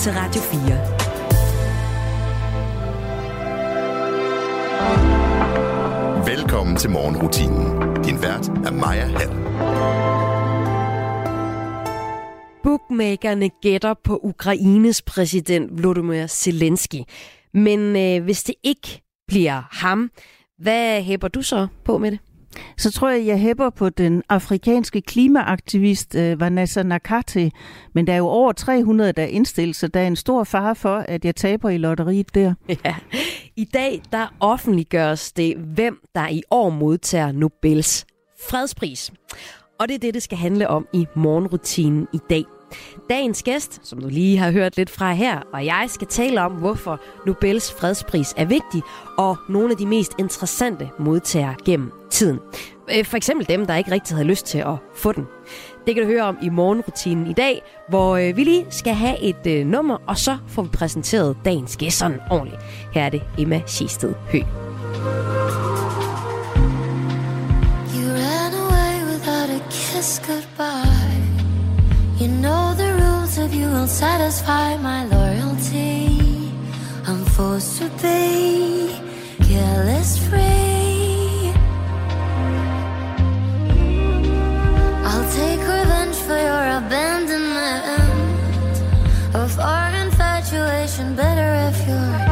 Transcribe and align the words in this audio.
til 0.00 0.12
Radio 0.12 0.40
4. 0.40 0.56
Velkommen 6.36 6.76
til 6.76 6.90
morgenrutinen. 6.90 7.94
Din 8.04 8.22
vært 8.22 8.48
er 8.48 8.70
Maja 8.70 9.06
Hall. 9.06 9.30
Bookmakerne 12.62 13.50
gætter 13.62 13.94
på 14.04 14.20
Ukraines 14.22 15.02
præsident 15.02 15.70
Volodymyr 15.72 16.26
Zelensky. 16.26 17.02
Men 17.54 17.96
øh, 17.96 18.24
hvis 18.24 18.42
det 18.42 18.54
ikke 18.62 19.02
bliver 19.28 19.62
ham, 19.70 20.10
hvad 20.58 21.02
hæber 21.02 21.28
du 21.28 21.42
så 21.42 21.66
på 21.84 21.98
med 21.98 22.10
det? 22.10 22.18
Så 22.76 22.92
tror 22.92 23.10
jeg, 23.10 23.26
jeg 23.26 23.40
hæpper 23.40 23.70
på 23.70 23.88
den 23.88 24.22
afrikanske 24.28 25.00
klimaaktivist 25.00 26.14
øh, 26.14 26.40
Vanessa 26.40 26.82
Nakate. 26.82 27.50
Men 27.94 28.06
der 28.06 28.12
er 28.12 28.16
jo 28.16 28.26
over 28.26 28.52
300, 28.52 29.12
der 29.12 29.22
er 29.22 29.26
indstillet, 29.26 29.76
så 29.76 29.88
der 29.88 30.00
er 30.00 30.06
en 30.06 30.16
stor 30.16 30.44
fare 30.44 30.76
for, 30.76 30.96
at 30.96 31.24
jeg 31.24 31.36
taber 31.36 31.70
i 31.70 31.78
lotteriet 31.78 32.34
der. 32.34 32.54
Ja. 32.84 32.94
I 33.56 33.64
dag 33.64 34.02
der 34.12 34.34
offentliggøres 34.40 35.32
det, 35.32 35.56
hvem 35.56 36.00
der 36.14 36.28
i 36.28 36.42
år 36.50 36.70
modtager 36.70 37.32
Nobels 37.32 38.06
fredspris. 38.50 39.12
Og 39.78 39.88
det 39.88 39.94
er 39.94 39.98
det, 39.98 40.14
det 40.14 40.22
skal 40.22 40.38
handle 40.38 40.68
om 40.68 40.86
i 40.92 41.06
morgenrutinen 41.14 42.08
i 42.12 42.18
dag. 42.30 42.44
Dagens 43.10 43.42
gæst, 43.42 43.80
som 43.82 44.00
du 44.00 44.08
lige 44.08 44.38
har 44.38 44.50
hørt 44.50 44.76
lidt 44.76 44.90
fra 44.90 45.12
her, 45.12 45.40
og 45.52 45.64
jeg 45.64 45.84
skal 45.88 46.06
tale 46.06 46.40
om, 46.42 46.52
hvorfor 46.52 47.00
Nobels 47.26 47.72
fredspris 47.72 48.34
er 48.36 48.44
vigtig, 48.44 48.82
og 49.18 49.36
nogle 49.48 49.70
af 49.70 49.76
de 49.76 49.86
mest 49.86 50.12
interessante 50.18 50.90
modtagere 50.98 51.54
gennem 51.64 51.92
tiden. 52.10 52.38
Øh, 52.96 53.04
for 53.04 53.16
eksempel 53.16 53.48
dem, 53.48 53.66
der 53.66 53.76
ikke 53.76 53.90
rigtig 53.90 54.16
havde 54.16 54.28
lyst 54.28 54.46
til 54.46 54.58
at 54.58 54.74
få 54.94 55.12
den. 55.12 55.26
Det 55.86 55.94
kan 55.94 56.04
du 56.04 56.10
høre 56.10 56.22
om 56.22 56.38
i 56.42 56.48
morgenrutinen 56.48 57.26
i 57.26 57.32
dag, 57.32 57.62
hvor 57.88 58.16
øh, 58.16 58.36
vi 58.36 58.44
lige 58.44 58.66
skal 58.70 58.94
have 58.94 59.20
et 59.20 59.46
øh, 59.46 59.66
nummer, 59.66 59.98
og 60.06 60.18
så 60.18 60.38
får 60.48 60.62
vi 60.62 60.68
præsenteret 60.68 61.36
dagens 61.44 61.76
gæst 61.76 61.98
sådan 61.98 62.20
ordentligt. 62.30 62.62
Her 62.92 63.02
er 63.02 63.08
det 63.08 63.22
Emma 63.38 63.62
Schiested 63.66 64.14
Høgh. 64.32 64.46
You 67.94 68.08
ran 68.20 68.52
away 68.54 69.12
without 69.12 69.50
a 69.50 69.60
kiss 69.70 70.22
goodbye. 70.26 71.06
You 72.20 72.28
know 72.28 72.55
you 73.56 73.68
will 73.70 73.86
satisfy 73.86 74.76
my 74.76 75.04
loyalty. 75.06 76.52
I'm 77.06 77.24
forced 77.36 77.78
to 77.78 77.88
be 78.02 78.94
careless 79.48 80.18
free. 80.28 81.52
I'll 85.08 85.28
take 85.40 85.60
revenge 85.60 86.18
for 86.26 86.38
your 86.48 86.66
abandonment 86.80 88.76
of 89.34 89.50
our 89.58 89.90
infatuation. 90.04 91.14
Better 91.14 91.50
if 91.70 91.76
you're 91.88 92.25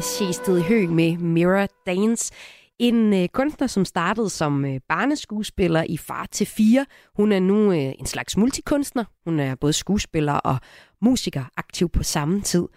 Sjæsted 0.00 0.62
Hø 0.62 0.86
med 0.86 1.16
Mirror 1.16 1.68
Dance. 1.86 2.32
En 2.78 3.14
øh, 3.14 3.28
kunstner, 3.28 3.66
som 3.66 3.84
startede 3.84 4.30
som 4.30 4.64
øh, 4.64 4.80
barneskuespiller 4.88 5.84
i 5.88 5.96
Far 5.96 6.26
til 6.32 6.46
Fire. 6.46 6.86
Hun 7.16 7.32
er 7.32 7.40
nu 7.40 7.72
øh, 7.72 7.92
en 7.98 8.06
slags 8.06 8.36
multikunstner. 8.36 9.04
Hun 9.24 9.40
er 9.40 9.54
både 9.54 9.72
skuespiller 9.72 10.32
og 10.32 10.56
musiker 11.02 11.44
aktiv 11.56 11.88
på 11.88 12.02
samme 12.02 12.40
tid. 12.40 12.68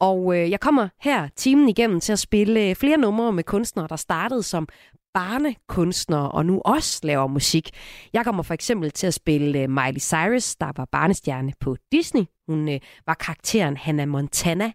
Og 0.00 0.38
øh, 0.38 0.50
jeg 0.50 0.60
kommer 0.60 0.88
her 1.00 1.28
timen 1.36 1.68
igennem 1.68 2.00
til 2.00 2.12
at 2.12 2.18
spille 2.18 2.68
øh, 2.68 2.76
flere 2.76 2.96
numre 2.96 3.32
med 3.32 3.44
kunstnere, 3.44 3.88
der 3.88 3.96
startede 3.96 4.42
som 4.42 4.68
barnekunstnere 5.14 6.30
og 6.30 6.46
nu 6.46 6.60
også 6.64 7.00
laver 7.02 7.26
musik. 7.26 7.70
Jeg 8.12 8.24
kommer 8.24 8.42
for 8.42 8.54
eksempel 8.54 8.90
til 8.90 9.06
at 9.06 9.14
spille 9.14 9.58
øh, 9.58 9.70
Miley 9.70 10.00
Cyrus, 10.00 10.56
der 10.56 10.72
var 10.76 10.88
barnestjerne 10.92 11.52
på 11.60 11.76
Disney. 11.92 12.22
Hun 12.48 12.68
øh, 12.68 12.80
var 13.06 13.14
karakteren 13.14 13.76
Hannah 13.76 14.08
Montana. 14.08 14.72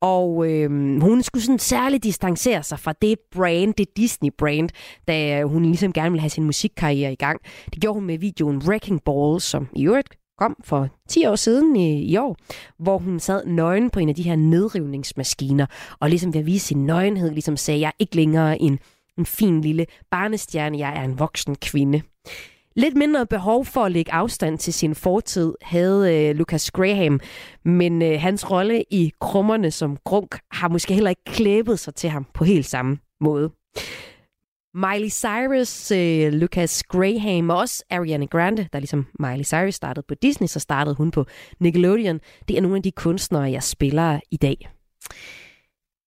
Og 0.00 0.50
øh, 0.50 0.70
hun 1.00 1.22
skulle 1.22 1.42
sådan 1.42 1.58
særligt 1.58 2.04
distancere 2.04 2.62
sig 2.62 2.78
fra 2.78 2.94
det 3.02 3.18
brand, 3.32 3.74
det 3.74 3.96
Disney-brand, 3.96 4.68
da 5.08 5.44
hun 5.44 5.62
ligesom 5.62 5.92
gerne 5.92 6.10
ville 6.10 6.20
have 6.20 6.30
sin 6.30 6.44
musikkarriere 6.44 7.12
i 7.12 7.16
gang. 7.16 7.40
Det 7.74 7.80
gjorde 7.80 7.94
hun 7.94 8.06
med 8.06 8.18
videoen 8.18 8.58
Wrecking 8.58 9.02
Ball, 9.04 9.40
som 9.40 9.68
i 9.76 9.86
øvrigt 9.86 10.18
kom 10.38 10.56
for 10.64 10.88
10 11.08 11.26
år 11.26 11.36
siden 11.36 11.76
i, 11.76 12.02
i 12.02 12.16
år, 12.16 12.36
hvor 12.78 12.98
hun 12.98 13.20
sad 13.20 13.46
nøgen 13.46 13.90
på 13.90 14.00
en 14.00 14.08
af 14.08 14.14
de 14.14 14.22
her 14.22 14.36
nedrivningsmaskiner, 14.36 15.66
og 16.00 16.08
ligesom 16.08 16.34
ved 16.34 16.40
at 16.40 16.46
vise 16.46 16.66
sin 16.66 16.86
nøgenhed, 16.86 17.30
ligesom 17.30 17.56
sagde, 17.56 17.80
jeg 17.80 17.88
er 17.88 17.96
ikke 17.98 18.16
længere 18.16 18.62
en, 18.62 18.78
en 19.18 19.26
fin 19.26 19.60
lille 19.60 19.86
barnestjerne, 20.10 20.78
jeg 20.78 20.96
er 20.96 21.02
en 21.02 21.18
voksen 21.18 21.54
kvinde. 21.54 22.02
Lidt 22.78 22.96
mindre 22.96 23.26
behov 23.26 23.64
for 23.64 23.84
at 23.84 23.92
lægge 23.92 24.12
afstand 24.12 24.58
til 24.58 24.72
sin 24.72 24.94
fortid 24.94 25.54
havde 25.62 26.14
øh, 26.14 26.36
Lucas 26.36 26.70
Graham, 26.70 27.20
men 27.64 28.02
øh, 28.02 28.20
hans 28.20 28.50
rolle 28.50 28.84
i 28.90 29.12
krummerne 29.20 29.70
som 29.70 29.96
grunk 30.04 30.38
har 30.50 30.68
måske 30.68 30.94
heller 30.94 31.10
ikke 31.10 31.24
klæbet 31.26 31.78
sig 31.78 31.94
til 31.94 32.10
ham 32.10 32.26
på 32.34 32.44
helt 32.44 32.66
samme 32.66 32.98
måde. 33.20 33.50
Miley 34.74 35.10
Cyrus, 35.10 35.90
øh, 35.90 36.32
Lucas 36.32 36.82
Graham 36.82 37.50
og 37.50 37.56
også 37.56 37.84
Ariana 37.90 38.24
Grande, 38.24 38.68
der 38.72 38.78
ligesom 38.78 39.06
Miley 39.20 39.44
Cyrus 39.44 39.74
startede 39.74 40.06
på 40.08 40.14
Disney, 40.14 40.48
så 40.48 40.60
startede 40.60 40.94
hun 40.94 41.10
på 41.10 41.24
Nickelodeon. 41.60 42.20
Det 42.48 42.56
er 42.56 42.60
nogle 42.60 42.76
af 42.76 42.82
de 42.82 42.92
kunstnere, 42.92 43.50
jeg 43.50 43.62
spiller 43.62 44.20
i 44.30 44.36
dag. 44.36 44.68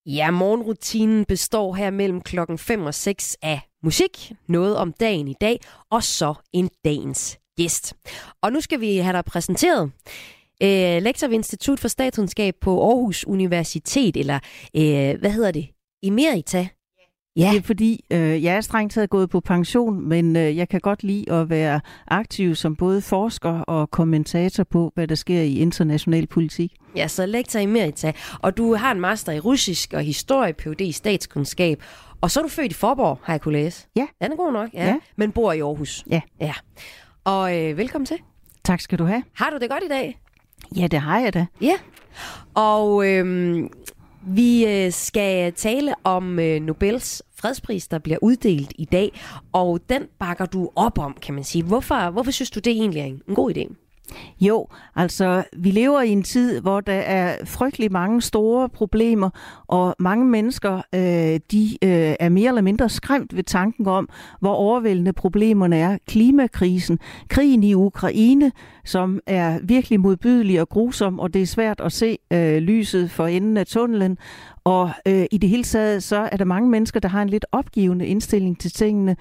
Ja, 0.06 0.32
morgenrutinen 0.32 1.26
består 1.26 1.74
her 1.74 1.90
mellem 1.90 2.22
klokken 2.22 2.58
5 2.58 2.86
og 2.86 2.94
6 2.94 3.38
af 3.42 3.71
musik, 3.84 4.32
noget 4.48 4.78
om 4.78 4.94
dagen 4.94 5.28
i 5.28 5.36
dag, 5.42 5.60
og 5.90 6.04
så 6.04 6.34
en 6.54 6.70
dagens 6.86 7.40
gæst. 7.58 7.94
Og 8.42 8.52
nu 8.52 8.62
skal 8.62 8.80
vi 8.82 8.98
have 8.98 9.14
dig 9.14 9.26
præsenteret. 9.26 9.92
øh, 10.64 11.02
lektor 11.04 11.28
ved 11.28 11.36
Institut 11.36 11.80
for 11.80 11.88
Statskundskab 11.88 12.56
på 12.62 12.90
Aarhus 12.90 13.26
Universitet, 13.28 14.18
eller 14.18 14.40
øh, 14.76 15.20
hvad 15.20 15.32
hedder 15.32 15.52
det? 15.52 15.68
Emerita. 16.04 16.68
Ja. 17.36 17.50
Det 17.52 17.58
er 17.58 17.62
fordi, 17.62 18.06
øh, 18.12 18.44
jeg 18.44 18.56
er 18.56 18.62
strengt 18.62 18.94
taget 18.94 19.10
gået 19.10 19.30
på 19.30 19.40
pension, 19.40 20.10
men 20.10 20.36
øh, 20.36 20.58
jeg 20.58 20.70
kan 20.70 20.80
godt 20.80 21.04
lide 21.04 21.32
at 21.32 21.50
være 21.50 21.82
aktiv 22.08 22.56
som 22.56 22.76
både 22.76 23.02
forsker 23.02 23.50
og 23.50 23.92
kommentator 23.92 24.64
på, 24.64 24.92
hvad 24.96 25.08
der 25.08 25.16
sker 25.16 25.42
i 25.42 25.56
international 25.56 26.28
politik. 26.28 26.72
Ja, 26.96 27.08
så 27.08 27.26
lektor 27.26 27.60
emerita. 27.60 28.12
Og 28.40 28.58
du 28.58 28.76
har 28.76 28.92
en 28.92 29.00
master 29.02 29.32
i 29.32 29.40
russisk 29.40 29.94
og 29.94 30.02
historie, 30.02 30.54
Ph.D. 30.54 30.82
i 30.82 30.92
statskundskab. 30.92 31.84
Og 32.22 32.32
så 32.32 32.40
er 32.40 32.44
du 32.44 32.50
født 32.50 32.72
i 32.72 32.76
Forborg, 32.76 33.20
har 33.24 33.34
jeg 33.34 33.42
kunne 33.42 33.54
læse. 33.54 33.88
Ja. 33.96 34.08
Den 34.22 34.32
er 34.32 34.36
god 34.36 34.54
nok, 34.54 34.70
ja. 34.74 34.86
Ja. 34.86 34.96
Men 35.16 35.32
bor 35.32 35.52
i 35.54 35.60
Aarhus. 35.60 36.04
Ja. 36.10 36.22
Ja. 36.42 36.54
Og 37.24 37.58
øh, 37.58 37.78
velkommen 37.78 38.06
til. 38.06 38.18
Tak 38.64 38.82
skal 38.82 39.00
du 39.00 39.04
have. 39.04 39.24
Har 39.34 39.50
du 39.50 39.58
det 39.58 39.70
godt 39.70 39.84
i 39.84 39.88
dag? 39.88 40.20
Ja, 40.76 40.88
det 40.88 41.00
har 41.00 41.20
jeg 41.20 41.34
da. 41.34 41.46
Ja. 41.62 41.74
Og 42.54 43.08
øhm, 43.08 43.70
vi 44.22 44.66
øh, 44.66 44.92
skal 44.92 45.54
tale 45.54 45.94
om 46.04 46.40
øh, 46.40 46.62
Nobels 46.62 47.24
fredspris, 47.36 47.88
der 47.88 48.00
bliver 48.00 48.18
uddelt 48.22 48.74
i 48.78 48.86
dag. 48.86 49.22
Og 49.52 49.80
den 49.90 50.04
bakker 50.20 50.46
du 50.46 50.70
op 50.76 51.00
om, 51.00 51.18
kan 51.22 51.36
man 51.36 51.44
sige. 51.44 51.64
Hvorfor, 51.64 52.10
hvorfor 52.10 52.32
synes 52.32 52.52
du, 52.52 52.60
det 52.60 52.72
egentlig 52.72 53.02
er 53.02 53.06
en 53.06 53.22
god 53.36 53.58
idé? 53.58 53.74
Jo, 54.42 54.68
altså 54.96 55.44
vi 55.58 55.72
lever 55.72 56.02
i 56.02 56.10
en 56.10 56.24
tid, 56.24 56.62
hvor 56.62 56.82
der 56.82 56.94
er 56.94 57.46
frygtelig 57.46 57.92
mange 57.92 58.22
store 58.22 58.70
problemer, 58.70 59.30
og 59.68 59.96
mange 60.00 60.26
mennesker 60.26 60.82
øh, 60.96 61.40
de 61.52 61.78
øh, 61.84 62.16
er 62.20 62.30
mere 62.30 62.48
eller 62.48 62.62
mindre 62.62 62.90
skræmt 62.90 63.36
ved 63.36 63.44
tanken 63.44 63.88
om, 63.88 64.10
hvor 64.40 64.54
overvældende 64.54 65.14
problemerne 65.14 65.78
er. 65.78 65.98
Klimakrisen, 66.08 67.00
krigen 67.30 67.64
i 67.64 67.74
Ukraine, 67.74 68.52
som 68.86 69.20
er 69.28 69.60
virkelig 69.64 70.00
modbydelig 70.00 70.62
og 70.62 70.70
grusom, 70.70 71.20
og 71.20 71.34
det 71.34 71.42
er 71.42 71.46
svært 71.46 71.82
at 71.82 71.92
se 71.92 72.18
øh, 72.34 72.58
lyset 72.58 73.12
for 73.12 73.28
enden 73.28 73.58
af 73.58 73.66
tunnelen. 73.66 74.18
Og 74.64 74.92
øh, 75.08 75.26
i 75.32 75.38
det 75.38 75.50
hele 75.50 75.64
taget, 75.64 76.04
så 76.04 76.30
er 76.32 76.38
der 76.38 76.46
mange 76.46 76.70
mennesker, 76.70 77.00
der 77.00 77.10
har 77.10 77.22
en 77.22 77.30
lidt 77.30 77.46
opgivende 77.52 78.06
indstilling 78.06 78.60
til 78.60 78.72
tingene. 78.72 79.16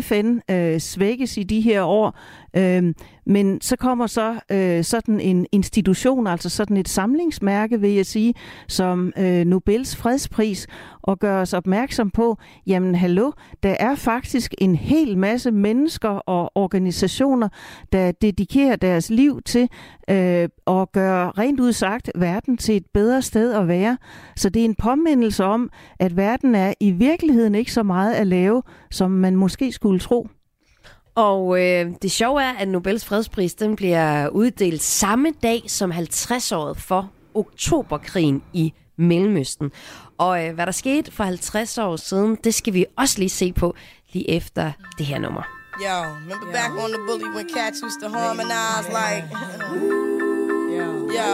FN 0.00 0.38
øh, 0.50 0.80
svækkes 0.80 1.36
i 1.36 1.42
de 1.42 1.60
her 1.60 1.82
år, 1.82 2.18
øh, 2.56 2.94
men 3.26 3.60
så 3.60 3.76
kommer 3.76 4.06
så 4.06 4.40
øh, 4.52 4.84
sådan 4.84 5.20
en 5.20 5.46
institution, 5.52 6.26
altså 6.26 6.48
sådan 6.48 6.76
et 6.76 6.88
samlingsmærke, 6.88 7.80
vil 7.80 7.90
jeg 7.90 8.06
sige, 8.06 8.34
som 8.68 9.12
øh, 9.18 9.44
Nobels 9.44 9.96
fredspris, 9.96 10.66
og 11.08 11.18
gør 11.18 11.40
os 11.40 11.54
opmærksom 11.54 12.10
på, 12.10 12.36
jamen 12.66 12.94
hallo, 12.94 13.30
der 13.62 13.76
er 13.80 13.94
faktisk 13.94 14.54
en 14.58 14.74
hel 14.74 15.18
masse 15.18 15.50
mennesker 15.50 16.08
og 16.08 16.52
organisationer, 16.54 17.48
der 17.92 18.12
dedikerer 18.12 18.76
deres 18.76 19.10
liv 19.10 19.42
til 19.42 19.68
øh, 20.10 20.48
at 20.66 20.92
gøre 20.92 21.30
rent 21.30 21.60
udsagt 21.60 22.10
verden 22.14 22.56
til 22.56 22.76
et 22.76 22.86
bedre 22.94 23.22
sted 23.22 23.54
at 23.54 23.68
være. 23.68 23.98
Så 24.36 24.48
det 24.48 24.60
er 24.60 24.64
en 24.64 24.74
påmindelse 24.74 25.44
om, 25.44 25.70
at 25.98 26.16
verden 26.16 26.54
er 26.54 26.74
i 26.80 26.90
virkeligheden 26.90 27.54
ikke 27.54 27.72
så 27.72 27.82
meget 27.82 28.14
at 28.14 28.26
lave, 28.26 28.62
som 28.90 29.10
man 29.10 29.36
måske 29.36 29.72
skulle 29.72 30.00
tro. 30.00 30.28
Og 31.14 31.60
øh, 31.60 31.92
det 32.02 32.10
sjove 32.10 32.42
er, 32.42 32.52
at 32.52 32.68
Nobels 32.68 33.04
fredspris 33.04 33.54
den 33.54 33.76
bliver 33.76 34.28
uddelt 34.28 34.82
samme 34.82 35.28
dag 35.42 35.62
som 35.66 35.92
50-året 35.92 36.76
for 36.76 37.10
oktoberkrigen 37.34 38.42
i 38.52 38.72
Mellemøsten. 38.96 39.70
Og 40.18 40.46
øh, 40.46 40.54
hvad 40.54 40.66
der 40.66 40.72
skete 40.72 41.12
for 41.12 41.24
50 41.24 41.78
år 41.78 41.96
siden, 41.96 42.36
det 42.44 42.54
skal 42.54 42.74
vi 42.74 42.84
også 42.96 43.18
lige 43.18 43.28
se 43.28 43.52
på 43.52 43.74
lige 44.12 44.30
efter 44.30 44.72
det 44.98 45.06
her 45.06 45.18
nummer. 45.18 45.42
Yo, 45.80 46.02
remember 46.02 46.46
Yo. 46.46 46.52
back 46.52 46.70
on 46.84 46.90
the 46.90 46.98
bully 47.06 47.28
when 47.36 47.48
cats 47.56 47.82
used 47.82 48.00
to 48.02 48.08
harmonize 48.08 48.88
like. 48.88 49.24
Yo, 50.76 50.86
yo, 51.18 51.28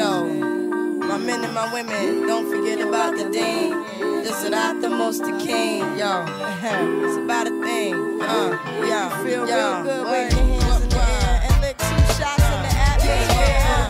yo. 0.00 0.10
My 1.10 1.18
men 1.18 1.40
and 1.46 1.54
my 1.54 1.66
women, 1.74 2.26
don't 2.28 2.48
forget 2.54 2.78
about 2.88 3.12
the 3.18 3.26
dean. 3.38 3.72
This 4.24 4.36
is 4.44 4.50
not 4.50 4.80
the 4.82 4.88
most 4.90 5.20
the 5.24 5.32
king. 5.46 5.80
Yo, 5.98 6.12
it's 7.04 7.16
about 7.24 7.46
a 7.46 7.54
thing. 7.66 7.94
Uh, 8.22 8.50
yo, 8.90 9.00
feel 9.24 9.48
yo, 9.48 9.56
real 9.56 9.82
good. 9.84 10.04
Wave 10.12 10.32
your 10.32 10.60
hands 10.60 10.82
in 10.82 10.88
the 10.88 10.96
air 10.96 11.40
and 11.46 11.60
lick 11.62 11.76
two 11.78 12.02
shots 12.18 12.44
in 12.54 12.62
the 12.66 12.72
atmosphere. 12.88 13.89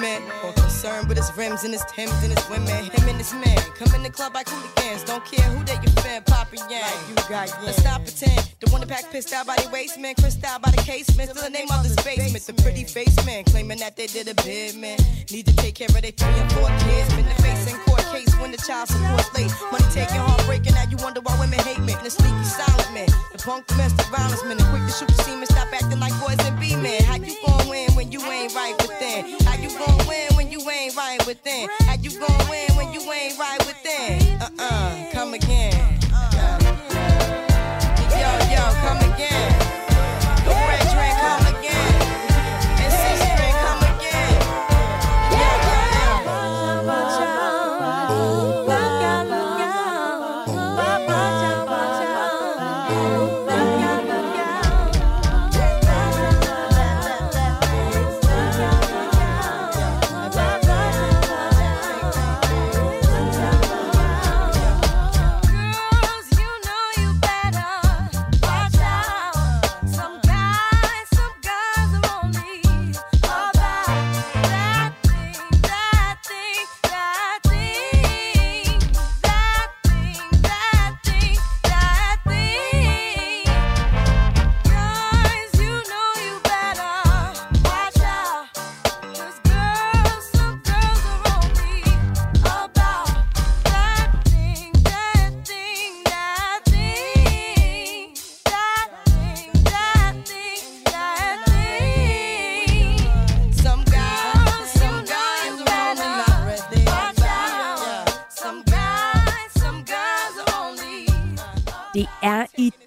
Man 0.00 0.22
more 0.42 0.52
concerned 0.52 1.08
with 1.08 1.16
his 1.16 1.30
rims 1.36 1.64
and 1.64 1.72
his 1.72 1.84
Timbs 1.84 2.22
and 2.22 2.32
his 2.36 2.48
women. 2.48 2.68
Him 2.68 3.08
and 3.08 3.18
his 3.18 3.32
man 3.34 3.58
come 3.76 3.94
in 3.94 4.02
the 4.02 4.10
club 4.10 4.34
like 4.34 4.48
hooligans. 4.48 5.04
Don't 5.04 5.24
care 5.24 5.44
who 5.50 5.64
they 5.64 5.74
you 5.74 5.90
fan, 6.02 6.22
poppin' 6.24 6.60
yang. 6.70 6.82
Like 6.82 7.08
you 7.08 7.14
got 7.28 7.48
yang. 7.48 7.64
Let's 7.64 7.84
not 7.84 8.04
pretend. 8.04 8.54
The 8.60 8.70
one 8.70 8.80
that 8.80 8.88
pack 8.88 9.10
pissed 9.10 9.32
out 9.32 9.46
by 9.46 9.56
the 9.56 9.68
waist 9.70 9.98
man, 9.98 10.14
crissed 10.14 10.44
out 10.44 10.62
by 10.62 10.70
the 10.70 10.82
casement. 10.82 11.30
Still 11.30 11.42
the 11.42 11.50
name 11.50 11.68
of 11.70 11.82
this 11.82 11.96
basement. 11.96 12.44
The 12.44 12.62
pretty 12.62 12.84
face 12.84 13.14
man 13.26 13.44
claiming 13.44 13.78
that 13.78 13.96
they 13.96 14.06
did 14.06 14.28
a 14.28 14.34
bid 14.42 14.76
man. 14.76 14.98
Need 15.30 15.46
to 15.46 15.56
take 15.56 15.74
care 15.74 15.88
of 15.88 16.00
their 16.00 16.12
three 16.12 16.38
and 16.40 16.52
four 16.52 16.68
kids. 16.84 17.14
Been 17.14 17.26
the 17.26 17.42
face 17.42 17.72
in 17.72 17.78
court 17.80 17.97
case 18.18 18.34
when 18.40 18.50
the 18.50 18.56
child 18.56 18.88
support's 18.88 19.32
late. 19.34 19.52
Money 19.72 19.84
taking, 19.92 20.16
heartbreaking. 20.16 20.74
Now 20.74 20.84
you 20.90 20.96
wonder 20.98 21.20
why 21.20 21.38
women 21.38 21.58
hate 21.60 21.80
me. 21.80 21.94
The 22.02 22.10
sneaky 22.10 22.44
silent 22.44 22.92
man, 22.92 23.08
the 23.32 23.38
punk 23.38 23.66
domestic 23.66 24.06
violence 24.06 24.44
man, 24.44 24.56
the 24.58 24.64
quick 24.64 24.82
to 24.86 24.92
shoot 24.92 25.08
the 25.08 25.22
semen. 25.22 25.46
Stop 25.46 25.68
acting 25.72 26.00
like 26.00 26.14
boys 26.20 26.38
and 26.46 26.58
be 26.58 26.74
men. 26.76 27.02
How 27.04 27.16
you 27.16 27.34
gon' 27.44 27.68
win 27.68 27.90
when 27.94 28.10
you 28.12 28.20
ain't 28.22 28.54
right 28.54 28.76
within? 28.82 29.38
How 29.46 29.56
you 29.56 29.70
gon' 29.78 30.06
win 30.06 30.28
when 30.36 30.50
you 30.50 30.60
ain't 30.70 30.96
right 30.96 31.24
within? 31.26 31.68
How 31.86 31.94
you 31.94 32.10
gon' 32.18 32.48
win 32.48 32.68
when 32.76 32.92
you 32.92 33.00
ain't 33.12 33.38
right 33.38 33.60
within? 33.66 34.40
Uh 34.40 34.50
uh, 34.58 35.10
come 35.12 35.34
again. 35.34 35.74
Yo, 38.18 38.30
yo, 38.50 38.64
come 38.82 39.00
again. 39.12 39.57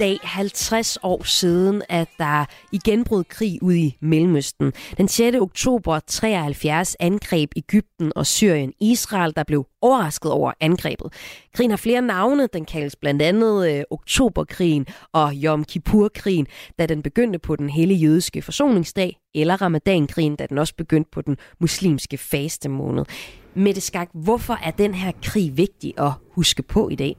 Dag 0.02 0.20
50 0.24 0.98
år 1.04 1.24
siden, 1.24 1.82
at 1.90 2.08
der 2.18 2.46
igen 2.72 3.04
brød 3.04 3.24
krig 3.24 3.64
ud 3.64 3.74
i 3.74 3.98
Mellemøsten. 4.00 4.74
Den 4.98 5.08
6. 5.08 5.38
oktober 5.38 6.00
73 6.00 6.96
angreb 7.00 7.52
Ægypten 7.56 8.12
og 8.16 8.28
Syrien 8.28 8.74
Israel, 8.80 9.34
der 9.36 9.44
blev 9.44 9.66
overrasket 9.82 10.32
over 10.32 10.52
angrebet. 10.60 11.14
Krigen 11.54 11.72
har 11.72 11.78
flere 11.78 12.02
navne. 12.02 12.48
Den 12.54 12.66
kaldes 12.66 12.96
blandt 12.96 13.22
andet 13.22 13.70
øh, 13.72 13.84
Oktoberkrigen 13.90 14.86
og 15.14 15.34
Yom 15.36 15.64
Kippur-krigen, 15.64 16.48
da 16.80 16.86
den 16.86 17.04
begyndte 17.04 17.40
på 17.40 17.56
den 17.56 17.70
hele 17.70 17.94
jødiske 17.94 18.42
forsoningsdag, 18.42 19.18
eller 19.36 19.62
Ramadankrigen, 19.62 20.36
da 20.36 20.46
den 20.46 20.58
også 20.58 20.76
begyndte 20.76 21.12
på 21.12 21.22
den 21.22 21.38
muslimske 21.60 22.18
faste 22.18 22.70
måned. 22.70 23.06
Mette 23.54 23.82
Skak, 23.82 24.10
hvorfor 24.14 24.58
er 24.64 24.72
den 24.72 24.94
her 24.94 25.12
krig 25.24 25.58
vigtig 25.58 25.94
at 25.98 26.12
huske 26.36 26.64
på 26.64 26.90
i 26.90 26.96
dag? 26.96 27.16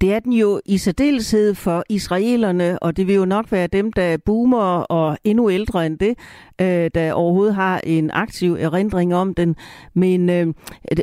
Det 0.00 0.14
er 0.14 0.20
den 0.20 0.32
jo 0.32 0.60
i 0.66 0.78
særdeleshed 0.78 1.54
for 1.54 1.84
israelerne, 1.88 2.78
og 2.82 2.96
det 2.96 3.06
vil 3.06 3.14
jo 3.14 3.24
nok 3.24 3.52
være 3.52 3.66
dem, 3.66 3.92
der 3.92 4.16
boomer 4.16 4.80
og 4.80 5.18
endnu 5.24 5.50
ældre 5.50 5.86
end 5.86 5.98
det, 5.98 6.18
øh, 6.60 6.90
der 6.94 7.12
overhovedet 7.12 7.54
har 7.54 7.80
en 7.84 8.10
aktiv 8.12 8.56
erindring 8.60 9.14
om 9.14 9.34
den. 9.34 9.56
Men 9.94 10.30
øh, 10.30 10.46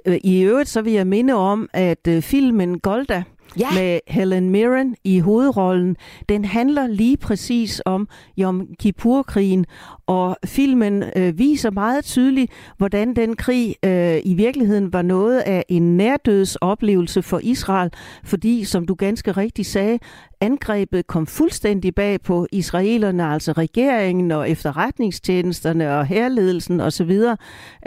øh 0.06 0.18
i 0.24 0.42
øvrigt 0.42 0.70
så 0.70 0.82
vil 0.82 0.94
jeg 0.94 1.08
minde 1.08 1.34
om, 1.34 1.70
at 1.74 2.08
øh, 2.08 2.22
filmen 2.22 2.80
Golda, 2.80 3.24
ja. 3.60 3.72
med 3.74 4.00
Helen 4.08 4.50
Mirren 4.50 4.96
i 5.04 5.20
hovedrollen. 5.20 5.96
Den 6.30 6.46
handler 6.46 6.88
lige 6.88 7.18
præcis 7.18 7.82
om 7.86 8.08
Yom 8.40 8.68
Kippur-krigen, 8.80 9.66
og 10.08 10.38
filmen 10.46 11.04
øh, 11.16 11.40
viser 11.40 11.72
meget 11.72 12.06
tydeligt, 12.06 12.52
hvordan 12.78 13.16
den 13.16 13.36
krig 13.36 13.76
øh, 13.86 14.18
i 14.24 14.34
virkeligheden 14.34 14.94
var 14.94 15.02
noget 15.02 15.40
af 15.40 15.66
en 15.70 15.98
nærdødsoplevelse 15.98 17.22
for 17.22 17.40
Israel, 17.44 17.92
fordi, 18.24 18.64
som 18.64 18.86
du 18.86 18.96
ganske 18.96 19.32
rigtigt 19.32 19.68
sagde, 19.68 20.00
angrebet 20.42 21.08
kom 21.08 21.28
fuldstændig 21.28 21.96
bag 21.96 22.22
på 22.22 22.48
israelerne, 22.52 23.26
altså 23.26 23.52
regeringen 23.52 24.32
og 24.32 24.50
efterretningstjenesterne 24.50 25.98
og 25.98 26.06
herledelsen 26.06 26.82
osv. 26.82 27.12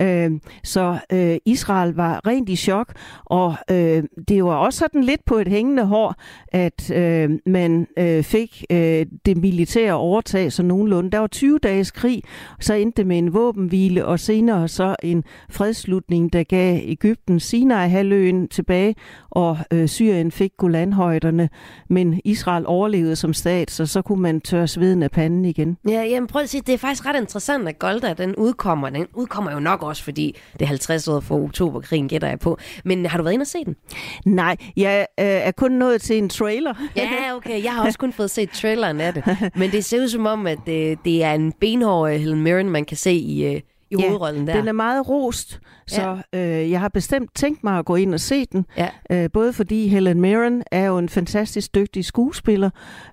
Øh, 0.01 0.31
så 0.65 0.99
øh, 1.13 1.37
Israel 1.47 1.93
var 1.93 2.27
rent 2.27 2.49
i 2.49 2.57
chok, 2.57 2.95
og 3.25 3.55
øh, 3.71 4.03
det 4.29 4.45
var 4.45 4.55
også 4.55 4.79
sådan 4.79 5.05
lidt 5.05 5.25
på 5.25 5.35
et 5.35 5.49
hængende 5.49 5.85
hår, 5.85 6.15
at 6.49 6.91
øh, 6.91 7.31
man 7.47 7.87
øh, 7.99 8.23
fik 8.23 8.65
øh, 8.71 9.07
det 9.27 9.37
militære 9.37 9.95
overtag 9.95 10.53
så 10.53 10.63
nogenlunde. 10.63 11.11
Der 11.11 11.19
var 11.19 11.27
20 11.27 11.59
dages 11.59 11.91
krig, 11.91 12.23
så 12.61 12.75
endte 12.75 12.97
det 12.97 13.07
med 13.07 13.19
en 13.19 13.35
våbenhvile, 13.35 14.07
og 14.07 14.21
senere 14.21 14.69
så 14.69 14.97
en 15.03 15.25
fredsslutning, 15.51 16.33
der 16.33 16.43
gav 16.43 16.81
Ægypten 16.85 17.41
Sinai-halvøen 17.41 18.49
tilbage, 18.49 18.95
og 19.31 19.59
øh, 19.73 19.89
Syrien 19.89 20.31
fik 20.31 20.53
Golanhøjderne, 20.57 21.49
men 21.89 22.21
Israel 22.25 22.40
overlevede 22.47 23.17
som 23.17 23.35
stat, 23.35 23.71
så 23.71 23.87
så 23.87 24.03
kunne 24.03 24.23
man 24.23 24.41
tørre 24.41 24.69
sveden 24.69 25.03
af 25.03 25.11
panden 25.11 25.45
igen. 25.45 25.77
Ja, 25.89 26.03
jamen 26.03 26.27
prøv 26.27 26.43
at 26.43 26.49
sige, 26.49 26.63
det 26.67 26.75
er 26.75 26.79
faktisk 26.79 27.07
ret 27.07 27.21
interessant, 27.21 27.69
at 27.69 27.79
Golda, 27.79 28.13
den 28.13 28.37
udkommer. 28.37 28.91
Den 28.91 29.07
udkommer 29.15 29.53
jo 29.53 29.61
nok 29.61 29.83
også, 29.83 30.05
fordi 30.05 30.37
det 30.53 30.63
er 30.63 30.67
50 30.67 31.09
år 31.09 31.21
for 31.21 31.45
oktoberkrigen, 31.45 32.09
gætter 32.09 32.29
jeg 32.29 32.39
på. 32.39 32.59
Men 32.85 33.07
har 33.07 33.19
du 33.19 33.25
været 33.25 33.35
inde 33.35 33.43
og 33.43 33.47
se 33.47 33.65
den? 33.65 33.77
Nej, 34.27 34.57
jeg 34.77 35.07
øh, 35.21 35.27
er 35.27 35.51
kun 35.51 35.73
nået 35.73 36.03
til 36.03 36.19
en 36.19 36.29
trailer. 36.29 36.75
ja, 36.97 37.37
okay. 37.37 37.65
Jeg 37.65 37.73
har 37.73 37.87
også 37.87 37.99
kun 37.99 38.13
fået 38.13 38.31
set 38.31 38.51
traileren 38.51 39.01
af 39.01 39.15
det. 39.15 39.25
Men 39.57 39.71
det 39.71 39.85
ser 39.85 40.03
ud 40.03 40.09
som 40.09 40.27
om, 40.27 40.47
at 40.47 40.59
det, 40.67 40.99
det 41.05 41.25
er 41.25 41.33
en 41.33 41.53
benhård 41.53 42.11
Helen 42.11 42.43
Mirren, 42.43 42.71
man 42.71 42.85
kan 42.85 42.97
se 42.97 43.13
i, 43.13 43.55
øh, 43.55 43.61
i 43.91 43.97
ja, 43.99 44.09
hovedrollen 44.09 44.47
der. 44.47 44.57
den 44.57 44.69
er 44.69 44.73
meget 44.73 45.09
rost, 45.09 45.61
så 45.87 46.19
ja. 46.33 46.61
øh, 46.61 46.71
jeg 46.71 46.81
har 46.81 46.89
bestemt 46.89 47.31
tænkt 47.35 47.65
mig 47.65 47.79
at 47.79 47.85
gå 47.85 47.97
ind 47.97 48.15
og 48.15 48.21
se 48.21 48.45
den. 48.45 48.67
Ja. 48.77 48.89
Øh, 49.11 49.31
både 49.33 49.53
fordi 49.53 49.89
Helen 49.89 50.21
Mirren 50.21 50.63
er 50.73 50.87
jo 50.87 50.99
en 50.99 51.09
fantastisk 51.09 51.75
dygtig 51.75 52.05
skuespiller, 52.05 52.71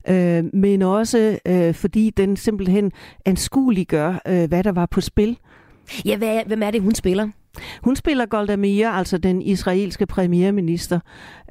øh, 0.10 0.44
men 0.54 0.82
også 0.82 1.40
øh, 1.46 1.74
fordi 1.74 2.10
den 2.10 2.38
simpelthen 2.38 2.92
anskueliggør, 3.26 4.22
øh, 4.28 4.48
hvad 4.48 4.64
der 4.64 4.72
var 4.72 4.86
på 4.86 5.02
spil. 5.02 5.38
Ja, 6.06 6.18
hvad, 6.18 6.42
hvem 6.46 6.64
er 6.64 6.72
det, 6.72 6.82
hun 6.82 6.96
spiller? 6.96 7.30
Hun 7.84 7.96
spiller 7.96 8.26
Golda 8.26 8.56
Meir, 8.56 8.90
altså 8.90 9.18
den 9.18 9.42
israelske 9.42 10.06
premierminister, 10.06 11.00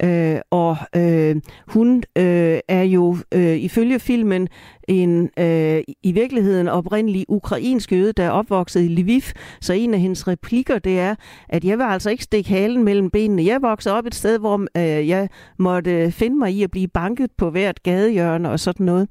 øh, 0.04 0.36
og 0.50 0.76
øh, 0.96 1.36
hun 1.66 2.02
øh, 2.16 2.58
er 2.68 2.82
jo 2.82 3.16
øh, 3.34 3.56
ifølge 3.56 3.98
filmen 3.98 4.48
en 4.88 5.30
øh, 5.38 5.82
i 6.02 6.12
virkeligheden 6.12 6.68
oprindelig 6.68 7.24
ukrainsk 7.28 7.92
jøde, 7.92 8.12
der 8.12 8.24
er 8.24 8.30
opvokset 8.30 8.82
i 8.82 8.88
Lviv. 8.88 9.22
Så 9.60 9.72
en 9.72 9.94
af 9.94 10.00
hendes 10.00 10.28
replikker, 10.28 10.78
det 10.78 10.98
er, 10.98 11.14
at 11.48 11.64
jeg 11.64 11.78
vil 11.78 11.84
altså 11.84 12.10
ikke 12.10 12.24
stikke 12.24 12.50
halen 12.50 12.84
mellem 12.84 13.10
benene. 13.10 13.44
Jeg 13.44 13.62
voksede 13.62 13.94
op 13.94 14.06
et 14.06 14.14
sted, 14.14 14.38
hvor 14.38 14.66
øh, 14.76 15.08
jeg 15.08 15.28
måtte 15.58 16.12
finde 16.12 16.36
mig 16.36 16.52
i 16.52 16.62
at 16.62 16.70
blive 16.70 16.88
banket 16.88 17.30
på 17.38 17.50
hvert 17.50 17.82
gadehjørne 17.82 18.50
og 18.50 18.60
sådan 18.60 18.86
noget. 18.86 19.08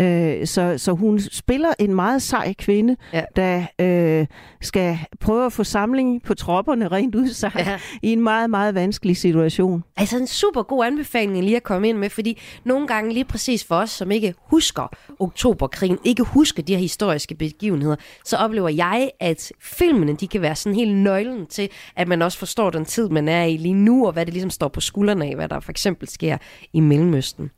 Øh, 0.00 0.46
så, 0.46 0.74
så 0.78 0.92
hun 0.92 1.20
spiller 1.20 1.68
en 1.78 1.94
meget 1.94 2.22
sej 2.22 2.54
kvinde, 2.58 2.96
ja. 3.12 3.22
der 3.36 3.62
øh, 3.80 4.26
skal 4.60 4.98
prøve 5.20 5.46
at 5.46 5.52
få 5.52 5.64
samling 5.64 6.22
på 6.22 6.34
tropperne 6.34 6.88
rent 6.88 7.14
ud 7.14 7.28
sig 7.28 7.52
ja. 7.58 7.78
i 8.02 8.12
en 8.12 8.20
meget, 8.20 8.50
meget 8.50 8.74
vanskelig 8.74 9.16
situation. 9.16 9.84
Altså 9.96 10.18
en 10.18 10.26
super 10.26 10.62
god 10.62 10.84
anbefaling 10.84 11.44
lige 11.44 11.56
at 11.56 11.62
komme 11.62 11.88
ind 11.88 11.98
med, 11.98 12.10
fordi 12.10 12.40
nogle 12.64 12.86
gange 12.86 13.12
lige 13.12 13.24
præcis 13.24 13.64
for 13.64 13.74
os, 13.74 13.90
som 13.90 14.10
ikke 14.10 14.34
husker 14.50 14.96
oktoberkrigen, 15.18 15.98
ikke 16.04 16.22
huske 16.22 16.62
de 16.62 16.72
her 16.72 16.80
historiske 16.80 17.34
begivenheder, 17.34 17.96
så 18.24 18.36
oplever 18.36 18.68
jeg, 18.68 19.10
at 19.20 19.52
filmene 19.60 20.16
de 20.16 20.28
kan 20.28 20.42
være 20.42 20.56
sådan 20.56 20.76
helt 20.76 20.96
nøglen 20.96 21.46
til, 21.46 21.68
at 21.96 22.08
man 22.08 22.22
også 22.22 22.38
forstår 22.38 22.70
den 22.70 22.84
tid, 22.84 23.08
man 23.08 23.28
er 23.28 23.44
i 23.44 23.56
lige 23.56 23.74
nu, 23.74 24.06
og 24.06 24.12
hvad 24.12 24.26
det 24.26 24.34
ligesom 24.34 24.50
står 24.50 24.68
på 24.68 24.80
skuldrene 24.80 25.26
af, 25.26 25.34
hvad 25.34 25.48
der 25.48 25.60
for 25.60 25.70
eksempel 25.70 26.08
sker 26.08 26.38
i 26.72 26.80
Mellemøsten. 26.80 27.50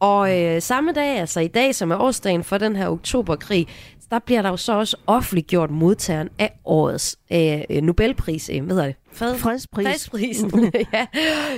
Og 0.00 0.40
øh, 0.40 0.62
samme 0.62 0.92
dag, 0.92 1.18
altså 1.18 1.40
i 1.40 1.48
dag, 1.48 1.74
som 1.74 1.90
er 1.90 1.96
årsdagen 1.96 2.44
for 2.44 2.58
den 2.58 2.76
her 2.76 2.88
oktoberkrig, 2.88 3.68
der 4.12 4.18
bliver 4.18 4.42
der 4.42 4.48
jo 4.48 4.56
så 4.56 4.72
også 4.72 4.96
offentliggjort 5.06 5.70
modtageren 5.70 6.28
af 6.38 6.52
årets 6.64 7.16
øh, 7.32 7.82
Nobelpris, 7.82 8.50
øh, 8.52 8.64
hvad 8.64 8.74
hedder 8.74 8.86
det? 8.86 8.96
Fred? 9.12 9.38
Fredspris. 9.38 9.86
Fredsprisen, 9.86 10.72
ja. 10.94 11.06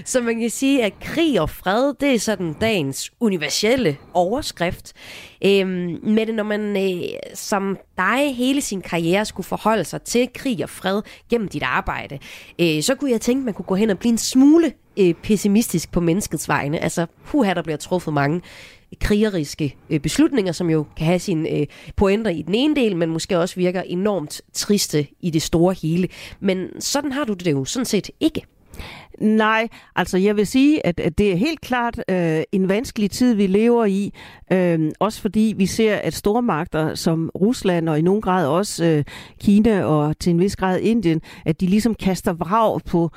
Så 0.05 0.21
man 0.21 0.41
kan 0.41 0.51
sige, 0.51 0.85
at 0.85 0.93
krig 1.01 1.41
og 1.41 1.51
fred, 1.51 1.95
det 2.01 2.15
er 2.15 2.19
sådan 2.19 2.53
dagens 2.61 3.11
universelle 3.21 3.97
overskrift. 4.13 4.93
Øhm, 5.45 5.99
med 6.03 6.27
det, 6.27 6.35
når 6.35 6.45
man 6.45 6.77
øh, 6.77 7.09
som 7.35 7.79
dig 7.99 8.35
hele 8.37 8.61
sin 8.61 8.81
karriere 8.81 9.25
skulle 9.25 9.47
forholde 9.47 9.85
sig 9.85 10.03
til 10.03 10.29
krig 10.35 10.63
og 10.63 10.71
fred 10.71 11.03
gennem 11.31 11.49
dit 11.49 11.63
arbejde, 11.63 12.19
øh, 12.59 12.83
så 12.83 12.95
kunne 12.95 13.11
jeg 13.11 13.21
tænke, 13.21 13.41
at 13.41 13.45
man 13.45 13.55
kunne 13.55 13.67
gå 13.67 13.75
hen 13.75 13.91
og 13.91 13.99
blive 13.99 14.13
en 14.13 14.19
smule 14.19 14.73
øh, 14.97 15.15
pessimistisk 15.15 15.93
på 15.93 16.01
menneskets 16.01 16.49
vegne. 16.49 16.79
Altså, 16.79 17.07
puha, 17.27 17.55
der 17.55 17.63
bliver 17.63 17.77
truffet 17.77 18.15
mange 18.15 18.41
krigeriske 19.01 19.77
øh, 19.91 20.01
beslutninger, 20.01 20.53
som 20.53 20.71
jo 20.71 20.87
kan 20.97 21.07
have 21.07 21.19
sine 21.19 21.51
øh, 21.51 21.67
pointer 21.97 22.31
i 22.31 22.43
den 22.43 22.55
ene 22.55 22.77
del, 22.77 22.97
men 22.97 23.11
måske 23.11 23.39
også 23.39 23.57
virker 23.57 23.83
enormt 23.83 24.43
triste 24.53 25.07
i 25.21 25.31
det 25.31 25.43
store 25.43 25.75
hele. 25.83 26.09
Men 26.41 26.81
sådan 26.81 27.13
har 27.13 27.25
du 27.25 27.33
det 27.33 27.53
jo 27.53 27.65
sådan 27.65 27.87
set 27.87 28.11
ikke. 28.21 28.43
Nej, 29.21 29.69
altså 29.97 30.19
jeg 30.19 30.37
vil 30.37 30.47
sige, 30.47 30.87
at, 30.87 31.01
at 31.01 31.19
det 31.19 31.33
er 31.33 31.37
helt 31.37 31.61
klart 31.61 32.01
øh, 32.11 32.43
en 32.53 32.69
vanskelig 32.69 33.11
tid, 33.11 33.35
vi 33.35 33.47
lever 33.47 33.85
i. 33.85 34.13
Øh, 34.53 34.91
også 35.01 35.21
fordi 35.21 35.55
vi 35.57 35.67
ser, 35.67 35.97
at 35.97 36.15
stormagter 36.15 36.95
som 36.95 37.31
Rusland 37.41 37.89
og 37.89 37.99
i 37.99 38.03
nogen 38.03 38.23
grad 38.23 38.47
også 38.47 38.85
øh, 38.85 39.05
Kina 39.41 39.85
og 39.85 40.19
til 40.19 40.31
en 40.31 40.41
vis 40.41 40.57
grad 40.57 40.81
Indien, 40.81 41.21
at 41.47 41.61
de 41.61 41.67
ligesom 41.67 41.95
kaster 41.95 42.33
vrag 42.33 42.81
på 42.83 43.11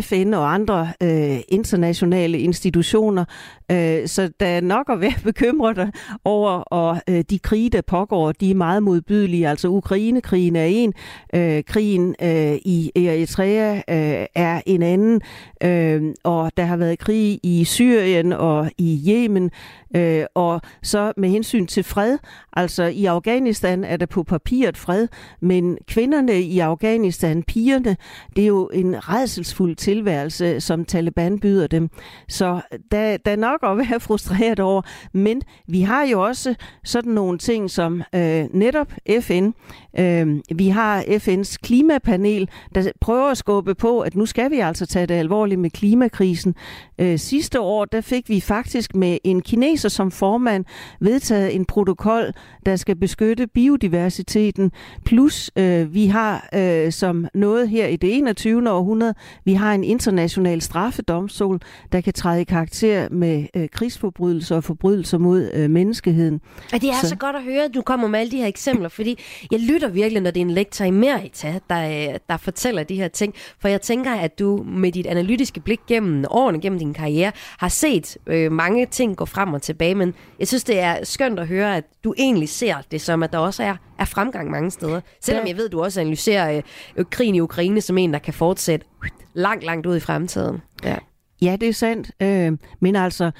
FN 0.00 0.34
og 0.34 0.54
andre 0.54 0.92
øh, 1.02 1.38
internationale 1.48 2.38
institutioner. 2.38 3.24
Øh, 3.70 4.08
så 4.08 4.30
der 4.40 4.46
er 4.46 4.60
nok 4.60 4.86
at 4.90 5.00
være 5.00 5.14
bekymret 5.32 5.90
over, 6.24 6.50
og 6.50 7.00
øh, 7.08 7.24
de 7.30 7.38
krige, 7.38 7.70
der 7.70 7.80
pågår, 7.80 8.32
de 8.32 8.50
er 8.50 8.54
meget 8.54 8.82
modbydelige. 8.82 9.48
Altså 9.48 9.68
Ukraine-krigen 9.68 10.56
er 10.56 10.64
en, 10.64 10.94
øh, 11.34 11.64
krigen 11.64 12.14
øh, 12.22 12.54
i 12.64 12.90
Eritrea 12.96 13.76
øh, 13.76 14.26
er 14.34 14.60
en 14.66 14.82
anden, 14.82 15.20
øh, 15.62 16.02
og 16.24 16.52
der 16.56 16.64
har 16.64 16.76
været 16.76 16.98
krig 16.98 17.40
i 17.42 17.64
Syrien 17.64 18.32
og 18.32 18.70
i 18.78 19.04
Yemen. 19.08 19.50
Øh, 19.96 20.24
og 20.34 20.60
så 20.82 21.12
med 21.16 21.28
hensyn 21.28 21.66
til 21.66 21.84
fred, 21.84 22.18
altså 22.52 22.84
i 22.84 23.04
Afghanistan 23.04 23.84
er 23.84 23.96
der 23.96 24.06
på 24.06 24.22
papiret 24.22 24.76
fred, 24.76 25.08
men 25.40 25.78
kvinderne 25.86 26.40
i 26.40 26.58
Afghanistan, 26.58 27.42
pigerne, 27.42 27.96
det 28.36 28.42
er 28.42 28.48
jo 28.48 28.70
en 28.72 29.08
redselsfuld 29.08 29.76
tilværelse, 29.76 30.60
som 30.60 30.84
Taliban 30.84 31.40
byder 31.40 31.66
dem. 31.66 31.90
Så 32.28 32.60
der, 32.90 33.16
der 33.16 33.30
er 33.30 33.36
nok 33.36 33.60
at 33.62 33.78
være 33.78 34.00
frustreret 34.10 34.60
over, 34.60 34.82
men 35.12 35.42
vi 35.68 35.80
har 35.80 36.06
jo 36.06 36.24
også 36.24 36.54
sådan 36.84 37.12
nogle 37.12 37.38
ting 37.38 37.70
som 37.70 38.02
øh, 38.14 38.44
netop 38.52 38.92
FN. 39.20 39.50
Øh, 39.98 40.40
vi 40.54 40.68
har 40.68 41.02
FN's 41.02 41.56
klimapanel, 41.62 42.48
der 42.74 42.90
prøver 43.00 43.30
at 43.30 43.38
skubbe 43.38 43.74
på, 43.74 44.00
at 44.00 44.14
nu 44.14 44.26
skal 44.26 44.50
vi 44.50 44.58
altså 44.58 44.86
tage 44.86 45.06
det 45.06 45.14
alvorligt 45.30 45.60
med 45.60 45.70
klimakrisen. 45.70 46.54
Øh, 46.98 47.18
sidste 47.18 47.60
år, 47.60 47.84
der 47.84 48.00
fik 48.00 48.28
vi 48.28 48.40
faktisk 48.40 48.94
med 48.94 49.18
en 49.24 49.42
kineser 49.42 49.88
som 49.88 50.10
formand 50.10 50.64
vedtaget 51.00 51.54
en 51.54 51.64
protokol, 51.64 52.32
der 52.66 52.76
skal 52.76 52.96
beskytte 52.96 53.46
biodiversiteten. 53.46 54.72
Plus, 55.04 55.50
øh, 55.56 55.94
vi 55.94 56.06
har 56.06 56.48
øh, 56.54 56.92
som 56.92 57.26
noget 57.34 57.68
her 57.68 57.86
i 57.86 57.96
det 57.96 58.18
21. 58.18 58.70
århundrede, 58.70 59.14
vi 59.44 59.52
har 59.54 59.74
en 59.74 59.84
international 59.84 60.62
straffedomstol, 60.62 61.60
der 61.92 62.00
kan 62.00 62.12
træde 62.12 62.40
i 62.40 62.44
karakter 62.44 63.08
med 63.10 63.46
øh, 63.56 63.68
krigsforbrydelser 63.68 64.56
og 64.56 64.64
forbrydelser 64.64 65.18
mod 65.18 65.50
øh, 65.54 65.70
menneskeheden. 65.70 66.40
Og 66.72 66.80
det 66.80 66.88
er 66.90 67.00
så. 67.02 67.08
så 67.08 67.16
godt 67.16 67.36
at 67.36 67.42
høre, 67.42 67.64
at 67.64 67.74
du 67.74 67.82
kommer 67.82 68.08
med 68.08 68.20
alle 68.20 68.30
de 68.30 68.36
her 68.36 68.46
eksempler, 68.46 68.88
fordi 68.88 69.18
jeg 69.50 69.60
lytter 69.60 69.88
virkelig, 69.88 70.22
når 70.22 70.30
det 70.30 70.40
er 70.40 70.44
en 70.44 70.50
lektor 70.50 70.84
i 70.84 70.90
Merita, 70.90 71.58
der, 71.70 72.18
der 72.28 72.36
fortæller 72.36 72.82
de 72.82 72.96
her 72.96 73.08
ting. 73.08 73.34
For 73.58 73.68
jeg 73.68 73.80
tænker, 73.80 74.10
at 74.10 74.38
du 74.38 74.64
med 74.66 74.92
dit 74.92 75.06
analytiske 75.20 75.60
blik 75.60 75.80
gennem 75.88 76.24
årene, 76.30 76.60
gennem 76.60 76.78
din 76.78 76.94
karriere, 76.94 77.32
har 77.58 77.68
set 77.68 78.16
øh, 78.26 78.52
mange 78.52 78.86
ting 78.86 79.16
gå 79.16 79.24
frem 79.24 79.54
og 79.54 79.62
tilbage. 79.62 79.94
Men 79.94 80.14
jeg 80.38 80.48
synes, 80.48 80.64
det 80.64 80.80
er 80.80 81.04
skønt 81.04 81.38
at 81.38 81.46
høre, 81.46 81.76
at 81.76 81.84
du 82.04 82.14
egentlig 82.18 82.48
ser 82.48 82.76
det 82.90 83.00
som, 83.00 83.22
at 83.22 83.32
der 83.32 83.38
også 83.38 83.62
er, 83.62 83.76
er 83.98 84.04
fremgang 84.04 84.50
mange 84.50 84.70
steder. 84.70 85.00
Selvom 85.20 85.46
jeg 85.46 85.56
ved, 85.56 85.68
du 85.68 85.82
også 85.82 86.00
analyserer 86.00 86.62
øh, 86.96 87.04
krigen 87.10 87.34
i 87.34 87.40
Ukraine 87.40 87.80
som 87.80 87.98
en, 87.98 88.12
der 88.12 88.18
kan 88.18 88.34
fortsætte 88.34 88.86
langt, 89.34 89.64
langt 89.64 89.86
ud 89.86 89.96
i 89.96 90.00
fremtiden. 90.00 90.60
Ja. 90.84 90.96
Ja, 91.42 91.56
det 91.60 91.68
er 91.68 91.72
sandt. 91.72 92.10
Øh, 92.22 92.52
men 92.80 92.96
altså, 92.96 93.30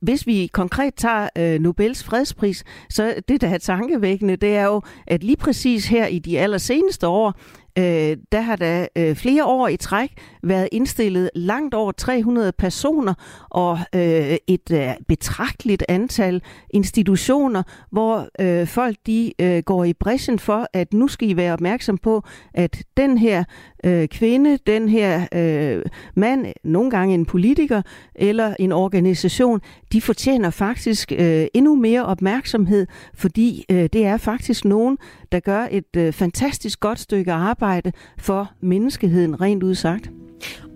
hvis 0.00 0.26
vi 0.26 0.50
konkret 0.52 0.94
tager 0.94 1.28
øh, 1.38 1.60
Nobels 1.60 2.04
fredspris, 2.04 2.64
så 2.90 3.14
det, 3.28 3.40
der 3.40 3.48
er 3.48 3.58
tankevækkende, 3.58 4.36
det 4.36 4.56
er 4.56 4.64
jo, 4.64 4.82
at 5.06 5.24
lige 5.24 5.36
præcis 5.36 5.86
her 5.86 6.06
i 6.06 6.18
de 6.18 6.38
allerseneste 6.38 7.06
år, 7.06 7.34
øh, 7.78 8.16
der 8.32 8.40
har 8.40 8.56
der 8.56 8.86
øh, 8.96 9.16
flere 9.16 9.44
år 9.44 9.68
i 9.68 9.76
træk 9.76 10.12
været 10.42 10.68
indstillet 10.72 11.30
langt 11.34 11.74
over 11.74 11.92
300 11.92 12.52
personer 12.52 13.14
og 13.50 13.78
øh, 13.94 14.36
et 14.46 14.70
øh, 14.72 14.88
betragteligt 15.08 15.84
antal 15.88 16.42
institutioner, 16.70 17.62
hvor 17.90 18.28
øh, 18.40 18.66
folk 18.66 18.96
de 19.06 19.32
øh, 19.40 19.62
går 19.62 19.84
i 19.84 19.92
bræschen 19.92 20.38
for, 20.38 20.66
at 20.72 20.92
nu 20.94 21.08
skal 21.08 21.30
I 21.30 21.36
være 21.36 21.52
opmærksom 21.52 21.98
på, 21.98 22.22
at 22.54 22.82
den 22.96 23.18
her 23.18 23.44
øh, 23.84 24.08
kvinde, 24.08 24.58
den 24.66 24.88
her 24.88 25.26
øh, 25.34 25.82
mand, 26.14 26.46
nogle 26.64 26.90
gange 26.90 27.14
en 27.14 27.26
politiker 27.26 27.82
eller 28.14 28.54
en 28.58 28.72
organisation, 28.72 29.60
de 29.92 30.00
fortjener 30.00 30.50
faktisk 30.50 31.12
øh, 31.12 31.46
endnu 31.54 31.74
mere 31.74 32.04
opmærksomhed, 32.04 32.86
fordi 33.14 33.64
øh, 33.70 33.88
det 33.92 34.06
er 34.06 34.16
faktisk 34.16 34.64
nogen, 34.64 34.98
der 35.32 35.40
gør 35.40 35.66
et 35.70 35.96
øh, 35.96 36.12
fantastisk 36.12 36.80
godt 36.80 36.98
stykke 36.98 37.32
arbejde 37.32 37.92
for 38.18 38.50
menneskeheden, 38.60 39.40
rent 39.40 39.62
udsagt. 39.62 40.10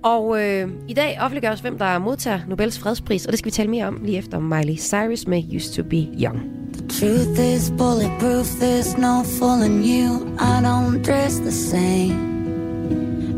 Og 0.03 0.43
øh, 0.43 0.69
i 0.89 0.95
dag 0.95 1.19
offentliggøres, 1.21 1.61
hvem 1.61 1.79
der 1.79 1.99
modtager 1.99 2.41
Nobels 2.49 2.79
fredspris, 2.79 3.27
og 3.27 3.33
det 3.33 3.39
skal 3.39 3.47
vi 3.47 3.51
tale 3.51 3.71
mere 3.71 3.87
om 3.87 4.01
lige 4.05 4.19
efter 4.19 4.39
Miley 4.39 4.77
Cyrus 4.77 5.27
med 5.27 5.43
Used 5.57 5.75
to 5.75 5.89
be 5.89 5.97
Young. 5.97 6.41
The 6.73 6.89
truth 6.89 7.41
is 7.55 7.73
bulletproof, 7.79 8.47
there's 8.47 8.99
no 8.99 9.23
fooling 9.39 9.85
you, 9.85 10.09
I 10.39 10.63
don't 10.63 11.05
dress 11.07 11.35
the 11.37 11.53
same. 11.53 12.31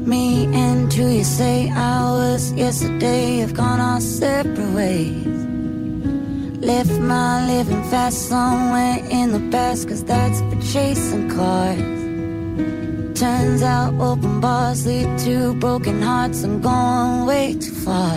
Me 0.06 0.46
and 0.54 0.92
who 0.92 1.06
you 1.18 1.24
say 1.24 1.68
I 1.68 2.02
was 2.02 2.52
yesterday 2.52 3.38
have 3.40 3.54
gone 3.54 3.80
our 3.80 4.00
separate 4.00 4.74
ways. 4.74 5.26
Left 6.62 6.92
my 7.00 7.44
living 7.48 7.82
fast 7.90 8.28
somewhere 8.28 9.04
in 9.10 9.32
the 9.32 9.50
past, 9.50 9.88
cause 9.88 10.04
that's 10.04 10.40
for 10.42 10.60
chasing 10.72 11.28
cars. 11.28 13.18
Turns 13.18 13.62
out 13.64 13.92
open 14.00 14.40
bars 14.40 14.86
lead 14.86 15.18
to 15.24 15.54
broken 15.54 16.00
hearts. 16.00 16.44
I'm 16.44 16.60
going 16.60 17.26
way 17.26 17.54
too 17.54 17.72
far. 17.72 18.16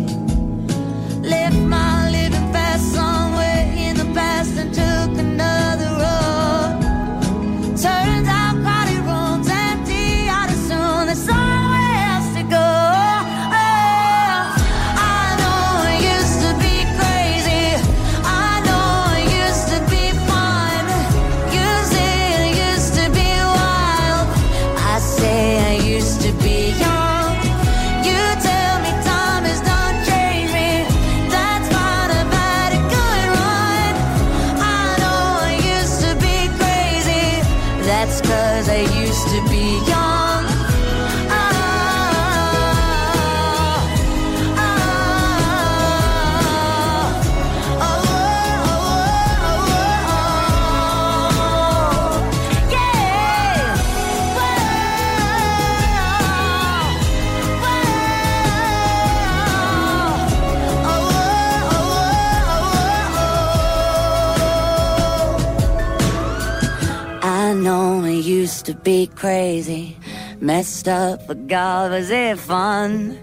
Be 68.91 69.07
crazy, 69.07 69.95
messed 70.41 70.85
up, 70.85 71.25
but 71.25 71.47
God, 71.47 71.91
was 71.91 72.09
it 72.09 72.37
fun? 72.37 73.17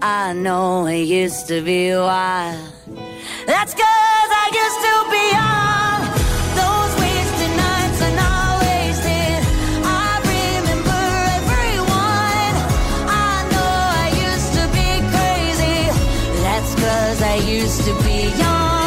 I 0.00 0.32
know 0.32 0.86
it 0.86 1.04
used 1.22 1.46
to 1.48 1.60
be 1.60 1.92
wild. 1.92 2.72
That's 3.50 3.72
cause 3.82 4.30
I 4.44 4.46
used 4.62 4.80
to 4.88 4.94
be 5.14 5.24
young. 5.38 6.00
Those 6.60 6.92
wasted 7.02 7.52
nights 7.64 8.00
are 8.06 8.16
not 8.24 8.50
wasted. 8.64 9.40
I 10.04 10.10
remember 10.32 11.02
everyone. 11.38 12.54
I 13.28 13.34
know 13.52 13.72
I 14.04 14.06
used 14.28 14.50
to 14.58 14.64
be 14.78 14.90
crazy. 15.14 15.80
That's 16.46 16.72
cause 16.82 17.20
I 17.34 17.36
used 17.58 17.80
to 17.88 17.92
be 18.04 18.18
young. 18.42 18.79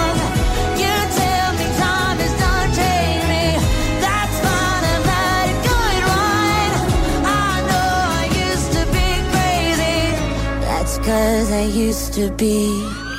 Cause 11.05 11.51
I 11.51 11.65
used 11.87 12.13
to 12.13 12.35
be 12.37 12.55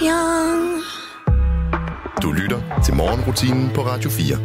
young. 0.01 0.83
Du 2.23 2.33
lytter 2.33 2.81
til 2.85 2.95
morgenrutinen 2.95 3.71
på 3.75 3.81
Radio 3.81 4.11
4. 4.11 4.37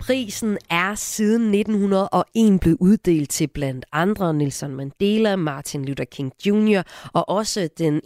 Prisen 0.00 0.58
er 0.70 0.94
siden 0.94 1.54
1901 1.54 2.60
blevet 2.60 2.76
uddelt 2.80 3.30
til 3.30 3.48
blandt 3.48 3.84
andre 3.92 4.34
Nelson 4.34 4.76
Mandela, 4.76 5.36
Martin 5.36 5.84
Luther 5.84 6.04
King 6.04 6.32
Jr. 6.46 6.82
og 7.12 7.28
også 7.28 7.68
den 7.78 8.00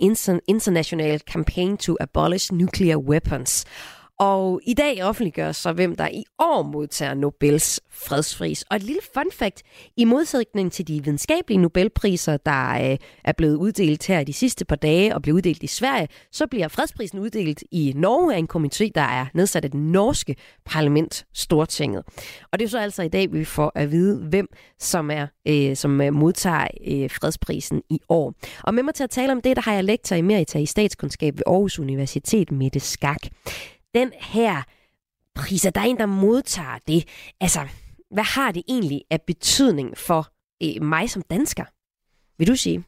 International 0.48 1.20
Campaign 1.32 1.76
to 1.76 1.96
Abolish 2.00 2.52
Nuclear 2.52 2.96
Weapons. 2.96 3.64
Og 4.24 4.60
i 4.62 4.74
dag 4.74 5.04
offentliggøres 5.04 5.56
så, 5.56 5.72
hvem 5.72 5.96
der 5.96 6.08
i 6.08 6.24
år 6.38 6.62
modtager 6.62 7.14
Nobels 7.14 7.80
fredspris. 7.90 8.62
Og 8.62 8.76
et 8.76 8.82
lille 8.82 9.00
fun 9.14 9.30
fact, 9.32 9.62
i 9.96 10.04
modsætning 10.04 10.72
til 10.72 10.88
de 10.88 11.04
videnskabelige 11.04 11.58
Nobelpriser, 11.58 12.36
der 12.36 12.90
øh, 12.90 12.98
er 13.24 13.32
blevet 13.32 13.56
uddelt 13.56 14.06
her 14.06 14.24
de 14.24 14.32
sidste 14.32 14.64
par 14.64 14.76
dage 14.76 15.14
og 15.14 15.22
blev 15.22 15.34
uddelt 15.34 15.62
i 15.62 15.66
Sverige, 15.66 16.08
så 16.32 16.46
bliver 16.46 16.68
fredsprisen 16.68 17.18
uddelt 17.18 17.62
i 17.70 17.92
Norge 17.96 18.34
af 18.34 18.38
en 18.38 18.48
komité, 18.54 18.90
der 18.94 19.00
er 19.00 19.26
nedsat 19.34 19.64
af 19.64 19.70
det 19.70 19.80
norske 19.80 20.36
parlament, 20.64 21.26
Stortinget. 21.34 22.02
Og 22.52 22.58
det 22.58 22.64
er 22.64 22.68
så 22.68 22.78
altså 22.78 23.02
i 23.02 23.08
dag, 23.08 23.32
vi 23.32 23.44
får 23.44 23.72
at 23.74 23.90
vide, 23.90 24.18
hvem 24.28 24.46
som 24.78 25.10
er 25.10 25.26
øh, 25.48 25.76
som 25.76 26.00
øh, 26.00 26.14
modtager 26.14 26.66
øh, 26.86 27.10
fredsprisen 27.10 27.82
i 27.90 28.00
år. 28.08 28.34
Og 28.62 28.74
med 28.74 28.82
mig 28.82 28.94
til 28.94 29.04
at 29.04 29.10
tale 29.10 29.32
om 29.32 29.40
det, 29.40 29.56
der 29.56 29.62
har 29.62 29.74
jeg 29.74 29.84
lektor 29.84 30.16
i 30.16 30.22
Merita 30.22 30.58
i 30.58 30.66
statskundskab 30.66 31.34
ved 31.34 31.42
Aarhus 31.46 31.78
Universitet, 31.78 32.52
Mette 32.52 32.80
Skak. 32.80 33.20
Den 33.94 34.12
her 34.20 34.62
pris, 35.34 35.62
der 35.62 35.80
er 35.80 35.84
en, 35.84 35.98
der 35.98 36.06
modtager 36.06 36.78
det, 36.86 37.04
altså, 37.40 37.60
hvad 38.10 38.24
har 38.24 38.52
det 38.52 38.62
egentlig 38.68 39.02
af 39.10 39.22
betydning 39.22 39.98
for 39.98 40.28
øh, 40.62 40.82
mig 40.82 41.10
som 41.10 41.22
dansker? 41.30 41.64
Vil 42.38 42.48
du 42.48 42.56
sige? 42.56 42.84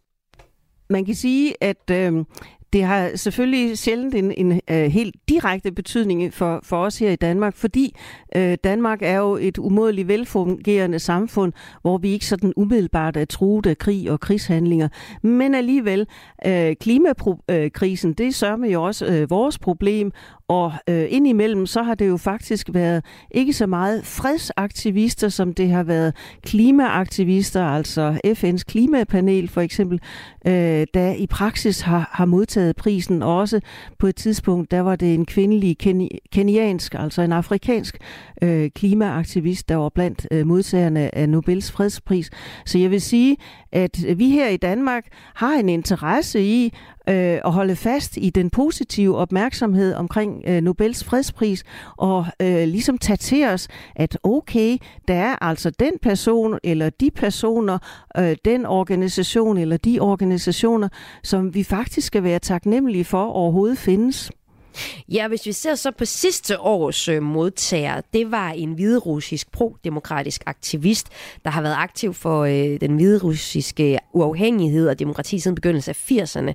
Man 0.90 1.04
kan 1.04 1.14
sige, 1.14 1.54
at 1.60 1.90
øh, 1.90 2.24
det 2.72 2.84
har 2.84 3.16
selvfølgelig 3.16 3.78
sjældent 3.78 4.14
en, 4.14 4.32
en 4.32 4.60
øh, 4.70 4.84
helt 4.84 5.14
direkte 5.28 5.72
betydning 5.72 6.34
for, 6.34 6.60
for 6.64 6.76
os 6.76 6.98
her 6.98 7.10
i 7.10 7.16
Danmark, 7.16 7.56
fordi 7.56 7.96
øh, 8.36 8.58
Danmark 8.64 8.98
er 9.02 9.18
jo 9.18 9.36
et 9.36 9.58
umådeligt 9.58 10.08
velfungerende 10.08 10.98
samfund, 10.98 11.52
hvor 11.82 11.98
vi 11.98 12.08
ikke 12.08 12.26
sådan 12.26 12.52
umiddelbart 12.56 13.16
er 13.16 13.24
truet 13.24 13.66
af 13.66 13.78
krig 13.78 14.10
og 14.10 14.20
krigshandlinger. 14.20 14.88
Men 15.22 15.54
alligevel, 15.54 16.06
øh, 16.46 16.76
klimakrisen, 16.80 18.10
øh, 18.10 18.14
det 18.18 18.34
sørger 18.34 18.66
jo 18.66 18.82
også 18.82 19.06
øh, 19.06 19.30
vores 19.30 19.58
problem, 19.58 20.12
og 20.48 20.72
øh, 20.88 21.06
indimellem, 21.08 21.66
så 21.66 21.82
har 21.82 21.94
det 21.94 22.08
jo 22.08 22.16
faktisk 22.16 22.68
været 22.72 23.04
ikke 23.30 23.52
så 23.52 23.66
meget 23.66 24.06
fredsaktivister, 24.06 25.28
som 25.28 25.54
det 25.54 25.70
har 25.70 25.82
været 25.82 26.14
klimaaktivister, 26.42 27.64
altså 27.64 28.20
FN's 28.26 28.62
klimapanel 28.68 29.48
for 29.48 29.60
eksempel, 29.60 30.00
øh, 30.46 30.86
der 30.94 31.12
i 31.12 31.26
praksis 31.26 31.80
har, 31.80 32.10
har 32.12 32.24
modtaget 32.24 32.76
prisen. 32.76 33.22
Også 33.22 33.60
på 33.98 34.06
et 34.06 34.16
tidspunkt, 34.16 34.70
der 34.70 34.80
var 34.80 34.96
det 34.96 35.14
en 35.14 35.26
kvindelig 35.26 35.76
keni- 35.82 36.18
keniansk, 36.32 36.94
altså 36.98 37.22
en 37.22 37.32
afrikansk 37.32 37.98
øh, 38.42 38.70
klimaaktivist, 38.70 39.68
der 39.68 39.76
var 39.76 39.88
blandt 39.88 40.26
øh, 40.30 40.46
modtagerne 40.46 41.14
af 41.14 41.28
Nobels 41.28 41.72
fredspris. 41.72 42.30
Så 42.66 42.78
jeg 42.78 42.90
vil 42.90 43.00
sige, 43.00 43.36
at 43.72 44.04
vi 44.16 44.30
her 44.30 44.48
i 44.48 44.56
Danmark 44.56 45.06
har 45.34 45.52
en 45.52 45.68
interesse 45.68 46.42
i 46.42 46.72
øh, 47.08 47.40
at 47.44 47.52
holde 47.52 47.76
fast 47.76 48.16
i 48.16 48.30
den 48.30 48.50
positive 48.50 49.16
opmærksomhed 49.16 49.94
omkring 49.94 50.42
øh, 50.46 50.60
Nobels 50.60 51.04
fredspris, 51.04 51.64
og 51.96 52.26
øh, 52.40 52.68
ligesom 52.68 52.98
tage 52.98 53.16
til 53.16 53.46
os, 53.46 53.68
at 53.96 54.18
okay, 54.22 54.78
der 55.08 55.14
er 55.14 55.42
altså 55.42 55.70
den 55.70 55.92
person, 56.02 56.58
eller 56.64 56.90
de 56.90 57.10
personer, 57.10 57.78
øh, 58.18 58.36
den 58.44 58.66
organisation, 58.66 59.58
eller 59.58 59.76
de 59.76 60.00
organisationer, 60.00 60.88
som 61.22 61.54
vi 61.54 61.64
faktisk 61.64 62.06
skal 62.06 62.22
være 62.22 62.38
taknemmelige 62.38 63.04
for 63.04 63.24
overhovedet 63.24 63.78
findes. 63.78 64.30
Ja, 65.08 65.28
hvis 65.28 65.46
vi 65.46 65.52
ser 65.52 65.74
så 65.74 65.90
på 65.90 66.04
sidste 66.04 66.60
års 66.60 67.08
øh, 67.08 67.22
modtager, 67.22 68.00
det 68.12 68.30
var 68.30 68.50
en 68.50 68.72
hviderussisk 68.72 69.52
pro-demokratisk 69.52 70.42
aktivist, 70.46 71.08
der 71.44 71.50
har 71.50 71.62
været 71.62 71.76
aktiv 71.78 72.14
for 72.14 72.44
øh, 72.44 72.80
den 72.80 72.94
hviderussiske 72.96 73.98
uafhængighed 74.12 74.88
og 74.88 74.98
demokrati 74.98 75.38
siden 75.38 75.54
begyndelsen 75.54 75.90
af 75.90 76.12
80'erne. 76.12 76.52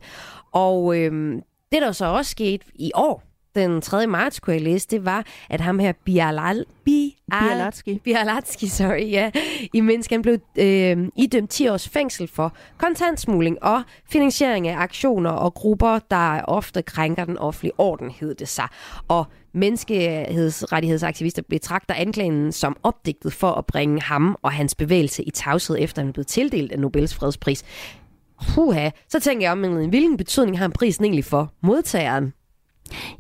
Og 0.52 0.98
øh, 0.98 1.34
det, 1.72 1.82
der 1.82 1.92
så 1.92 2.06
også 2.06 2.32
skete 2.32 2.66
i 2.76 2.92
år, 2.96 3.24
den 3.56 3.82
3. 3.82 4.08
marts, 4.08 4.40
kunne 4.40 4.54
jeg 4.54 4.62
læse, 4.62 4.88
det 4.88 5.06
var, 5.06 5.26
at 5.50 5.62
ham 5.62 5.80
her 5.80 5.94
Bialal, 6.06 6.66
Bialatski. 7.32 8.00
Bialatski, 8.04 8.68
sorry, 8.68 9.12
ja, 9.12 9.32
i 9.74 9.82
Minsk, 9.82 10.12
han 10.12 10.22
blev 10.22 10.38
øh, 10.60 11.08
idømt 11.16 11.50
10 11.50 11.68
års 11.68 11.90
fængsel 11.90 12.28
for 12.28 12.54
kontantsmugling 12.78 13.64
og 13.64 13.84
finansiering 14.12 14.68
af 14.68 14.78
aktioner 14.78 15.30
og 15.30 15.54
grupper, 15.54 16.00
der 16.12 16.42
ofte 16.42 16.82
krænker 16.82 17.26
den 17.26 17.38
offentlige 17.38 17.74
orden, 17.78 18.12
hed 18.12 18.36
det 18.36 18.48
sig. 18.48 18.68
Og 19.08 19.26
menneskerettighedsaktivister 19.54 21.42
betragter 21.50 21.94
anklagen 21.94 22.52
som 22.52 22.78
opdigtet 22.84 23.34
for 23.34 23.52
at 23.52 23.66
bringe 23.66 24.02
ham 24.02 24.38
og 24.42 24.52
hans 24.52 24.76
bevægelse 24.76 25.24
i 25.24 25.30
tavshed, 25.30 25.78
efter 25.80 26.02
han 26.02 26.14
blev 26.14 26.26
tildelt 26.26 26.72
af 26.72 26.80
Nobels 26.80 27.16
fredspris. 27.16 27.64
Huha, 28.56 28.90
så 29.10 29.20
tænker 29.20 29.46
jeg 29.46 29.52
om, 29.52 29.90
hvilken 29.90 30.18
betydning 30.18 30.60
har 30.60 30.68
prisen 30.68 31.06
egentlig 31.06 31.26
for 31.26 31.54
modtageren? 31.62 32.34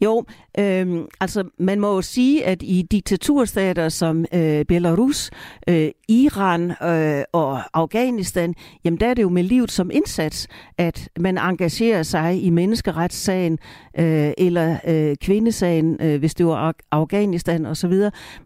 Jo, 0.01 0.25
øh, 0.59 1.03
altså 1.19 1.43
man 1.59 1.79
må 1.79 1.95
jo 1.95 2.01
sige, 2.01 2.45
at 2.45 2.63
i 2.63 2.81
diktaturstater 2.91 3.89
som 3.89 4.25
øh, 4.33 4.65
Belarus, 4.65 5.31
øh, 5.67 5.89
Iran 6.09 6.71
øh, 6.71 7.23
og 7.33 7.59
Afghanistan, 7.73 8.55
jamen 8.83 8.99
der 8.99 9.07
er 9.07 9.13
det 9.13 9.21
jo 9.21 9.29
med 9.29 9.43
livet 9.43 9.71
som 9.71 9.91
indsats, 9.93 10.47
at 10.77 11.09
man 11.19 11.37
engagerer 11.37 12.03
sig 12.03 12.43
i 12.43 12.49
menneskeretssagen 12.49 13.59
øh, 13.99 14.31
eller 14.37 14.77
øh, 14.87 15.15
kvindesagen, 15.21 15.97
øh, 16.01 16.19
hvis 16.19 16.33
det 16.35 16.45
var 16.45 16.75
Afghanistan 16.91 17.65
osv. 17.65 17.93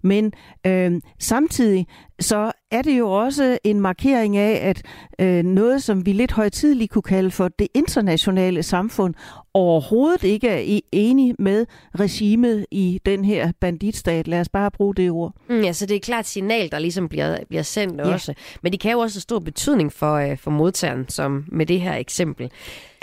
Men 0.01 0.31
øh, 0.67 1.01
samtidig 1.19 1.87
så 2.19 2.51
er 2.75 2.81
det 2.81 2.99
jo 2.99 3.11
også 3.11 3.57
en 3.63 3.81
markering 3.81 4.37
af, 4.37 4.69
at 4.69 4.81
øh, 5.19 5.43
noget, 5.43 5.83
som 5.83 6.05
vi 6.05 6.13
lidt 6.13 6.31
højtidligt 6.31 6.91
kunne 6.91 7.01
kalde 7.01 7.31
for 7.31 7.47
det 7.47 7.67
internationale 7.73 8.63
samfund, 8.63 9.13
overhovedet 9.53 10.23
ikke 10.23 10.47
er 10.47 10.79
enig 10.91 11.35
med 11.39 11.65
regimet 11.99 12.65
i 12.71 13.01
den 13.05 13.25
her 13.25 13.51
banditstat. 13.59 14.27
Lad 14.27 14.39
os 14.39 14.49
bare 14.49 14.71
bruge 14.71 14.95
det 14.95 15.11
ord. 15.11 15.33
Mm, 15.49 15.61
ja, 15.61 15.73
så 15.73 15.85
det 15.85 15.95
er 15.95 15.99
klart 15.99 16.25
signal, 16.25 16.71
der 16.71 16.79
ligesom 16.79 17.09
bliver, 17.09 17.37
bliver 17.49 17.63
sendt 17.63 17.97
ja. 17.97 18.13
også. 18.13 18.33
Men 18.61 18.71
det 18.71 18.79
kan 18.79 18.91
jo 18.91 18.99
også 18.99 19.15
have 19.15 19.21
stor 19.21 19.39
betydning 19.39 19.93
for, 19.93 20.13
øh, 20.13 20.37
for 20.37 20.51
modtageren, 20.51 21.09
som 21.09 21.45
med 21.47 21.65
det 21.65 21.81
her 21.81 21.95
eksempel. 21.95 22.51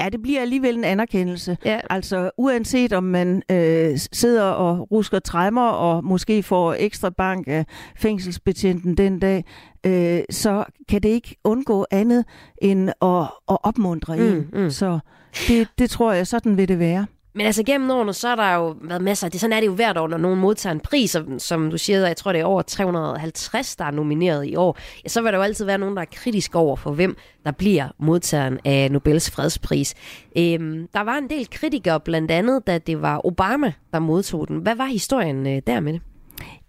Ja, 0.00 0.08
det 0.08 0.22
bliver 0.22 0.40
alligevel 0.40 0.76
en 0.76 0.84
anerkendelse. 0.84 1.56
Ja. 1.64 1.80
Altså 1.90 2.30
uanset 2.38 2.92
om 2.92 3.04
man 3.04 3.42
øh, 3.50 3.98
sidder 4.12 4.44
og 4.44 4.90
rusker 4.90 5.18
træmmer 5.18 5.68
og 5.68 6.04
måske 6.04 6.42
får 6.42 6.74
ekstra 6.78 7.10
bank 7.10 7.48
af 7.48 7.66
fængselsbetjenten 7.96 8.96
den 8.96 9.18
dag, 9.18 9.44
øh, 9.86 10.20
så 10.30 10.64
kan 10.88 11.02
det 11.02 11.08
ikke 11.08 11.36
undgå 11.44 11.86
andet 11.90 12.24
end 12.62 12.88
at, 12.88 13.22
at 13.50 13.58
opmuntre 13.62 14.16
mm, 14.16 14.22
en. 14.22 14.48
Mm. 14.52 14.70
Så 14.70 14.98
det, 15.48 15.68
det 15.78 15.90
tror 15.90 16.12
jeg, 16.12 16.26
sådan 16.26 16.56
vil 16.56 16.68
det 16.68 16.78
være. 16.78 17.06
Men 17.34 17.46
altså 17.46 17.62
gennem 17.62 17.90
årene, 17.90 18.12
så 18.12 18.28
har 18.28 18.36
der 18.36 18.54
jo 18.54 18.76
været 18.80 19.02
masser 19.02 19.28
det. 19.28 19.40
Sådan 19.40 19.56
er 19.56 19.60
det 19.60 19.66
jo 19.66 19.74
hvert 19.74 19.96
år, 19.96 20.08
når 20.08 20.18
nogen 20.18 20.40
modtager 20.40 20.72
en 20.72 20.80
pris, 20.80 21.10
som, 21.10 21.38
som 21.38 21.70
du 21.70 21.78
siger, 21.78 22.06
jeg 22.06 22.16
tror 22.16 22.32
det 22.32 22.40
er 22.40 22.44
over 22.44 22.62
350, 22.62 23.76
der 23.76 23.84
er 23.84 23.90
nomineret 23.90 24.46
i 24.46 24.56
år. 24.56 24.78
Ja, 25.04 25.08
så 25.08 25.22
vil 25.22 25.32
der 25.32 25.38
jo 25.38 25.42
altid 25.42 25.64
være 25.64 25.78
nogen, 25.78 25.96
der 25.96 26.02
er 26.02 26.06
kritisk 26.12 26.54
over 26.54 26.76
for, 26.76 26.92
hvem 26.92 27.16
der 27.44 27.52
bliver 27.52 27.88
modtageren 27.98 28.58
af 28.64 28.90
Nobels 28.90 29.30
fredspris. 29.30 29.94
Øhm, 30.36 30.88
der 30.94 31.00
var 31.00 31.18
en 31.18 31.30
del 31.30 31.50
kritikere, 31.50 32.00
blandt 32.00 32.30
andet, 32.30 32.66
da 32.66 32.78
det 32.78 33.02
var 33.02 33.26
Obama, 33.26 33.72
der 33.92 33.98
modtog 33.98 34.48
den. 34.48 34.58
Hvad 34.58 34.74
var 34.74 34.86
historien 34.86 35.46
øh, 35.46 35.62
der 35.66 35.80
med 35.80 35.92
det? 35.92 36.00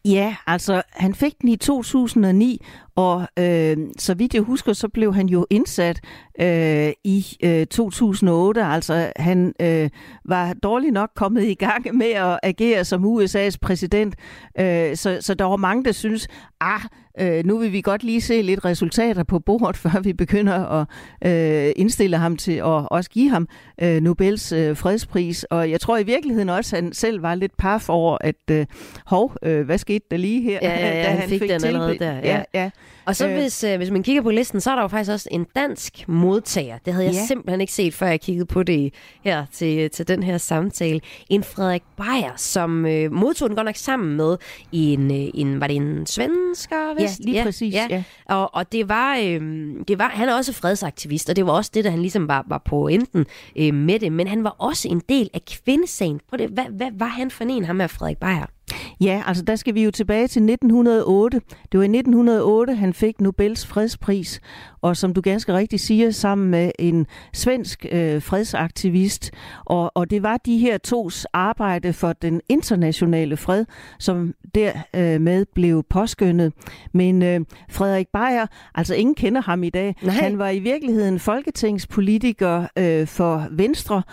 Ja, 0.06 0.36
altså 0.48 0.82
han 0.90 1.16
fik 1.16 1.42
den 1.42 1.50
i 1.50 1.56
2009, 1.56 2.66
og 2.96 3.28
øh, 3.40 3.78
så 3.98 4.14
vidt 4.14 4.34
jeg 4.34 4.42
husker, 4.42 4.74
så 4.74 4.88
blev 4.88 5.14
han 5.14 5.28
jo 5.28 5.46
indsat 5.50 6.00
øh, 6.42 6.92
i 7.04 7.38
øh, 7.44 7.66
2008. 7.66 8.64
Altså 8.64 9.12
han 9.16 9.54
øh, 9.62 9.90
var 10.26 10.54
dårligt 10.54 10.94
nok 10.94 11.10
kommet 11.16 11.44
i 11.44 11.54
gang 11.54 11.96
med 11.96 12.12
at 12.12 12.40
agere 12.44 12.86
som 12.86 13.06
USA's 13.06 13.56
præsident. 13.62 14.16
Øh, 14.60 14.96
så, 14.96 15.18
så 15.22 15.34
der 15.34 15.46
var 15.46 15.56
mange, 15.56 15.86
der 15.86 15.92
synes, 15.92 16.28
ah, 16.62 16.82
øh, 17.20 17.46
nu 17.46 17.58
vil 17.58 17.72
vi 17.72 17.82
godt 17.82 18.04
lige 18.04 18.22
se 18.22 18.42
lidt 18.42 18.66
resultater 18.66 19.24
på 19.24 19.40
bordet, 19.40 19.78
før 19.84 20.02
vi 20.04 20.14
begynder 20.14 20.66
at 20.66 20.88
øh, 21.32 21.74
indstille 21.76 22.18
ham 22.18 22.38
til 22.38 22.56
at 22.58 22.92
også 22.92 23.10
give 23.10 23.30
ham 23.30 23.48
øh, 23.82 24.02
Nobels 24.02 24.52
øh, 24.52 24.78
fredspris. 24.78 25.44
Og 25.44 25.72
jeg 25.72 25.82
tror 25.82 25.98
i 25.98 26.04
virkeligheden 26.04 26.50
også, 26.50 26.76
at 26.76 26.84
han 26.84 26.94
selv 26.94 27.22
var 27.22 27.36
lidt 27.36 27.58
paf 27.58 27.90
over, 27.90 28.18
at 28.22 28.36
øh, 28.52 28.66
hov, 29.06 29.36
øh, 29.44 29.66
hvad 29.66 29.78
skete 29.78 30.06
der 30.12 30.18
lige 30.18 30.42
her? 30.42 30.60
Ja, 30.62 30.80
ja, 30.80 30.98
ja 30.98 31.02
da 31.04 31.10
han, 31.10 31.18
han 31.18 31.30
fik, 31.30 31.42
fik 31.42 31.50
den 31.50 31.66
allerede 31.66 32.00
der. 32.00 32.14
Ja. 32.14 32.22
ja, 32.24 32.44
ja. 32.54 32.70
Og 33.06 33.16
så 33.16 33.28
øh. 33.28 33.34
hvis, 33.34 33.64
øh, 33.64 33.78
hvis 33.78 33.92
man 33.92 34.04
kigger 34.04 34.22
på 34.22 34.30
listen, 34.30 34.62
så 34.62 34.72
er 34.72 34.76
der 34.76 34.82
jo 34.82 34.88
faktisk 34.88 35.12
også 35.12 35.28
en 35.32 35.46
dansk 35.56 36.08
modtager. 36.08 36.78
Det 36.86 36.94
havde 36.94 37.06
jeg 37.06 37.14
ja. 37.14 37.26
simpelthen 37.26 37.62
ikke 37.62 37.74
set, 37.74 37.94
før 37.94 38.08
jeg 38.08 38.22
kiggede 38.22 38.46
på 38.46 38.64
det 38.64 38.94
her 39.24 39.46
til, 39.52 39.90
til 39.90 40.08
den 40.08 40.24
her 40.24 40.38
samtale. 40.38 41.02
En 41.30 41.44
Frederik 41.44 41.84
Beyer, 41.98 42.34
som 42.38 42.86
øh, 42.86 43.12
modtog 43.12 43.50
den 43.50 43.56
godt 43.56 43.66
nok 43.66 43.76
sammen 43.76 44.18
med 44.18 44.38
en, 44.72 45.12
øh, 45.12 45.28
en 45.34 45.60
var 45.60 45.68
det 45.68 45.76
en 45.76 46.06
svensker? 46.06 47.02
Vist? 47.02 47.20
Ja, 47.20 47.26
lige 47.26 47.38
ja, 47.38 47.44
præcis. 47.44 47.74
Ja. 47.74 47.88
Ja. 47.90 48.04
Og, 48.26 48.56
og 48.56 48.72
det, 48.72 48.90
var, 48.90 49.18
øh, 49.18 49.42
det 49.88 50.00
var, 50.00 50.10
han 50.10 50.30
er 50.30 50.34
også 50.34 50.54
fredsaktivist, 50.54 51.30
og 51.30 51.36
det 51.36 51.46
var 51.46 51.52
også 51.52 51.72
det, 51.74 51.84
der 51.84 51.90
han 51.90 52.00
ligesom 52.00 52.28
var, 52.28 52.46
var 52.48 52.62
på 52.66 52.88
enten 52.88 53.26
øh, 53.56 53.74
med 53.74 54.00
det. 54.00 54.12
Men 54.12 54.28
han 54.28 54.44
var 54.44 54.56
også 54.60 54.88
en 54.88 55.02
del 55.10 55.30
af 55.34 55.42
kvindesagen. 55.46 56.20
Prøv 56.30 56.38
det, 56.38 56.50
hvad, 56.50 56.66
hvad 56.72 56.90
var 56.94 57.06
han 57.06 57.32
for 57.32 57.44
en, 57.44 57.66
ham 57.66 57.76
med 57.76 57.88
Frederik 57.88 58.18
Beyer? 58.18 58.53
Ja, 59.02 59.24
altså 59.26 59.44
der 59.44 59.56
skal 59.56 59.76
vi 59.76 59.84
jo 59.84 59.92
tilbage 59.92 60.28
til 60.28 60.42
1908. 60.42 61.42
Det 61.72 61.78
var 61.78 61.84
i 61.84 61.98
1908, 61.98 62.76
han 62.76 62.94
fik 62.94 63.22
Nobels 63.22 63.66
fredspris, 63.66 64.42
og 64.82 64.98
som 64.98 65.14
du 65.14 65.22
ganske 65.22 65.54
rigtigt 65.54 65.82
siger, 65.82 66.12
sammen 66.12 66.52
med 66.52 66.72
en 66.80 67.08
svensk 67.34 67.86
øh, 67.92 68.22
fredsaktivist. 68.22 69.32
Og, 69.66 69.92
og 69.96 70.10
det 70.10 70.24
var 70.24 70.38
de 70.38 70.58
her 70.58 70.78
tos 70.78 71.26
arbejde 71.34 71.94
for 71.94 72.14
den 72.14 72.42
internationale 72.50 73.38
fred, 73.38 73.66
som 74.00 74.34
dermed 74.56 75.40
øh, 75.40 75.46
blev 75.56 75.84
påskyndet. 75.90 76.54
Men 76.94 77.24
øh, 77.24 77.42
Frederik 77.70 78.08
Beyer, 78.14 78.46
altså 78.76 78.96
ingen 78.96 79.16
kender 79.16 79.42
ham 79.42 79.64
i 79.64 79.70
dag, 79.70 79.96
Nej. 80.02 80.14
han 80.14 80.38
var 80.38 80.50
i 80.50 80.60
virkeligheden 80.60 81.20
folketingspolitiker 81.20 82.68
øh, 82.78 83.08
for 83.08 83.48
Venstre, 83.52 84.04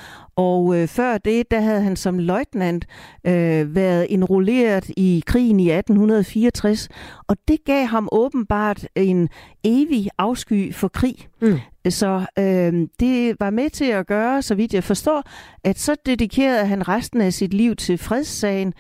og 0.40 0.76
øh, 0.76 0.88
før 0.88 1.18
det, 1.18 1.50
der 1.50 1.60
havde 1.60 1.82
han 1.82 1.96
som 1.96 2.18
løjtnant 2.18 2.86
øh, 3.26 3.74
været 3.74 4.06
enrolleret 4.10 4.90
i 4.96 5.22
krigen 5.26 5.60
i 5.60 5.70
1864, 5.70 6.88
og 7.28 7.36
det 7.48 7.64
gav 7.64 7.86
ham 7.86 8.08
åbenbart 8.12 8.86
en 8.94 9.28
evig 9.64 10.08
afsky 10.18 10.74
for 10.74 10.88
krig. 10.88 11.16
Mm. 11.42 11.58
Så 11.88 12.26
øh, 12.38 12.88
det 13.00 13.36
var 13.40 13.50
med 13.50 13.70
til 13.70 13.84
at 13.84 14.06
gøre, 14.06 14.42
så 14.42 14.54
vidt 14.54 14.74
jeg 14.74 14.84
forstår, 14.84 15.22
at 15.64 15.78
så 15.78 15.94
dedikerede 16.06 16.66
han 16.66 16.88
resten 16.88 17.20
af 17.20 17.32
sit 17.32 17.54
liv 17.54 17.76
til 17.76 17.98
fredssagen, 17.98 18.74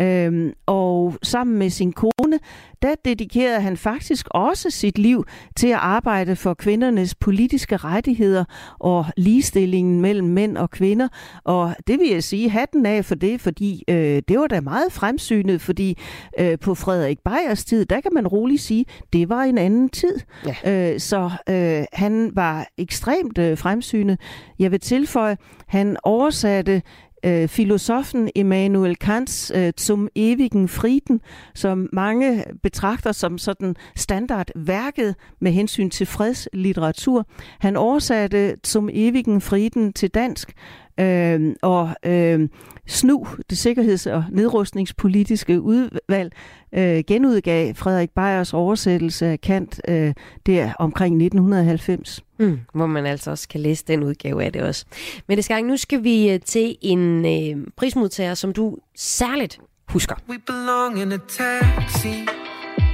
Øhm, 0.00 0.52
og 0.66 1.14
sammen 1.22 1.58
med 1.58 1.70
sin 1.70 1.92
kone, 1.92 2.38
der 2.82 2.94
dedikerede 3.04 3.60
han 3.60 3.76
faktisk 3.76 4.26
også 4.30 4.70
sit 4.70 4.98
liv 4.98 5.24
til 5.56 5.68
at 5.68 5.78
arbejde 5.78 6.36
for 6.36 6.54
kvindernes 6.54 7.14
politiske 7.14 7.76
rettigheder 7.76 8.44
og 8.78 9.06
ligestillingen 9.16 10.00
mellem 10.00 10.28
mænd 10.28 10.56
og 10.56 10.70
kvinder. 10.70 11.08
Og 11.44 11.74
det 11.86 11.98
vil 11.98 12.08
jeg 12.10 12.22
sige 12.22 12.50
hatten 12.50 12.86
af 12.86 13.04
for 13.04 13.14
det, 13.14 13.40
fordi 13.40 13.84
øh, 13.88 14.22
det 14.28 14.38
var 14.38 14.46
da 14.46 14.60
meget 14.60 14.92
fremsynet, 14.92 15.60
fordi 15.60 15.98
øh, 16.38 16.58
på 16.58 16.74
Frederik 16.74 17.18
Beyers 17.24 17.64
tid, 17.64 17.86
der 17.86 18.00
kan 18.00 18.10
man 18.14 18.26
roligt 18.26 18.62
sige, 18.62 18.84
det 19.12 19.28
var 19.28 19.42
en 19.42 19.58
anden 19.58 19.88
tid. 19.88 20.20
Ja. 20.64 20.92
Øh, 20.92 21.00
så 21.00 21.30
øh, 21.48 21.84
han 21.92 22.30
var 22.34 22.66
ekstremt 22.78 23.38
øh, 23.38 23.58
fremsynet. 23.58 24.20
Jeg 24.58 24.70
vil 24.70 24.80
tilføje, 24.80 25.36
han 25.66 25.96
oversatte 26.02 26.82
øh, 27.24 27.48
filosofen 27.48 28.30
Immanuel 28.34 28.96
Kants 28.96 29.52
øh, 29.54 29.72
Zum 29.72 30.08
ewigen 30.16 30.68
Frieden, 30.68 31.20
som 31.54 31.88
mange 31.92 32.44
betragter 32.62 33.12
som 33.12 33.38
sådan 33.38 33.76
standardværket 33.96 35.14
med 35.40 35.52
hensyn 35.52 35.90
til 35.90 36.06
fredslitteratur. 36.06 37.26
Han 37.58 37.76
oversatte 37.76 38.56
Zum 38.66 38.88
ewigen 38.92 39.40
Frieden 39.40 39.92
til 39.92 40.10
dansk, 40.10 40.52
øh, 41.00 41.54
og 41.62 41.96
øh, 42.02 42.48
SNU, 42.86 43.26
det 43.50 43.58
sikkerheds- 43.58 44.06
og 44.06 44.24
nedrustningspolitiske 44.30 45.60
udvalg, 45.60 46.32
øh, 46.72 47.04
genudgav 47.06 47.74
Frederik 47.74 48.10
Beyers 48.10 48.54
oversættelse 48.54 49.26
af 49.26 49.40
Kant 49.40 49.80
øh, 49.88 50.14
der 50.46 50.72
omkring 50.78 51.14
1990. 51.14 52.22
Mm, 52.38 52.60
hvor 52.74 52.86
man 52.86 53.06
altså 53.06 53.30
også 53.30 53.48
kan 53.48 53.60
læse 53.60 53.84
den 53.88 54.02
udgave 54.02 54.44
af 54.44 54.52
det 54.52 54.62
også. 54.62 54.84
Men 55.28 55.36
det 55.36 55.44
skal 55.44 55.64
nu 55.64 55.76
skal 55.76 56.04
vi 56.04 56.30
øh, 56.30 56.40
til 56.40 56.76
en 56.80 57.26
øh, 57.26 57.66
prismodtager, 57.76 58.34
som 58.34 58.52
du 58.52 58.76
særligt 58.96 59.60
husker. 59.88 60.14
We 60.28 60.38
belong 60.46 61.02
in 61.02 61.12
a 61.12 61.18
taxi, 61.28 62.26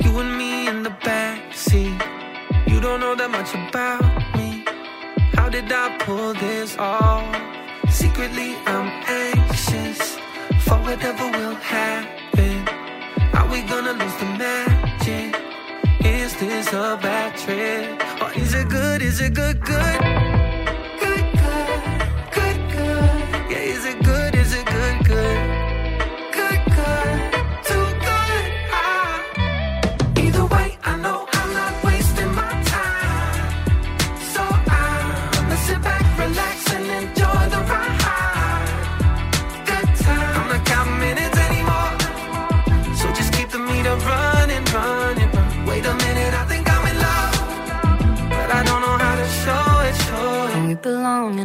you 0.05 0.21
and 0.21 0.31
me 0.37 0.71
in 0.71 0.85
the 0.85 0.95
backseat. 1.05 2.03
You 2.69 2.81
don't 2.81 3.01
know 3.01 3.15
that 3.15 3.31
much 3.31 3.55
about 3.55 4.03
me. 4.37 4.65
How 5.35 5.49
did 5.49 5.65
I 5.65 5.99
pull 6.01 6.35
this 6.35 6.77
off? 6.79 7.62
Secretly 8.15 8.55
I'm 8.67 8.89
anxious 9.09 10.19
for 10.67 10.77
whatever 10.85 11.31
will 11.31 11.55
happen. 11.55 12.69
Are 13.33 13.49
we 13.49 13.63
gonna 13.63 13.93
lose 13.93 14.17
the 14.17 14.27
magic? 14.37 15.41
Is 16.05 16.37
this 16.37 16.69
a 16.75 16.99
bad 17.01 17.35
trip? 17.39 18.03
Or 18.21 18.31
is 18.39 18.53
it 18.53 18.69
good? 18.69 19.01
Is 19.01 19.23
it 19.23 19.33
good, 19.33 19.59
good? 19.63 20.32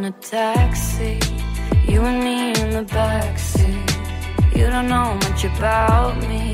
A 0.07 0.11
taxi. 0.21 1.19
You 1.91 2.01
and 2.01 2.23
me 2.23 2.37
in 2.61 2.69
the 2.77 2.85
backseat. 2.97 3.89
You 4.55 4.65
don't 4.73 4.87
know 4.87 5.09
much 5.25 5.43
about 5.43 6.15
me. 6.29 6.53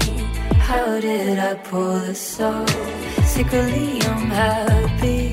How 0.67 0.99
did 0.99 1.37
I 1.37 1.53
pull 1.69 1.99
this 1.99 2.39
off? 2.39 2.69
Secretly, 3.35 4.01
I'm 4.11 4.29
happy 4.43 5.31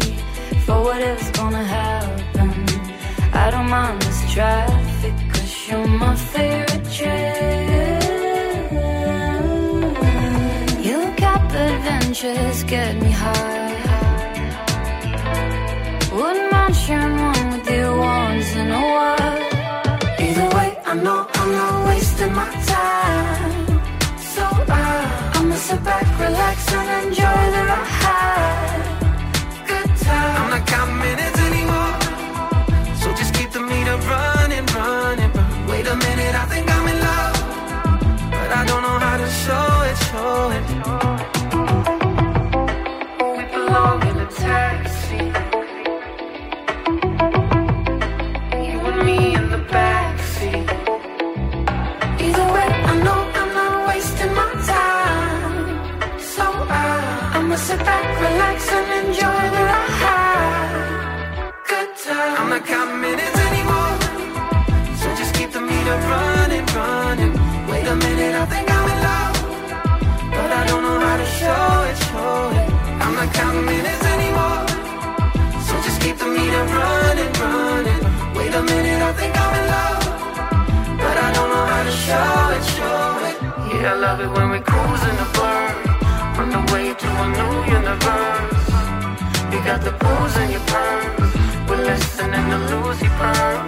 for 0.65 0.79
whatever's 0.87 1.31
gonna 1.39 1.65
happen. 1.65 2.51
I 3.33 3.51
don't 3.53 3.71
mind 3.71 4.03
this 4.03 4.21
traffic, 4.35 5.15
cause 5.33 5.53
you're 5.69 5.87
my 5.87 6.15
favorite 6.15 6.87
trip. 6.97 8.03
You 10.87 10.99
cap 11.23 11.45
adventures 11.69 12.65
get 12.65 12.93
me 13.03 13.11
high. 13.11 13.70
Wasting 22.21 22.35
my 22.35 22.51
time. 22.67 23.67
So 24.19 24.43
I, 24.69 25.33
I'ma 25.35 25.55
sit 25.57 25.83
back, 25.83 26.07
relax, 26.21 26.73
and 26.73 27.07
enjoy 27.07 27.43
the 27.55 27.63
ride. 27.71 28.83
Good 29.67 29.97
time. 29.97 30.43
I'm 30.43 30.51
not 30.51 30.67
counting 30.67 30.99
minutes 30.99 31.39
anymore. 31.49 31.95
So 33.01 33.13
just 33.15 33.35
keep 33.35 33.51
the 33.51 33.61
meter 33.61 33.97
running, 34.09 34.67
running, 34.77 35.33
running. 35.33 35.67
Wait 35.67 35.87
a 35.87 35.97
minute, 35.97 36.35
I 36.35 36.45
think 36.47 36.67
I'm 36.69 36.89
in 36.89 36.99
love. 37.01 37.37
But 38.31 38.51
I 38.53 38.65
don't 38.67 38.83
know 38.83 39.00
think 79.13 79.35
I'm 79.37 79.53
in 79.61 79.67
love. 79.77 80.05
But 81.03 81.17
I 81.17 81.29
don't 81.37 81.51
know 81.55 81.67
how 81.73 81.83
to 81.83 81.95
show 82.07 82.33
it, 82.57 82.65
show 82.77 83.03
it. 83.29 83.37
Yeah, 83.73 83.95
I 83.95 83.97
love 83.97 84.21
it 84.21 84.31
when 84.37 84.51
we 84.51 84.61
cruise 84.61 85.03
in 85.11 85.17
the 85.23 85.29
blur 85.35 85.91
on 86.41 86.49
the 86.51 86.63
way 86.73 86.95
to 86.95 87.09
a 87.25 87.27
new 87.39 87.55
universe. 87.79 88.67
You 89.53 89.59
got 89.65 89.81
the 89.83 89.93
booze 90.03 90.37
in 90.43 90.51
your 90.51 90.65
purse. 90.73 91.35
We're 91.69 91.85
listening 91.93 92.47
to 92.53 92.59
Lucy 92.71 93.09
Pearl. 93.19 93.59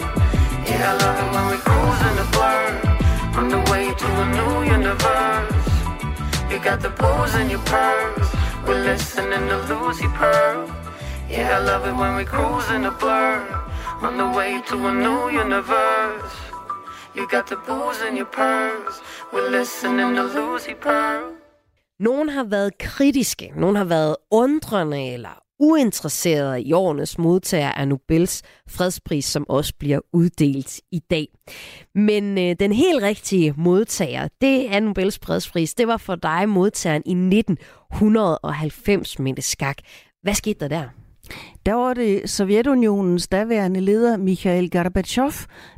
Yeah, 0.69 0.91
I 0.91 0.95
love 1.05 1.19
it 1.23 1.29
when 1.35 1.47
we 1.53 1.59
cruise 1.67 2.03
in 2.09 2.15
the 2.21 2.29
blur. 2.35 2.67
On 3.39 3.49
the 3.49 3.63
way 3.71 3.85
to 4.03 4.09
a 4.25 4.27
new 4.39 4.55
universe. 4.77 5.69
You 6.51 6.59
got 6.59 6.81
the 6.81 6.91
booze 6.91 7.35
in 7.35 7.51
your 7.51 7.65
purse. 7.75 8.29
We're 8.67 8.83
listening 8.85 9.49
to 9.49 9.59
Lucy 9.71 10.09
Pearl. 10.09 10.69
Yeah, 11.29 11.57
I 11.57 11.61
love 11.61 11.87
it 11.87 11.95
when 11.95 12.17
we 12.17 12.25
cruise 12.25 12.71
in 12.71 12.83
the 12.83 12.91
blur. 12.91 13.62
On 14.09 14.15
the 14.15 14.31
way 14.39 14.53
to 14.71 14.77
a 14.89 14.93
new 14.93 15.21
universe. 15.45 16.35
You 17.17 17.29
got 17.29 17.47
the 17.47 17.57
booze 17.67 18.01
in 18.09 18.17
your 18.17 18.31
purse. 18.41 18.97
We're 19.33 19.51
listening 19.59 20.17
to 20.17 20.23
Lucy 20.23 20.75
Pearl. 20.83 21.23
Nogen 22.01 22.29
har 22.29 22.45
været 22.45 22.79
kritiske, 22.79 23.53
nogen 23.57 23.77
har 23.77 23.85
været 23.85 24.17
undrende 24.31 25.13
eller 25.13 25.43
uinteresserede 25.61 26.63
i 26.63 26.73
årenes 26.73 27.19
modtager 27.19 27.73
af 27.73 27.89
Nobels 27.89 28.43
fredspris, 28.69 29.25
som 29.25 29.47
også 29.49 29.73
bliver 29.79 30.01
uddelt 30.13 30.81
i 30.93 30.99
dag. 31.11 31.27
Men 31.95 32.39
øh, 32.39 32.57
den 32.61 32.73
helt 32.73 33.03
rigtige 33.03 33.55
modtager, 33.57 34.29
det 34.41 34.75
er 34.75 34.81
Nobels 34.81 35.19
fredspris, 35.25 35.75
det 35.75 35.89
var 35.89 35.97
for 35.97 36.15
dig 36.15 36.49
modtageren 36.49 37.03
i 37.07 37.39
1990, 37.39 39.19
Mette 39.19 39.43
Skak. 39.43 39.77
Hvad 40.23 40.35
skete 40.35 40.61
der 40.61 40.69
der? 40.69 41.02
Der 41.67 41.75
var 41.75 41.95
det 41.95 42.31
Sovjetunionens 42.31 43.29
daværende 43.29 43.81
leder, 43.81 44.17
Mikhail 44.17 44.71
Gorbachev, 44.71 45.33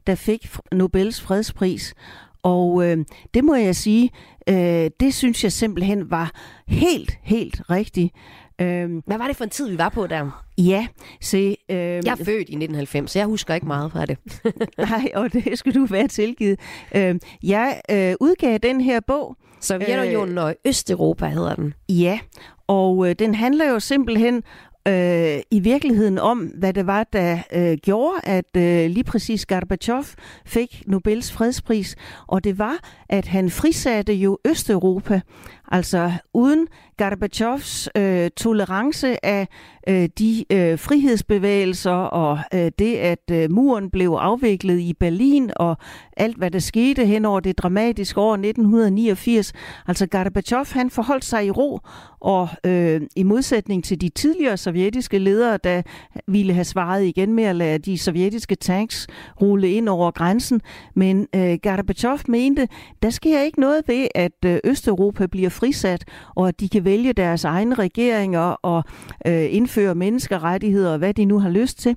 der 0.07 0.15
fik 0.15 0.49
Nobels 0.73 1.21
fredspris. 1.21 1.95
Og 2.43 2.87
øh, 2.87 3.05
det 3.35 3.45
må 3.45 3.55
jeg 3.55 3.77
sige, 3.77 4.11
øh, 4.49 4.91
det 5.01 5.15
synes 5.15 5.45
jeg 5.45 5.53
simpelthen 5.53 6.11
var 6.11 6.31
helt, 6.69 7.19
helt 7.23 7.63
rigtigt. 7.71 8.15
Øh, 8.61 8.91
Hvad 9.07 9.19
var 9.19 9.27
det 9.27 9.37
for 9.37 9.45
en 9.45 9.51
tid, 9.51 9.69
vi 9.71 9.79
var 9.79 9.89
på 9.89 10.07
der? 10.07 10.45
Ja, 10.59 10.87
se... 11.21 11.57
Øh, 11.71 11.77
jeg 11.77 12.07
er 12.07 12.17
født 12.17 12.29
i 12.29 12.57
1990, 12.57 13.11
så 13.11 13.19
jeg 13.19 13.27
husker 13.27 13.55
ikke 13.55 13.67
meget 13.67 13.93
fra 13.93 14.07
det. 14.07 14.19
nej, 14.91 15.11
og 15.15 15.33
det 15.33 15.59
skulle 15.59 15.81
du 15.81 15.87
være 15.87 16.09
tilgivet. 16.09 16.61
Øh, 16.95 17.15
jeg 17.43 17.81
øh, 17.91 18.15
udgav 18.21 18.59
den 18.59 18.81
her 18.81 19.01
bog. 19.07 19.37
Sovjetunionen 19.61 20.39
øh, 20.39 20.45
og 20.45 20.55
Østeuropa 20.65 21.27
hedder 21.27 21.55
den. 21.55 21.75
Ja, 21.89 22.19
og 22.67 23.09
øh, 23.09 23.15
den 23.19 23.35
handler 23.35 23.71
jo 23.71 23.81
simpelthen 23.81 24.43
øh, 24.89 25.41
i 25.51 25.61
virkeligheden 25.61 26.19
om, 26.19 26.39
hvad 26.39 26.73
det 26.73 26.87
var, 26.87 27.05
der 27.05 27.39
øh, 27.53 27.79
gjorde, 27.83 28.21
at 28.23 28.57
øh, 28.57 28.91
lige 28.91 29.05
præcis 29.05 29.47
Gorbachev 29.47 30.05
fik 30.47 30.83
Nobels 30.87 31.33
fredspris. 31.33 31.97
Og 32.27 32.45
det 32.45 32.59
var, 32.59 32.79
at 33.09 33.27
han 33.27 33.51
frisatte 33.51 34.15
jo 34.15 34.39
Østeuropa. 34.45 35.21
Altså 35.69 36.13
uden 36.35 36.67
Gorbachevs 36.99 37.89
øh, 37.97 38.31
tolerance 38.37 39.27
af 39.27 39.49
øh, 39.89 40.09
de 40.19 40.45
øh, 40.53 40.79
frihedsbevægelser 40.79 41.91
og 41.91 42.39
øh, 42.55 42.71
det, 42.79 42.97
at 42.97 43.31
øh, 43.31 43.51
muren 43.51 43.91
blev 43.91 44.11
afviklet 44.11 44.81
i 44.81 44.93
Berlin 45.01 45.51
og 45.57 45.77
alt, 46.17 46.37
hvad 46.37 46.51
der 46.51 46.59
skete 46.59 47.07
hen 47.07 47.25
over 47.25 47.41
det 47.41 47.59
dramatiske 47.59 48.21
år 48.21 48.33
1989. 48.33 49.53
Altså 49.89 50.07
Gorbachev, 50.07 50.67
han 50.73 50.91
forholdt 50.91 51.25
sig 51.25 51.47
i 51.47 51.51
ro, 51.51 51.81
og 52.21 52.49
øh, 52.67 53.01
i 53.17 53.23
modsætning 53.23 53.85
til 53.85 54.01
de 54.01 54.09
tidligere 54.09 54.57
sovjetiske 54.57 55.19
ledere, 55.19 55.59
der 55.65 55.83
ville 56.27 56.53
have 56.53 56.65
svaret 56.65 57.05
igen 57.05 57.33
med 57.33 57.45
at 57.45 57.57
lade 57.57 57.79
de 57.79 57.99
sovjetiske 57.99 58.55
tanks 58.55 59.07
rulle 59.41 59.71
ind 59.71 59.89
over 59.89 60.11
grænsen. 60.11 60.61
Men 60.95 61.27
øh, 61.35 61.59
Gorbachev 61.63 62.19
mente, 62.29 62.69
der 63.03 63.11
sker 63.11 63.41
ikke 63.41 63.61
noget 63.61 63.83
ved, 63.87 64.09
at 64.15 64.33
øh, 64.47 64.59
Østeuropa 64.65 65.27
bliver 65.27 65.51
frisat, 65.55 66.05
og 66.35 66.49
at 66.49 66.61
de 66.61 66.69
kan 66.69 66.85
vælge 66.85 67.13
deres 67.13 67.45
egne 67.45 67.75
regeringer 67.75 68.57
og 68.63 68.85
øh, 69.27 69.47
indføre 69.55 69.95
menneskerettigheder 69.95 70.93
og 70.93 70.99
hvad 70.99 71.15
de 71.15 71.25
nu 71.25 71.39
har 71.39 71.51
lyst 71.51 71.79
til. 71.79 71.97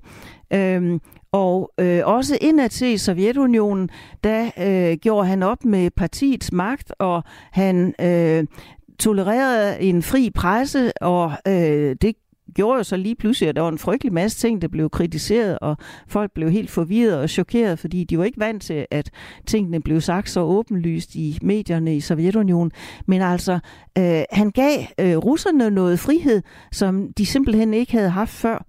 Øhm, 0.54 1.02
og 1.32 1.72
øh, 1.80 2.02
også 2.04 2.38
indad 2.41 2.70
til 2.70 3.00
Sovjetunionen, 3.00 3.89
der 4.24 4.50
øh, 4.60 4.98
gjorde 4.98 5.28
han 5.28 5.43
op 5.43 5.65
med 5.65 5.91
partiets 5.91 6.52
magt, 6.52 6.93
og 7.00 7.24
han 7.52 7.93
øh, 8.02 8.46
tolererede 9.00 9.82
en 9.82 10.04
fri 10.04 10.30
presse, 10.30 10.91
og 11.02 11.32
øh, 11.48 11.96
det 12.02 12.15
gjorde 12.56 12.78
jo 12.78 12.84
så 12.84 12.98
lige 12.98 13.16
pludselig, 13.16 13.50
at 13.50 13.56
der 13.56 13.62
var 13.62 13.70
en 13.70 13.78
frygtelig 13.78 14.14
masse 14.14 14.38
ting, 14.38 14.62
der 14.62 14.68
blev 14.68 14.90
kritiseret, 14.90 15.60
og 15.60 15.78
folk 16.08 16.32
blev 16.32 16.52
helt 16.52 16.70
forvirret 16.70 17.18
og 17.18 17.30
chokeret, 17.30 17.80
fordi 17.80 18.04
de 18.04 18.18
var 18.18 18.24
ikke 18.24 18.40
vant 18.40 18.64
til, 18.64 18.86
at 18.92 19.12
tingene 19.46 19.82
blev 19.82 20.02
sagt 20.02 20.30
så 20.30 20.40
åbenlyst 20.40 21.16
i 21.16 21.40
medierne 21.42 21.96
i 21.96 22.00
Sovjetunionen. 22.00 22.72
Men 23.06 23.22
altså, 23.22 23.60
øh, 23.98 24.24
han 24.32 24.52
gav 24.52 24.80
øh, 25.00 25.18
russerne 25.18 25.70
noget 25.70 26.00
frihed, 26.00 26.42
som 26.72 27.14
de 27.18 27.26
simpelthen 27.26 27.74
ikke 27.74 27.92
havde 27.92 28.10
haft 28.10 28.32
før. 28.32 28.66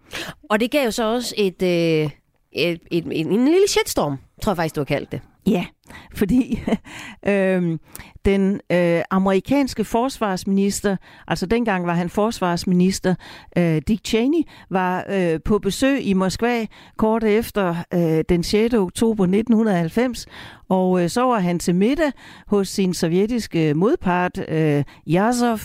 Og 0.51 0.61
det 0.61 0.71
gav 0.71 0.85
jo 0.85 0.91
så 0.91 1.14
også 1.14 1.35
et, 1.37 1.62
øh, 1.62 1.69
et, 1.69 2.11
et, 2.53 2.81
et, 2.91 3.07
en, 3.07 3.27
en 3.33 3.45
lille 3.45 3.69
shitstorm, 3.69 4.19
tror 4.43 4.53
jeg 4.53 4.57
faktisk, 4.57 4.75
du 4.75 4.81
har 4.81 4.85
kaldt 4.85 5.12
det. 5.12 5.21
Ja, 5.46 5.66
fordi 6.14 6.61
øh, 7.29 7.79
den 8.24 8.61
øh, 8.72 9.03
amerikanske 9.11 9.85
forsvarsminister, 9.85 10.96
altså 11.27 11.46
dengang 11.46 11.87
var 11.87 11.94
han 11.94 12.11
forsvarsminister, 12.11 13.14
øh, 13.59 13.83
Dick 13.88 14.07
Cheney, 14.07 14.42
var 14.70 15.05
øh, 15.11 15.40
på 15.44 15.59
besøg 15.59 16.03
i 16.03 16.12
Moskva 16.12 16.66
kort 16.96 17.24
efter 17.24 17.74
øh, 17.94 18.24
den 18.29 18.42
6. 18.42 18.74
oktober 18.74 19.24
1990, 19.24 20.27
og 20.68 21.03
øh, 21.03 21.09
så 21.09 21.22
var 21.22 21.38
han 21.38 21.59
til 21.59 21.74
middag 21.74 22.12
hos 22.46 22.68
sin 22.68 22.94
sovjetiske 22.94 23.74
modpart, 23.74 24.38
øh, 24.48 24.85
Yazov, 25.09 25.61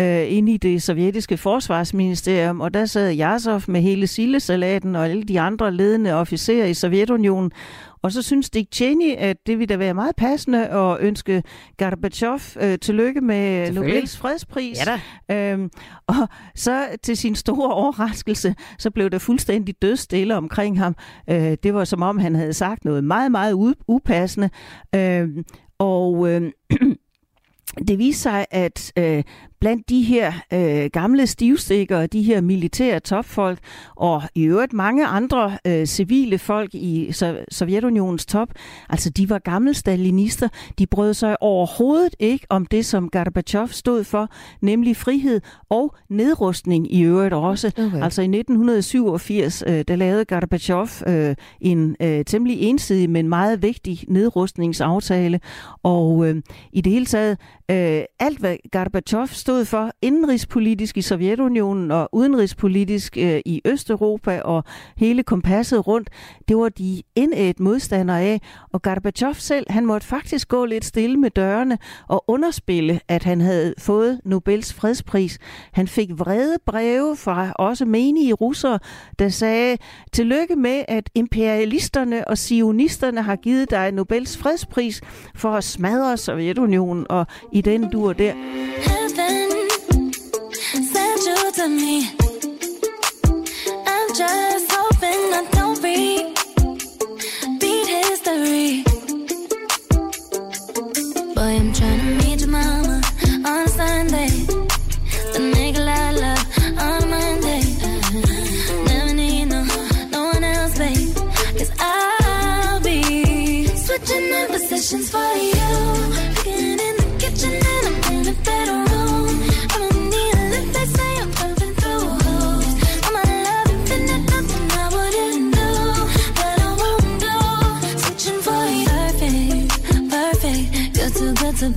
øh, 0.00 0.32
inde 0.32 0.52
i 0.52 0.56
det 0.56 0.82
sovjetiske 0.82 1.36
forsvarsministerium, 1.36 2.60
og 2.60 2.74
der 2.74 2.86
sad 2.86 3.20
Yazov 3.20 3.62
med 3.68 3.80
hele 3.80 4.06
sillesalaten 4.06 4.96
og 4.96 5.04
alle 5.04 5.22
de 5.22 5.40
andre 5.40 5.74
ledende 5.74 6.14
officerer 6.14 6.66
i 6.66 6.74
Sovjetunionen, 6.74 7.52
og 8.02 8.12
så 8.12 8.22
synes 8.22 8.50
Dick 8.50 8.74
Cheney, 8.74 9.14
at 9.18 9.36
det 9.46 9.58
ville 9.58 9.72
da 9.72 9.76
være 9.76 9.94
meget 9.94 10.16
passende 10.16 10.68
at 10.68 10.96
ønske 11.00 11.42
Gorbachev 11.78 12.40
øh, 12.60 12.78
tillykke 12.78 13.20
med 13.20 13.72
Nobels 13.72 14.16
fredspris. 14.16 14.78
Ja 14.86 14.98
da. 15.28 15.52
Øhm, 15.52 15.70
og 16.06 16.28
så 16.54 16.86
til 17.02 17.16
sin 17.16 17.34
store 17.34 17.74
overraskelse, 17.74 18.54
så 18.78 18.90
blev 18.90 19.10
der 19.10 19.18
fuldstændig 19.18 19.74
dødstille 19.82 20.36
omkring 20.36 20.78
ham. 20.78 20.96
Øh, 21.30 21.56
det 21.62 21.74
var 21.74 21.84
som 21.84 22.02
om, 22.02 22.18
han 22.18 22.34
havde 22.34 22.52
sagt 22.52 22.84
noget 22.84 23.04
meget, 23.04 23.32
meget 23.32 23.74
upassende. 23.88 24.50
Øh, 24.94 25.28
og 25.78 26.28
øh, 26.28 26.52
det 27.88 27.98
viste 27.98 28.22
sig, 28.22 28.46
at 28.50 28.92
øh, 28.98 29.22
blandt 29.60 29.88
de 29.88 30.02
her 30.02 30.32
øh, 30.52 30.90
gamle 30.92 31.26
stivstikker, 31.26 32.06
de 32.06 32.22
her 32.22 32.40
militære 32.40 33.00
topfolk, 33.00 33.58
og 33.96 34.22
i 34.34 34.44
øvrigt 34.44 34.72
mange 34.72 35.06
andre 35.06 35.58
øh, 35.66 35.86
civile 35.86 36.38
folk 36.38 36.74
i 36.74 37.08
so- 37.08 37.44
Sovjetunionens 37.50 38.26
top, 38.26 38.48
altså 38.88 39.10
de 39.10 39.30
var 39.30 39.38
gamle 39.38 39.74
stalinister, 39.74 40.48
de 40.78 40.86
brød 40.86 41.14
sig 41.14 41.42
overhovedet 41.42 42.16
ikke 42.18 42.46
om 42.48 42.66
det, 42.66 42.86
som 42.86 43.08
Gorbachev 43.08 43.68
stod 43.68 44.04
for, 44.04 44.30
nemlig 44.60 44.96
frihed 44.96 45.40
og 45.70 45.94
nedrustning 46.10 46.94
i 46.94 47.02
øvrigt 47.02 47.34
også. 47.34 47.68
Okay. 47.78 48.02
Altså 48.02 48.22
i 48.22 48.24
1987, 48.24 49.64
øh, 49.66 49.84
der 49.88 49.96
lavede 49.96 50.24
Gorbachev 50.24 50.88
øh, 51.08 51.34
en 51.60 51.96
øh, 52.02 52.24
temmelig 52.24 52.60
ensidig, 52.60 53.10
men 53.10 53.28
meget 53.28 53.62
vigtig 53.62 54.04
nedrustningsaftale, 54.08 55.40
og 55.82 56.28
øh, 56.28 56.42
i 56.72 56.80
det 56.80 56.92
hele 56.92 57.06
taget, 57.06 57.38
øh, 57.70 58.02
alt 58.20 58.38
hvad 58.38 58.56
Gorbachev 58.72 59.26
stod 59.48 59.64
for 59.64 59.90
indenrigspolitisk 60.02 60.96
i 60.96 61.02
Sovjetunionen 61.02 61.90
og 61.90 62.08
udenrigspolitisk 62.12 63.16
øh, 63.16 63.40
i 63.44 63.62
Østeuropa 63.64 64.40
og 64.40 64.64
hele 64.96 65.22
kompasset 65.22 65.86
rundt, 65.86 66.10
det 66.48 66.56
var 66.56 66.68
de 66.68 67.02
indædt 67.16 67.60
modstandere 67.60 68.20
af. 68.22 68.40
Og 68.72 68.82
Gorbachev 68.82 69.34
selv, 69.34 69.66
han 69.70 69.86
måtte 69.86 70.06
faktisk 70.06 70.48
gå 70.48 70.64
lidt 70.64 70.84
stille 70.84 71.16
med 71.16 71.30
dørene 71.30 71.78
og 72.08 72.24
underspille, 72.26 73.00
at 73.08 73.22
han 73.22 73.40
havde 73.40 73.74
fået 73.78 74.20
Nobels 74.24 74.74
fredspris. 74.74 75.38
Han 75.72 75.88
fik 75.88 76.10
vrede 76.18 76.56
breve 76.66 77.16
fra 77.16 77.52
også 77.52 77.84
menige 77.84 78.32
russere, 78.32 78.78
der 79.18 79.28
sagde, 79.28 79.76
tillykke 80.12 80.56
med, 80.56 80.84
at 80.88 81.10
imperialisterne 81.14 82.28
og 82.28 82.38
sionisterne 82.38 83.22
har 83.22 83.36
givet 83.36 83.70
dig 83.70 83.92
Nobels 83.92 84.36
fredspris 84.36 85.00
for 85.34 85.50
at 85.50 85.64
smadre 85.64 86.16
Sovjetunionen 86.16 87.06
og 87.08 87.26
i 87.52 87.60
den 87.60 87.90
dur 87.90 88.12
der. 88.12 88.34
To 91.58 91.68
me. 91.68 92.27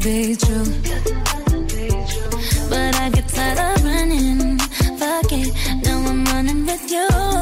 be 0.04 0.36
true. 0.36 0.66
But 2.70 2.96
I 2.96 3.10
get 3.14 3.28
tired 3.28 3.60
of 3.60 3.84
running. 3.84 4.58
Fuck 4.98 5.32
it, 5.32 5.54
now 5.84 5.98
I'm 6.10 6.26
running 6.26 6.66
with 6.66 6.92
you. 6.92 7.41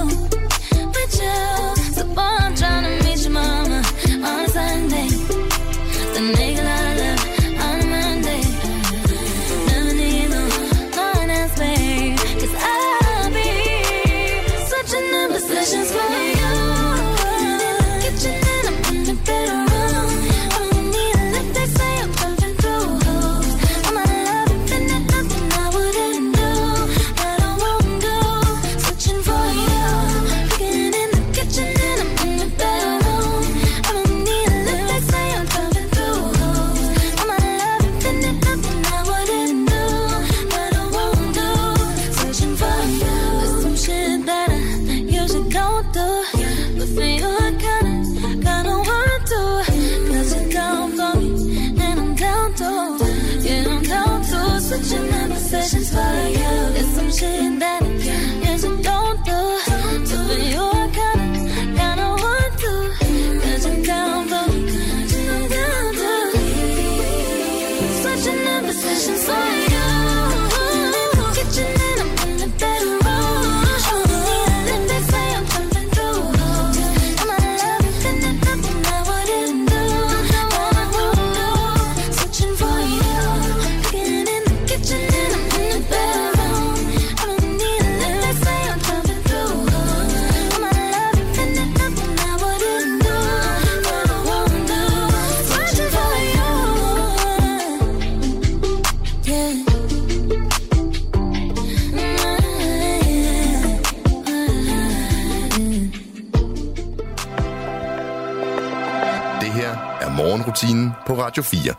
Morgenrutinen 110.39 110.91
på 111.07 111.13
Radio 111.13 111.43
4. 111.43 111.73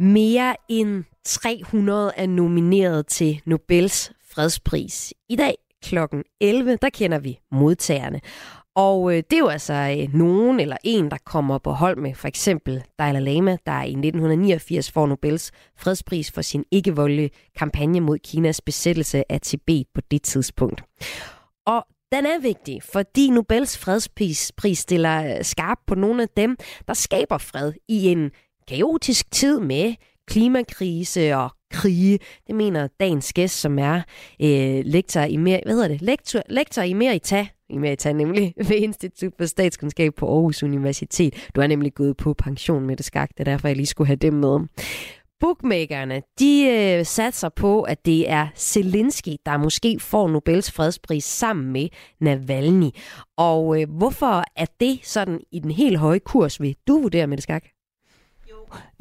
Mere 0.00 0.56
end 0.68 1.04
300 1.24 2.12
er 2.16 2.26
nomineret 2.26 3.06
til 3.06 3.40
Nobels 3.44 4.12
fredspris. 4.30 5.14
I 5.28 5.36
dag 5.36 5.54
kl. 5.84 5.98
11, 6.40 6.78
der 6.82 6.90
kender 6.90 7.18
vi 7.18 7.38
modtagerne. 7.52 8.20
Og 8.74 9.10
øh, 9.12 9.16
det 9.16 9.32
er 9.32 9.38
jo 9.38 9.48
altså 9.48 9.72
øh, 9.98 10.14
nogen 10.14 10.60
eller 10.60 10.76
en, 10.84 11.10
der 11.10 11.16
kommer 11.24 11.58
på 11.58 11.70
hold 11.70 11.96
med 11.96 12.14
for 12.14 12.28
eksempel 12.28 12.84
Dalai 12.98 13.20
Lama, 13.20 13.56
der 13.66 13.82
i 13.82 13.90
1989 13.90 14.90
får 14.90 15.06
Nobels 15.06 15.52
fredspris 15.76 16.30
for 16.32 16.42
sin 16.42 16.64
ikke-voldelige 16.70 17.30
kampagne 17.58 18.00
mod 18.00 18.18
Kinas 18.18 18.60
besættelse 18.60 19.32
af 19.32 19.40
Tibet 19.40 19.86
på 19.94 20.00
det 20.10 20.22
tidspunkt. 20.22 20.84
Og 21.66 21.86
den 22.12 22.26
er 22.26 22.40
vigtig, 22.40 22.82
fordi 22.82 23.30
Nobels 23.30 23.78
fredspris 23.78 24.52
stiller 24.74 25.36
øh, 25.36 25.44
skarp 25.44 25.78
på 25.86 25.94
nogle 25.94 26.22
af 26.22 26.28
dem, 26.36 26.56
der 26.88 26.94
skaber 26.94 27.38
fred 27.38 27.72
i 27.88 28.06
en 28.06 28.30
kaotisk 28.68 29.30
tid 29.30 29.60
med 29.60 29.94
klimakrise 30.26 31.36
og 31.36 31.50
krige. 31.70 32.18
Det 32.46 32.54
mener 32.54 32.88
dagens 33.00 33.32
gæst, 33.32 33.60
som 33.60 33.78
er 33.78 34.02
øh, 34.42 34.82
lektor 34.84 35.20
i 35.20 35.36
mere, 35.36 35.60
hvad 35.64 35.74
hedder 35.74 35.88
det? 35.88 36.02
Lektor, 36.02 36.42
lektor 36.48 36.82
i 36.82 36.92
Merita, 36.92 37.46
i 37.70 37.78
Merita 37.78 38.12
nemlig, 38.12 38.54
ved 38.68 38.76
Institut 38.76 39.32
for 39.38 39.46
Statskundskab 39.46 40.14
på 40.14 40.26
Aarhus 40.26 40.62
Universitet. 40.62 41.50
Du 41.54 41.60
er 41.60 41.66
nemlig 41.66 41.94
gået 41.94 42.16
på 42.16 42.34
pension 42.34 42.86
med 42.86 42.96
det 42.96 43.04
skak, 43.04 43.28
det 43.28 43.40
er 43.40 43.44
derfor, 43.44 43.68
jeg 43.68 43.76
lige 43.76 43.86
skulle 43.86 44.06
have 44.06 44.16
dem 44.16 44.34
med. 44.34 44.60
Bookmakerne, 45.42 46.22
de 46.38 46.68
øh, 46.68 47.06
satser 47.06 47.48
på, 47.48 47.82
at 47.82 48.06
det 48.06 48.30
er 48.30 48.48
Zelensky, 48.56 49.36
der 49.46 49.56
måske 49.56 50.00
får 50.00 50.28
Nobels 50.28 50.70
fredspris 50.70 51.24
sammen 51.24 51.72
med 51.72 51.88
Navalny. 52.20 52.90
Og 53.36 53.80
øh, 53.80 53.90
hvorfor 53.90 54.44
er 54.56 54.66
det 54.80 55.00
sådan 55.02 55.40
i 55.52 55.58
den 55.58 55.70
helt 55.70 55.98
høje 55.98 56.18
kurs, 56.18 56.60
vil 56.60 56.76
du 56.88 56.98
vurdere 56.98 57.26
med 57.26 57.36
det 57.36 57.42
skak? 57.42 57.64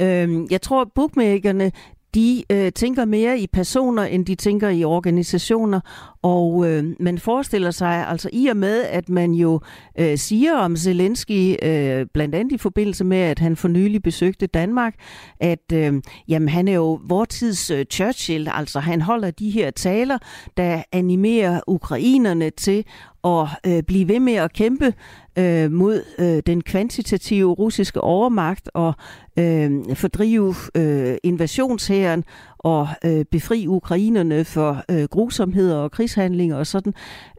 Øhm, 0.02 0.48
jeg 0.52 0.62
tror, 0.62 0.82
at 0.82 0.92
bookmakerne 0.96 1.72
de 2.16 2.44
øh, 2.52 2.72
tænker 2.72 3.06
mere 3.06 3.40
i 3.40 3.48
personer, 3.48 4.04
end 4.04 4.26
de 4.26 4.36
tænker 4.36 4.70
i 4.70 4.84
organisationer. 4.84 5.80
Og 6.22 6.70
øh, 6.70 6.84
man 7.00 7.18
forestiller 7.18 7.72
sig, 7.72 8.08
altså 8.08 8.30
i 8.34 8.48
og 8.48 8.58
med, 8.58 8.84
at 8.84 9.10
man 9.10 9.34
jo 9.34 9.60
øh, 10.00 10.18
siger 10.18 10.56
om 10.56 10.76
Zelensky, 10.76 11.56
øh, 11.64 12.06
blandt 12.14 12.36
andet 12.36 12.52
i 12.52 12.58
forbindelse 12.58 13.04
med, 13.04 13.18
at 13.18 13.40
han 13.40 13.56
for 13.56 13.68
nylig 13.68 14.04
besøgte 14.04 14.48
Danmark, 14.48 14.96
at 15.40 15.72
øh, 15.74 16.02
jamen, 16.28 16.50
han 16.50 16.68
er 16.68 16.74
jo 16.74 17.00
vortids 17.08 17.72
øh, 17.72 17.86
Churchill, 17.86 18.50
altså 18.54 18.80
han 18.80 19.02
holder 19.02 19.32
de 19.32 19.50
her 19.50 19.72
taler, 19.72 20.18
der 20.58 20.84
animerer 20.92 21.62
ukrainerne 21.68 22.50
til 22.50 22.86
at 23.24 23.48
øh, 23.68 23.84
blive 23.84 24.08
ved 24.08 24.20
med 24.20 24.34
at 24.34 24.54
kæmpe 24.54 24.94
øh, 25.38 25.72
mod 25.72 26.04
øh, 26.20 26.44
den 26.46 26.62
kvantitative 26.62 27.52
russiske 27.54 28.02
overmagt 28.02 28.70
og 28.74 28.94
øh, 29.40 29.72
fordrive 29.96 30.56
øh, 30.76 31.18
invasionshæren 31.24 32.24
og 32.64 32.88
øh, 33.06 33.26
befri 33.32 33.68
ukrainerne 33.68 34.46
for 34.46 34.84
øh, 34.92 35.04
grusomheder 35.04 35.78
og 35.78 35.92
krigshandlinger 35.92 36.56
og 36.56 36.68
sådan. 36.68 36.94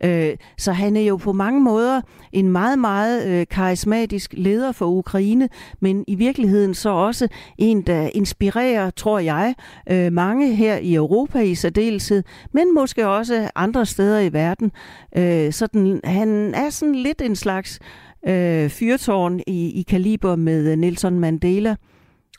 Øh, 0.04 0.36
så 0.58 0.72
han 0.72 0.96
er 0.96 1.00
jo 1.00 1.16
på 1.16 1.32
mange 1.32 1.60
måder 1.60 2.00
en 2.32 2.48
meget, 2.48 2.78
meget 2.78 3.26
øh, 3.26 3.46
karismatisk 3.50 4.34
leder 4.36 4.72
for 4.72 4.86
Ukraine, 4.86 5.48
men 5.80 6.04
i 6.06 6.14
virkeligheden 6.14 6.74
så 6.74 6.90
også 6.90 7.28
en, 7.58 7.82
der 7.82 8.10
inspirerer, 8.14 8.90
tror 8.90 9.18
jeg, 9.18 9.54
øh, 9.90 10.12
mange 10.12 10.54
her 10.54 10.76
i 10.76 10.94
Europa 10.94 11.38
i 11.38 11.54
særdeleshed, 11.54 12.22
men 12.52 12.74
måske 12.74 13.08
også 13.08 13.50
andre 13.54 13.86
steder 13.86 14.20
i 14.20 14.32
verden. 14.32 14.72
Øh, 15.16 15.52
sådan, 15.52 16.00
han 16.04 16.54
er 16.54 16.70
sådan 16.70 16.94
lidt 16.94 17.22
en 17.22 17.36
slags 17.36 17.78
øh, 18.26 18.70
fyrtårn 18.70 19.40
i, 19.46 19.80
i 19.80 19.82
kaliber 19.82 20.36
med 20.36 20.72
øh, 20.72 20.76
Nelson 20.76 21.18
Mandela. 21.18 21.76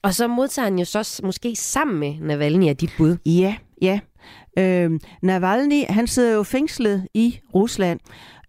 Og 0.03 0.13
så 0.13 0.27
modtager 0.27 0.63
han 0.63 0.79
jo 0.79 0.85
så 0.85 1.21
måske 1.23 1.55
sammen 1.55 1.99
med 1.99 2.27
Navalny 2.27 2.69
af 2.69 2.77
dit 2.77 2.93
bud. 2.97 3.17
Ja, 3.25 3.55
ja. 3.81 3.99
Øh, 4.59 4.91
Navalny, 5.21 5.83
han 5.89 6.07
sidder 6.07 6.33
jo 6.33 6.43
fængslet 6.43 7.07
i 7.13 7.39
Rusland, 7.55 7.99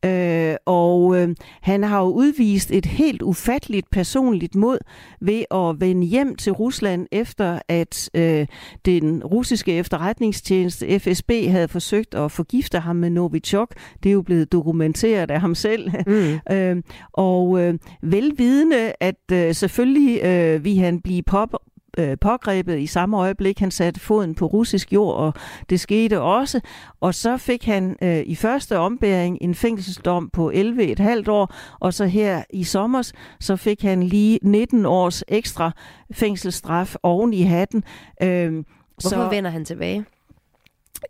Øh, 0.04 0.56
og 0.66 1.16
øh, 1.16 1.28
han 1.62 1.82
har 1.82 2.00
jo 2.00 2.06
udvist 2.06 2.70
et 2.70 2.86
helt 2.86 3.22
ufatteligt 3.22 3.90
personligt 3.90 4.54
mod 4.54 4.78
ved 5.20 5.44
at 5.50 5.80
vende 5.80 6.06
hjem 6.06 6.36
til 6.36 6.52
Rusland 6.52 7.06
efter 7.12 7.58
at 7.68 8.10
øh, 8.14 8.46
den 8.84 9.24
russiske 9.24 9.72
efterretningstjeneste 9.72 10.98
FSB 10.98 11.30
havde 11.48 11.68
forsøgt 11.68 12.14
at 12.14 12.32
forgifte 12.32 12.78
ham 12.78 12.96
med 12.96 13.10
Novichok. 13.10 13.74
Det 14.02 14.08
er 14.08 14.12
jo 14.12 14.22
blevet 14.22 14.52
dokumenteret 14.52 15.30
af 15.30 15.40
ham 15.40 15.54
selv. 15.54 15.90
Mm. 16.06 16.38
øh, 16.54 16.82
og 17.12 17.60
øh, 17.60 17.74
velvidende, 18.02 18.92
at 19.00 19.32
øh, 19.32 19.54
selvfølgelig 19.54 20.24
øh, 20.24 20.64
vi 20.64 20.76
han 20.76 21.00
blive 21.00 21.22
pop 21.22 21.54
øh, 21.98 22.16
pågrebet 22.20 22.78
i 22.78 22.86
samme 22.86 23.16
øjeblik, 23.18 23.58
han 23.58 23.70
satte 23.70 24.00
foden 24.00 24.34
på 24.34 24.46
russisk 24.46 24.92
jord, 24.92 25.16
og 25.16 25.34
det 25.70 25.80
skete 25.80 26.20
også. 26.20 26.60
Og 27.00 27.14
så 27.14 27.36
fik 27.36 27.64
han 27.64 27.96
øh, 28.02 28.22
i 28.26 28.34
første 28.34 28.78
ombæring 28.78 29.38
en 29.40 29.54
fængselsdom 29.54 30.30
på 30.32 30.50
11,5 30.50 31.30
år, 31.30 31.54
og 31.80 31.94
så 31.94 32.06
her 32.06 32.42
i 32.50 32.64
sommer, 32.64 33.12
så 33.40 33.56
fik 33.56 33.82
han 33.82 34.02
lige 34.02 34.38
19 34.42 34.86
års 34.86 35.24
ekstra 35.28 35.70
fængselsstraf 36.12 36.94
oven 37.02 37.34
i 37.34 37.42
hatten. 37.42 37.84
Øh, 38.22 38.52
Hvorfor 38.52 39.08
så, 39.08 39.28
vender 39.30 39.50
han 39.50 39.64
tilbage? 39.64 40.04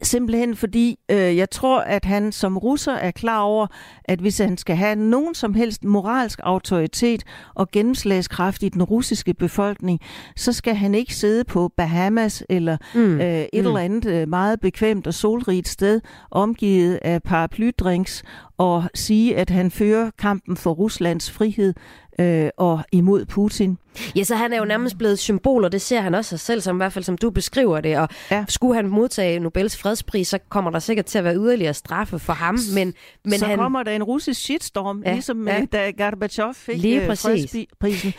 Simpelthen 0.03 0.57
fordi 0.57 0.99
øh, 1.11 1.37
jeg 1.37 1.51
tror, 1.51 1.81
at 1.81 2.05
han 2.05 2.33
som 2.33 2.59
russer 2.59 2.93
er 2.93 3.11
klar 3.11 3.41
over, 3.41 3.67
at 4.05 4.19
hvis 4.19 4.39
han 4.39 4.57
skal 4.57 4.77
have 4.77 4.97
nogen 4.97 5.35
som 5.35 5.55
helst 5.55 5.85
moralsk 5.85 6.41
autoritet 6.43 7.23
og 7.55 7.71
gennemslagskraft 7.71 8.63
i 8.63 8.69
den 8.69 8.83
russiske 8.83 9.35
befolkning, 9.35 10.01
så 10.37 10.53
skal 10.53 10.75
han 10.75 10.95
ikke 10.95 11.15
sidde 11.15 11.45
på 11.45 11.73
Bahamas 11.77 12.45
eller 12.49 12.77
mm. 12.95 13.21
øh, 13.21 13.41
et 13.41 13.49
mm. 13.53 13.59
eller 13.59 13.79
andet 13.79 14.07
øh, 14.07 14.29
meget 14.29 14.61
bekvemt 14.61 15.07
og 15.07 15.15
solrigt 15.15 15.69
sted, 15.69 16.01
omgivet 16.31 16.99
af 17.03 17.23
paraplydrinks 17.23 18.23
og 18.59 18.85
sige, 18.95 19.37
at 19.37 19.51
han 19.51 19.71
fører 19.71 20.11
kampen 20.19 20.57
for 20.57 20.71
Ruslands 20.71 21.31
frihed 21.31 21.75
øh, 22.19 22.51
og 22.57 22.81
imod 22.93 23.25
Putin. 23.25 23.79
Ja, 24.17 24.25
så 24.25 24.37
han 24.37 24.53
er 24.53 24.59
jo 24.59 24.65
nærmest 24.65 24.99
blevet 24.99 25.19
symbol, 25.19 25.65
og 25.65 25.73
det 25.73 25.81
ser 25.83 26.01
han 26.01 26.15
også 26.15 26.29
sig 26.29 26.41
selv 26.41 26.61
som, 26.61 26.77
i 26.77 26.79
hvert 26.79 26.93
fald 26.93 27.05
som 27.05 27.19
du 27.19 27.31
beskriver 27.31 27.81
det. 27.81 27.99
Og 27.99 28.09
ja. 28.31 28.45
skulle 28.49 28.75
han 28.75 28.89
modtage 28.89 29.41
Nobels 29.41 29.77
fredspris, 29.77 30.29
så 30.29 30.39
kommer 30.49 30.71
der 30.71 30.79
sikkert 30.79 31.07
til 31.07 31.19
at 31.19 31.25
være 31.25 31.37
yderligere 31.37 31.75
straffe 31.75 32.19
for 32.19 32.33
ham. 32.33 32.59
Men, 32.75 32.95
men 33.25 33.39
så 33.39 33.47
han... 33.47 33.59
kommer 33.59 33.83
der 33.83 33.93
en 33.93 34.03
russisk 34.03 34.41
shitstorm, 34.41 35.03
ja. 35.07 35.13
ligesom 35.13 35.49
ja. 35.49 35.65
da 35.73 35.91
Gorbachev 35.91 36.55
fik 36.55 36.79
Lige 36.79 37.01
øh, 37.01 37.07
fredsprisen. 37.07 38.13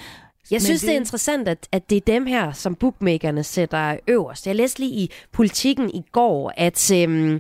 Jeg 0.52 0.62
synes, 0.62 0.82
det... 0.82 0.88
det 0.88 0.96
er 0.96 1.00
interessant, 1.00 1.48
at, 1.48 1.68
at 1.72 1.90
det 1.90 1.96
er 1.96 2.02
dem 2.02 2.26
her, 2.26 2.52
som 2.52 2.76
bookmakerne 2.76 3.44
sætter 3.44 3.98
øverst. 4.08 4.48
Jeg 4.48 4.56
læste 4.56 4.80
lige 4.80 4.92
i 4.92 5.12
Politiken 5.32 5.90
i 5.90 6.04
går, 6.12 6.54
at 6.58 6.92
øhm, 6.94 7.34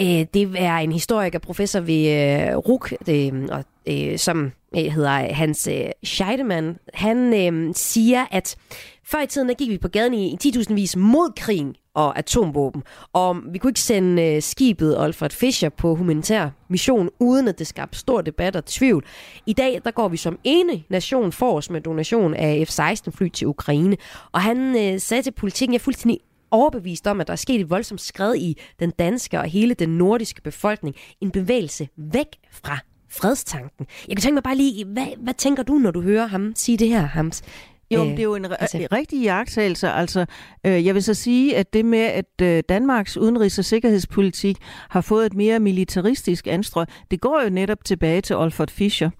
øh, 0.00 0.26
det 0.34 0.54
er 0.56 0.76
en 0.76 0.92
historiker, 0.92 1.38
professor 1.38 1.80
ved 1.80 2.08
øh, 2.50 2.56
RUK, 2.56 2.94
det, 3.06 3.50
og, 3.50 3.64
øh, 3.86 4.18
som 4.18 4.52
øh, 4.76 4.84
hedder 4.84 5.34
Hans 5.34 5.68
øh, 5.72 5.90
Scheidemann, 6.04 6.76
han 6.94 7.34
øh, 7.34 7.74
siger, 7.74 8.26
at 8.30 8.56
før 9.04 9.20
i 9.20 9.26
tiden 9.26 9.48
der 9.48 9.54
gik 9.54 9.70
vi 9.70 9.78
på 9.78 9.88
gaden 9.88 10.14
i, 10.14 10.36
10.000 10.44 10.74
vis 10.74 10.96
mod 10.96 11.32
krigen 11.36 11.76
og 11.94 12.18
atomvåben. 12.18 12.82
Og 13.12 13.36
vi 13.52 13.58
kunne 13.58 13.70
ikke 13.70 13.80
sende 13.80 14.22
øh, 14.22 14.42
skibet 14.42 14.96
Alfred 14.98 15.30
Fischer 15.30 15.68
på 15.68 15.94
humanitær 15.94 16.48
mission, 16.68 17.10
uden 17.20 17.48
at 17.48 17.58
det 17.58 17.66
skabte 17.66 17.98
stor 17.98 18.20
debat 18.20 18.56
og 18.56 18.64
tvivl. 18.64 19.04
I 19.46 19.52
dag 19.52 19.80
der 19.84 19.90
går 19.90 20.08
vi 20.08 20.16
som 20.16 20.38
ene 20.44 20.82
nation 20.88 21.32
for 21.32 21.56
os 21.56 21.70
med 21.70 21.80
donation 21.80 22.34
af 22.34 22.64
F-16-fly 22.68 23.28
til 23.28 23.46
Ukraine. 23.46 23.96
Og 24.32 24.40
han 24.40 24.76
øh, 24.76 25.00
sagde 25.00 25.22
til 25.22 25.32
politikken, 25.32 25.72
jeg 25.72 25.78
er 25.78 25.82
fuldstændig 25.82 26.20
overbevist 26.50 27.06
om, 27.06 27.20
at 27.20 27.26
der 27.26 27.32
er 27.32 27.36
sket 27.36 27.60
et 27.60 27.70
voldsomt 27.70 28.00
skred 28.00 28.34
i 28.34 28.58
den 28.80 28.90
danske 28.90 29.38
og 29.38 29.44
hele 29.44 29.74
den 29.74 29.88
nordiske 29.88 30.42
befolkning. 30.42 30.96
En 31.20 31.30
bevægelse 31.30 31.88
væk 31.96 32.26
fra 32.50 32.78
fredstanken. 33.16 33.86
Jeg 34.08 34.16
kan 34.16 34.22
tænke 34.22 34.34
mig 34.34 34.42
bare 34.42 34.56
lige, 34.56 34.84
hvad, 34.84 35.06
hvad 35.18 35.34
tænker 35.34 35.62
du, 35.62 35.72
når 35.74 35.90
du 35.90 36.00
hører 36.00 36.26
ham 36.26 36.52
sige 36.56 36.78
det 36.78 36.88
her, 36.88 37.02
Hams? 37.06 37.42
Jo, 37.90 38.04
øh, 38.04 38.10
det 38.10 38.18
er 38.18 38.22
jo 38.22 38.34
en 38.34 38.44
altså. 38.44 38.88
rigtig 38.92 39.22
jagttagelse. 39.22 39.90
Altså, 39.90 40.26
øh, 40.66 40.86
jeg 40.86 40.94
vil 40.94 41.02
så 41.02 41.14
sige, 41.14 41.56
at 41.56 41.72
det 41.72 41.84
med, 41.84 41.98
at 41.98 42.42
øh, 42.42 42.62
Danmarks 42.68 43.16
udenrigs- 43.16 43.58
og 43.58 43.64
sikkerhedspolitik 43.64 44.56
har 44.88 45.00
fået 45.00 45.26
et 45.26 45.34
mere 45.34 45.60
militaristisk 45.60 46.46
anstrøg, 46.46 46.86
det 47.10 47.20
går 47.20 47.42
jo 47.44 47.50
netop 47.50 47.84
tilbage 47.84 48.20
til 48.20 48.36
Olfert 48.36 48.70
Fischer. 48.70 49.10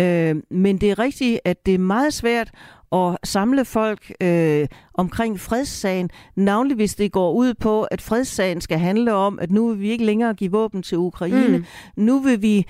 Øh, 0.00 0.36
men 0.50 0.78
det 0.78 0.90
er 0.90 0.98
rigtigt, 0.98 1.40
at 1.44 1.66
det 1.66 1.74
er 1.74 1.78
meget 1.78 2.14
svært 2.14 2.50
at 2.92 3.16
samle 3.24 3.64
folk 3.64 4.12
øh, 4.20 4.66
omkring 4.94 5.40
fredssagen, 5.40 6.10
navnlig 6.36 6.76
hvis 6.76 6.94
det 6.94 7.12
går 7.12 7.32
ud 7.32 7.54
på, 7.54 7.82
at 7.82 8.00
fredssagen 8.00 8.60
skal 8.60 8.78
handle 8.78 9.14
om, 9.14 9.38
at 9.38 9.50
nu 9.50 9.68
vil 9.68 9.80
vi 9.80 9.90
ikke 9.90 10.04
længere 10.04 10.34
give 10.34 10.50
våben 10.50 10.82
til 10.82 10.98
Ukraine. 10.98 11.58
Mm. 11.58 11.64
Nu 11.96 12.20
vil 12.20 12.42
vi 12.42 12.66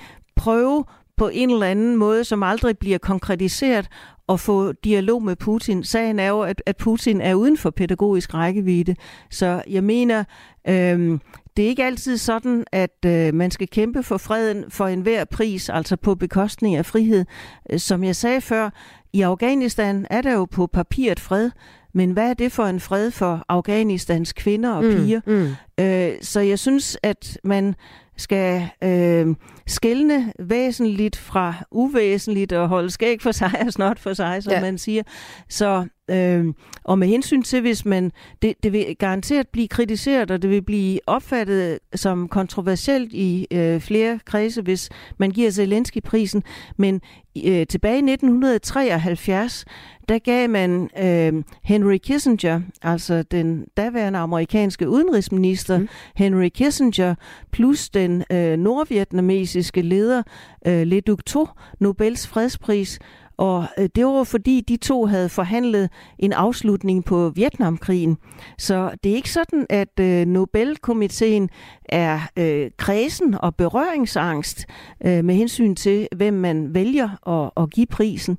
prøve 0.49 0.85
på 1.17 1.29
en 1.29 1.51
eller 1.51 1.67
anden 1.67 1.97
måde, 1.97 2.25
som 2.25 2.43
aldrig 2.43 2.79
bliver 2.79 2.99
konkretiseret, 2.99 3.89
at 4.29 4.41
få 4.41 4.73
dialog 4.73 5.23
med 5.23 5.37
Putin. 5.37 5.85
Sagen 5.85 6.19
er 6.19 6.29
jo, 6.29 6.41
at, 6.41 6.63
at 6.67 6.77
Putin 6.77 7.21
er 7.21 7.35
uden 7.35 7.57
for 7.57 7.71
pædagogisk 7.71 8.35
rækkevidde. 8.35 8.97
Så 9.31 9.63
jeg 9.71 9.85
mener, 9.85 10.25
øhm, 10.69 11.21
det 11.57 11.65
er 11.65 11.69
ikke 11.69 11.85
altid 11.85 12.17
sådan, 12.17 12.65
at 12.73 13.05
øh, 13.07 13.35
man 13.35 13.51
skal 13.51 13.69
kæmpe 13.69 14.03
for 14.03 14.17
freden 14.17 14.65
for 14.69 14.87
enhver 14.87 15.25
pris, 15.25 15.69
altså 15.69 15.97
på 15.97 16.15
bekostning 16.15 16.77
af 16.77 16.87
frihed. 16.87 17.25
Øh, 17.71 17.79
som 17.79 18.05
jeg 18.05 18.17
sagde 18.17 18.41
før, 18.41 18.71
i 19.13 19.21
Afghanistan 19.21 20.07
er 20.11 20.23
der 20.23 20.33
jo 20.33 20.45
på 20.45 20.67
papiret 20.67 21.21
fred, 21.21 21.51
men 21.99 22.11
hvad 22.11 22.31
er 22.31 22.35
det 22.35 22.53
for 22.53 22.65
en 22.65 22.81
fred 22.81 23.11
for 23.11 23.45
Afghanistans 23.49 24.33
kvinder 24.33 24.71
og 24.71 24.85
mm, 24.85 24.91
piger? 24.91 25.21
Mm. 25.27 25.85
Øh, 25.85 26.13
så 26.23 26.41
jeg 26.41 26.59
synes, 26.59 26.99
at 27.03 27.39
man 27.45 27.75
skal 28.17 28.69
øh, 28.85 29.35
skælne 29.67 30.33
væsentligt 30.39 31.17
fra 31.17 31.55
uvæsentligt 31.71 32.53
og 32.53 32.69
holde 32.69 32.91
skæg 32.91 33.23
for 33.23 33.33
sig 33.33 33.63
og 33.67 33.73
snot 33.73 33.99
for 33.99 34.13
sig, 34.13 34.43
som 34.43 34.53
ja. 34.53 34.61
man 34.61 34.79
siger. 34.79 35.03
Så, 35.49 35.87
øh, 36.11 36.47
og 36.85 36.99
med 36.99 37.09
hensyn 37.09 37.43
til, 37.43 37.61
hvis 37.61 37.85
man, 37.85 38.13
det, 38.43 38.55
det 38.63 38.73
vil 38.73 38.97
garanteret 38.99 39.49
blive 39.49 39.69
kritiseret, 39.69 40.31
og 40.31 40.43
det 40.43 40.51
vil 40.51 40.63
blive 40.63 40.99
opfattet 41.07 41.79
som 41.95 42.29
kontroversielt 42.29 43.13
i 43.13 43.47
øh, 43.53 43.81
flere 43.81 44.21
kredse, 44.25 44.63
hvis 44.63 44.91
man 45.19 45.31
giver 45.31 45.51
Zelensky-prisen. 45.51 46.43
Men 46.77 47.01
øh, 47.45 47.67
tilbage 47.67 47.95
i 47.95 48.11
1973, 48.13 49.65
der 50.09 50.19
gav 50.19 50.51
man 50.51 50.91
øh, 50.99 51.45
Henry 51.63 51.97
Kissinger, 51.97 52.61
altså 52.83 53.23
den 53.23 53.67
daværende 53.77 54.19
amerikanske 54.19 54.89
udenrigsminister 54.89 55.79
mm. 55.79 55.89
Henry 56.17 56.49
Kissinger, 56.49 57.15
plus 57.53 57.91
den 57.91 58.25
øh, 58.33 58.57
nordvietnamesiske 58.57 59.83
leder 59.83 60.23
øh, 60.67 60.87
Le 60.87 61.01
Duc 61.01 61.19
Tho, 61.27 61.47
Nobels 61.81 62.27
fredspris. 62.27 62.99
Og 63.37 63.67
øh, 63.79 63.89
det 63.95 64.07
var 64.07 64.25
fordi, 64.25 64.61
de 64.69 64.77
to 64.77 65.07
havde 65.07 65.29
forhandlet 65.29 65.91
en 66.19 66.33
afslutning 66.33 67.05
på 67.05 67.33
Vietnamkrigen. 67.35 68.19
Så 68.59 68.91
det 69.05 69.13
er 69.13 69.17
ikke 69.17 69.31
sådan, 69.31 69.67
at 69.71 70.01
øh, 70.01 70.27
Nobelkomiteen 70.27 71.49
er 71.85 72.21
øh, 72.37 72.71
kredsen 72.77 73.35
og 73.35 73.57
berøringsangst 73.57 74.67
øh, 75.05 75.25
med 75.25 75.35
hensyn 75.35 75.75
til, 75.75 76.09
hvem 76.17 76.35
man 76.35 76.75
vælger 76.75 77.29
at, 77.29 77.63
at 77.63 77.71
give 77.71 77.87
prisen. 77.87 78.39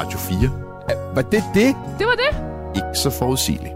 Radio 0.00 0.18
4. 0.18 0.50
Var 1.14 1.22
det 1.22 1.44
det? 1.54 1.76
Det 1.98 2.06
var 2.06 2.14
det. 2.14 2.32
Ikke 2.76 2.98
så 2.98 3.10
forudsigeligt. 3.10 3.74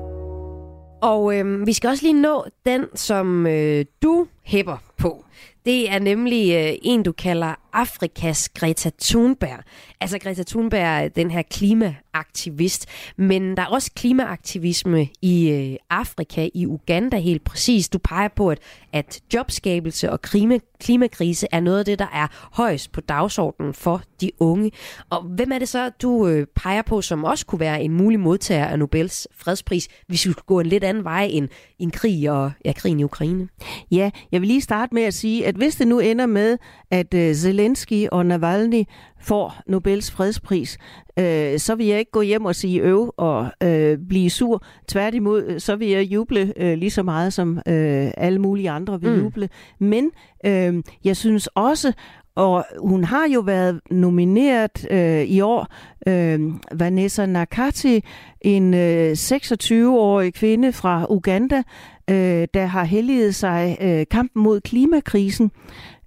Og 1.03 1.39
øh, 1.39 1.67
vi 1.67 1.73
skal 1.73 1.91
også 1.91 2.03
lige 2.03 2.21
nå 2.23 2.45
den, 2.67 2.85
som 2.95 3.47
øh, 3.47 3.85
du 4.03 4.27
hæpper 4.43 4.77
på. 4.97 5.25
Det 5.65 5.91
er 5.91 5.99
nemlig 5.99 6.55
øh, 6.55 6.73
en, 6.83 7.03
du 7.03 7.13
kalder 7.13 7.55
Afrikas 7.75 8.49
Greta 8.49 8.91
Thunberg. 9.03 9.59
Altså 10.01 10.19
Greta 10.19 10.43
Thunberg, 10.43 11.17
den 11.17 11.31
her 11.31 11.43
klimaaktivist. 11.43 12.87
Men 13.17 13.57
der 13.57 13.63
er 13.63 13.67
også 13.67 13.91
klimaaktivisme 13.97 15.09
i 15.23 15.51
øh, 15.51 15.77
Afrika, 15.91 16.49
i 16.55 16.67
Uganda 16.67 17.17
helt 17.17 17.45
præcis. 17.45 17.89
Du 17.89 17.99
peger 17.99 18.29
på, 18.29 18.51
at, 18.51 18.59
at 18.93 19.21
jobskabelse 19.35 20.11
og 20.11 20.23
klima, 20.23 20.59
klimakrise 20.81 21.47
er 21.53 21.61
noget 21.61 21.79
af 21.79 21.85
det, 21.85 21.99
der 21.99 22.09
er 22.13 22.27
højst 22.53 22.93
på 22.93 23.01
dagsordenen 23.01 23.75
for 23.75 24.03
de 24.21 24.31
unge. 24.41 24.71
Og 25.11 25.23
hvem 25.23 25.53
er 25.53 25.59
det 25.59 25.69
så, 25.69 25.91
du 26.03 26.29
øh, 26.29 26.47
peger 26.57 26.83
på, 26.83 27.03
som 27.03 27.25
også 27.25 27.47
kunne 27.47 27.61
være 27.61 27.83
en 27.83 27.93
mulig 27.93 28.21
modtager 28.21 28.67
af 28.67 28.79
Nobels 28.79 29.29
fredspris, 29.37 29.89
hvis 30.07 30.27
vi 30.27 30.33
skulle 30.33 30.47
gå 30.47 30.61
en 30.61 30.67
lidt 30.67 30.85
anden 30.85 31.05
vej 31.05 31.29
end 31.31 31.49
en 31.79 31.91
krig 31.91 32.31
og 32.31 32.53
ja, 32.65 32.73
krigen 32.73 33.01
i 33.01 33.05
Ukraine? 33.05 33.49
Ja, 33.91 34.11
jeg 34.33 34.41
vil 34.41 34.49
lige 34.49 34.61
starte 34.61 34.95
med 34.95 35.03
at 35.03 35.15
sige, 35.15 35.47
at 35.47 35.55
hvis 35.55 35.77
det 35.77 35.89
nu 35.89 35.99
ender 35.99 36.27
med, 36.27 36.59
at 36.91 37.15
øh, 37.15 37.35
Zelensky 37.35 37.64
og 38.13 38.27
Navalny 38.27 38.85
får 39.21 39.61
Nobels 39.67 40.11
fredspris, 40.11 40.79
øh, 41.19 41.59
så 41.59 41.75
vil 41.75 41.87
jeg 41.87 41.99
ikke 41.99 42.11
gå 42.11 42.21
hjem 42.21 42.45
og 42.45 42.55
sige 42.55 42.81
øv 42.81 43.15
og 43.17 43.49
øh, 43.63 43.99
blive 44.09 44.31
sur. 44.31 44.65
Tværtimod, 44.89 45.61
så 45.61 45.77
vil 45.77 45.89
jeg 45.89 46.03
juble 46.05 46.53
øh, 46.57 46.79
lige 46.79 46.91
så 46.91 47.03
meget, 47.03 47.33
som 47.33 47.59
øh, 47.59 48.11
alle 48.17 48.39
mulige 48.39 48.71
andre 48.71 49.01
vil 49.01 49.11
mm. 49.11 49.23
juble. 49.23 49.49
Men 49.79 50.11
øh, 50.47 50.83
jeg 51.05 51.17
synes 51.17 51.47
også, 51.47 51.93
og 52.37 52.65
hun 52.79 53.05
har 53.05 53.29
jo 53.35 53.41
været 53.41 53.81
nomineret 53.91 54.87
øh, 54.91 55.23
i 55.23 55.41
år, 55.41 55.67
øh, 56.07 56.41
Vanessa 56.73 57.27
Nakati, 57.27 58.05
en 58.41 58.75
øh, 58.75 59.13
26-årig 59.13 60.35
kvinde 60.35 60.73
fra 60.73 61.07
Uganda, 61.11 61.63
øh, 62.11 62.49
der 62.55 62.67
har 62.67 62.85
helliget 62.85 63.35
sig 63.35 63.77
øh, 63.81 64.07
kampen 64.11 64.43
mod 64.43 64.61
klimakrisen. 64.61 65.51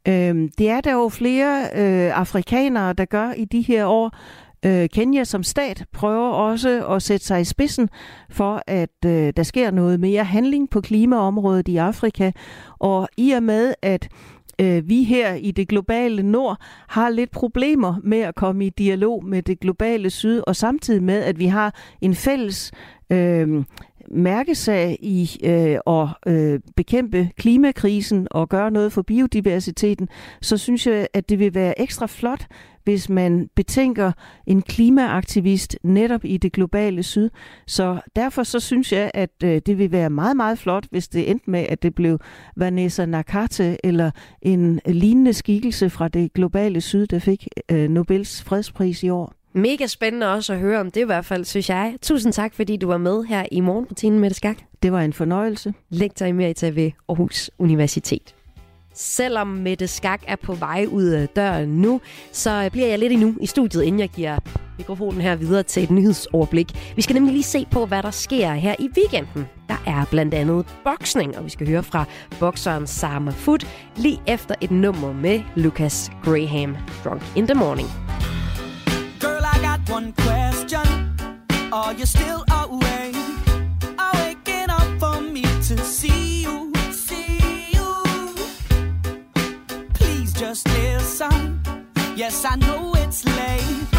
Øhm, 0.10 0.50
det 0.58 0.70
er 0.70 0.82
der 0.82 0.94
jo 0.94 1.10
flere 1.10 1.62
øh, 1.64 2.20
afrikanere, 2.20 2.94
der 2.94 3.06
gør 3.06 3.32
i 3.32 3.46
de 3.46 3.62
her 3.62 3.86
år. 3.86 4.12
Øh, 4.66 4.90
Kenya 4.90 5.24
som 5.24 5.44
stat 5.44 5.86
prøver 5.94 6.30
også 6.30 6.88
at 6.88 7.02
sætte 7.02 7.26
sig 7.26 7.42
i 7.42 7.44
spidsen 7.44 7.90
for, 8.30 8.62
at 8.68 9.06
øh, 9.06 9.34
der 9.38 9.44
sker 9.44 9.72
noget 9.72 10.00
mere 10.00 10.24
handling 10.24 10.70
på 10.70 10.82
klimaområdet 10.82 11.68
i 11.68 11.78
Afrika. 11.78 12.32
Og 12.80 13.10
i 13.18 13.32
og 13.32 13.44
med, 13.44 13.74
at 13.82 14.08
øh, 14.62 14.90
vi 14.90 15.04
her 15.04 15.34
i 15.34 15.52
det 15.52 15.68
globale 15.68 16.24
nord 16.24 16.58
har 16.88 17.10
lidt 17.10 17.32
problemer 17.32 17.96
med 18.04 18.20
at 18.20 18.36
komme 18.36 18.66
i 18.66 18.70
dialog 18.70 19.26
med 19.26 19.42
det 19.42 19.60
globale 19.60 20.10
syd, 20.10 20.42
og 20.48 20.56
samtidig 20.56 21.04
med, 21.04 21.24
at 21.24 21.40
vi 21.40 21.46
har 21.46 21.76
en 22.02 22.16
fælles 22.16 22.72
øh, 23.10 23.64
mærkesag 24.12 24.98
i 25.02 25.40
øh, 25.44 25.78
at 25.88 26.10
øh, 26.28 26.60
bekæmpe 26.76 27.30
klimakrisen 27.38 28.28
og 28.32 28.50
gøre 28.50 28.72
noget 28.72 28.94
for 28.94 29.02
biodiversiteten, 29.02 30.10
så 30.42 30.58
synes 30.58 30.88
jeg, 30.88 31.08
at 31.14 31.30
det 31.30 31.40
vil 31.40 31.54
være 31.54 31.82
ekstra 31.82 32.06
flot, 32.06 32.48
hvis 32.84 33.10
man 33.10 33.50
betænker 33.56 34.12
en 34.46 34.62
klimaaktivist 34.62 35.78
netop 35.84 36.26
i 36.26 36.38
det 36.38 36.52
globale 36.52 37.04
syd. 37.04 37.30
Så 37.66 38.00
derfor 38.16 38.44
så 38.44 38.60
synes 38.60 38.94
jeg, 38.94 39.12
at 39.14 39.44
øh, 39.44 39.62
det 39.66 39.78
vil 39.78 39.92
være 39.92 40.10
meget, 40.10 40.36
meget 40.36 40.60
flot, 40.60 40.86
hvis 40.92 41.08
det 41.08 41.30
endte 41.32 41.50
med, 41.50 41.66
at 41.70 41.84
det 41.84 41.96
blev 41.96 42.20
Vanessa 42.56 43.06
Nakate 43.06 43.86
eller 43.86 44.12
en 44.42 44.80
lignende 44.86 45.34
skikkelse 45.34 45.90
fra 45.90 46.08
det 46.08 46.34
globale 46.34 46.82
syd, 46.82 47.08
der 47.08 47.20
fik 47.20 47.48
øh, 47.72 47.90
Nobels 47.90 48.44
fredspris 48.44 49.04
i 49.04 49.10
år. 49.10 49.37
Mega 49.54 49.88
spændende 49.88 50.34
også 50.34 50.54
at 50.54 50.60
høre 50.60 50.80
om 50.80 50.92
det 50.92 51.02
i 51.02 51.06
hvert 51.06 51.26
fald, 51.26 51.46
synes 51.46 51.70
jeg. 51.70 51.96
Tusind 52.02 52.34
tak, 52.34 52.54
fordi 52.54 52.78
du 52.78 52.88
var 52.88 52.98
med 52.98 53.24
her 53.24 53.46
i 53.52 53.60
morgenrutinen 53.60 54.20
med 54.20 54.30
det 54.30 54.38
skak. 54.38 54.58
Det 54.84 54.92
var 54.92 55.02
en 55.02 55.14
fornøjelse. 55.14 55.74
Lektor 55.90 56.26
Emerita 56.26 56.70
ved 56.70 56.92
Aarhus 57.10 57.52
Universitet. 57.60 58.36
Selvom 58.94 59.48
Mette 59.48 59.88
Skak 59.88 60.22
er 60.28 60.36
på 60.36 60.54
vej 60.54 60.86
ud 60.92 61.04
af 61.04 61.28
døren 61.30 61.70
nu, 61.70 62.02
så 62.32 62.70
bliver 62.72 62.88
jeg 62.88 63.00
lidt 63.00 63.14
endnu 63.14 63.36
i 63.42 63.46
studiet, 63.46 63.84
inden 63.84 64.00
jeg 64.00 64.10
giver 64.10 64.40
mikrofonen 64.78 65.22
her 65.22 65.36
videre 65.36 65.64
til 65.64 65.84
et 65.84 65.92
nyhedsoverblik. 65.92 66.96
Vi 66.96 67.02
skal 67.02 67.14
nemlig 67.14 67.34
lige 67.34 67.44
se 67.44 67.68
på, 67.72 67.86
hvad 67.86 68.04
der 68.04 68.12
sker 68.12 68.54
her 68.54 68.76
i 68.80 68.90
weekenden. 68.98 69.48
Der 69.68 69.84
er 69.88 70.06
blandt 70.12 70.34
andet 70.34 70.66
boksning, 70.84 71.38
og 71.38 71.46
vi 71.46 71.50
skal 71.50 71.68
høre 71.68 71.84
fra 71.84 72.06
bokseren 72.40 72.88
Sama 72.88 73.32
Foot 73.32 73.68
lige 73.96 74.22
efter 74.28 74.56
et 74.62 74.72
nummer 74.72 75.14
med 75.14 75.42
Lucas 75.56 76.12
Graham, 76.24 76.78
Drunk 77.04 77.22
in 77.36 77.48
the 77.48 77.56
Morning. 77.56 77.88
One 79.98 80.14
question. 80.14 81.18
Are 81.74 81.92
you 81.92 82.06
still 82.06 82.46
awake? 82.52 83.16
Are 83.98 84.14
waking 84.14 84.70
up 84.70 84.90
for 85.00 85.20
me 85.20 85.42
to 85.42 85.76
see 85.80 86.44
you? 86.44 86.72
See 86.92 87.40
you? 87.74 88.36
Please 89.96 90.34
just 90.34 90.68
listen. 90.68 91.62
Yes, 92.16 92.46
I 92.46 92.58
know 92.58 92.94
it's 92.94 93.26
late, 93.26 93.97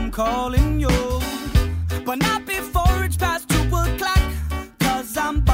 I'm 0.00 0.10
calling 0.10 0.80
you. 0.80 1.20
But 2.06 2.16
not 2.20 2.46
before 2.46 3.04
it's 3.04 3.18
past 3.18 3.50
two 3.50 3.60
o'clock. 3.76 4.32
Cause 4.78 5.14
I'm 5.18 5.44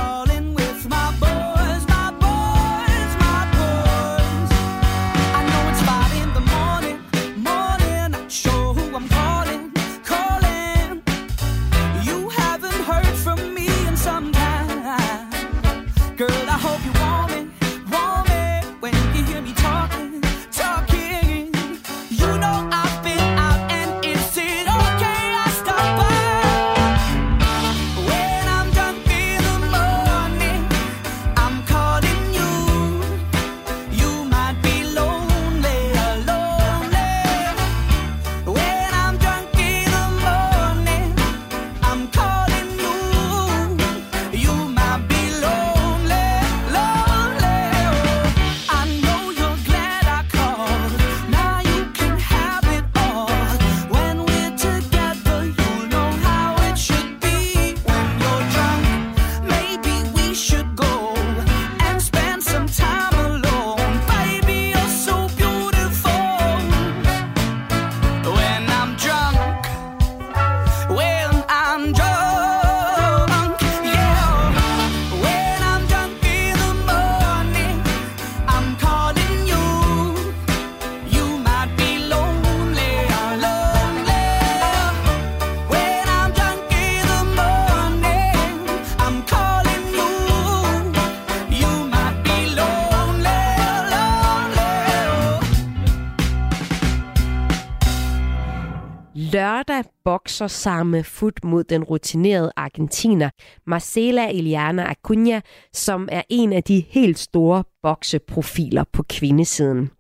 Lørdag 99.33 99.85
bokser 100.05 100.47
samme 100.47 101.05
fod 101.05 101.45
mod 101.45 101.65
den 101.65 101.85
rutinerede 101.85 102.53
argentiner 102.57 103.31
Marcela 103.67 104.31
Eliana 104.31 104.93
Acuña, 104.93 105.41
som 105.73 106.09
er 106.13 106.23
en 106.29 106.53
af 106.53 106.63
de 106.63 106.85
helt 106.89 107.19
store 107.19 107.65
bokseprofiler 107.83 108.85
på 108.93 109.03
kvindesiden. 109.03 109.91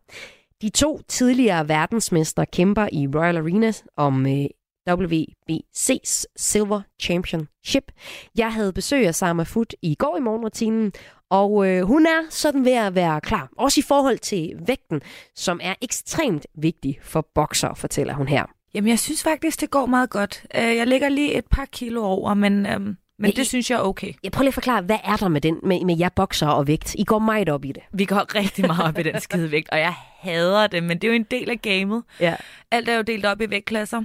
De 0.63 0.69
to 0.69 1.01
tidligere 1.09 1.69
verdensmestre 1.69 2.47
kæmper 2.47 2.89
i 2.93 3.09
Royal 3.15 3.37
Arena 3.37 3.73
om 3.97 4.27
øh, 4.27 4.47
WBC's 4.91 6.25
Silver 6.37 6.81
Championship. 7.03 7.93
Jeg 8.37 8.53
havde 8.53 8.73
besøg 8.73 9.07
af 9.07 9.15
Sama 9.15 9.43
Foot 9.43 9.75
i 9.83 9.95
går 9.95 10.17
i 10.17 10.21
morgenrutinen, 10.21 10.93
og 11.31 11.69
øh, 11.69 11.83
hun 11.83 12.07
er 12.07 12.23
sådan 12.31 12.65
ved 12.65 12.73
at 12.73 12.95
være 12.95 13.21
klar. 13.21 13.49
Også 13.59 13.81
i 13.81 13.83
forhold 13.89 14.19
til 14.19 14.53
vægten, 14.67 15.01
som 15.37 15.61
er 15.63 15.75
ekstremt 15.83 16.47
vigtig 16.55 16.99
for 17.03 17.29
bokser, 17.35 17.75
fortæller 17.75 18.15
hun 18.15 18.29
her. 18.29 18.56
Jamen, 18.75 18.89
jeg 18.89 18.99
synes 18.99 19.23
faktisk, 19.23 19.61
det 19.61 19.71
går 19.71 19.87
meget 19.87 20.11
godt. 20.11 20.45
Øh, 20.57 20.77
Jeg 20.77 20.87
ligger 20.87 21.09
lige 21.09 21.35
et 21.39 21.45
par 21.51 21.65
kilo 21.65 22.03
over, 22.05 22.35
men, 22.35 22.67
øhm, 22.67 22.97
men 23.19 23.31
I- 23.31 23.35
det 23.35 23.47
synes 23.47 23.71
jeg 23.71 23.77
er 23.77 23.81
okay. 23.83 24.13
Jeg 24.25 24.33
prøver 24.33 24.43
lige 24.43 24.49
at 24.51 24.55
forklare, 24.55 24.83
hvad 24.83 24.99
er 25.05 25.17
der 25.17 25.29
med, 25.29 25.41
den, 25.41 25.59
med, 25.63 25.85
med 25.85 25.99
jer 25.99 26.09
bokser 26.09 26.47
og 26.47 26.67
vægt? 26.67 26.95
I 26.95 27.05
går 27.05 27.19
meget 27.19 27.49
op 27.49 27.65
i 27.65 27.73
det. 27.73 27.83
Vi 27.93 28.05
går 28.05 28.35
rigtig 28.35 28.67
meget 28.67 28.85
op 28.89 28.99
i 28.99 29.03
den 29.03 29.21
skide 29.21 29.51
vægt, 29.51 29.69
og 29.71 29.79
jeg 29.79 29.95
hader 30.19 30.67
det, 30.67 30.83
men 30.83 30.99
det 30.99 31.05
er 31.05 31.09
jo 31.09 31.15
en 31.17 31.27
del 31.31 31.51
af 31.51 31.63
gamet. 31.63 32.03
Ja. 32.21 32.37
Alt 32.71 32.89
er 32.89 32.97
jo 32.97 33.03
delt 33.03 33.25
op 33.27 33.41
i 33.41 33.51
vægtklasser, 33.51 34.03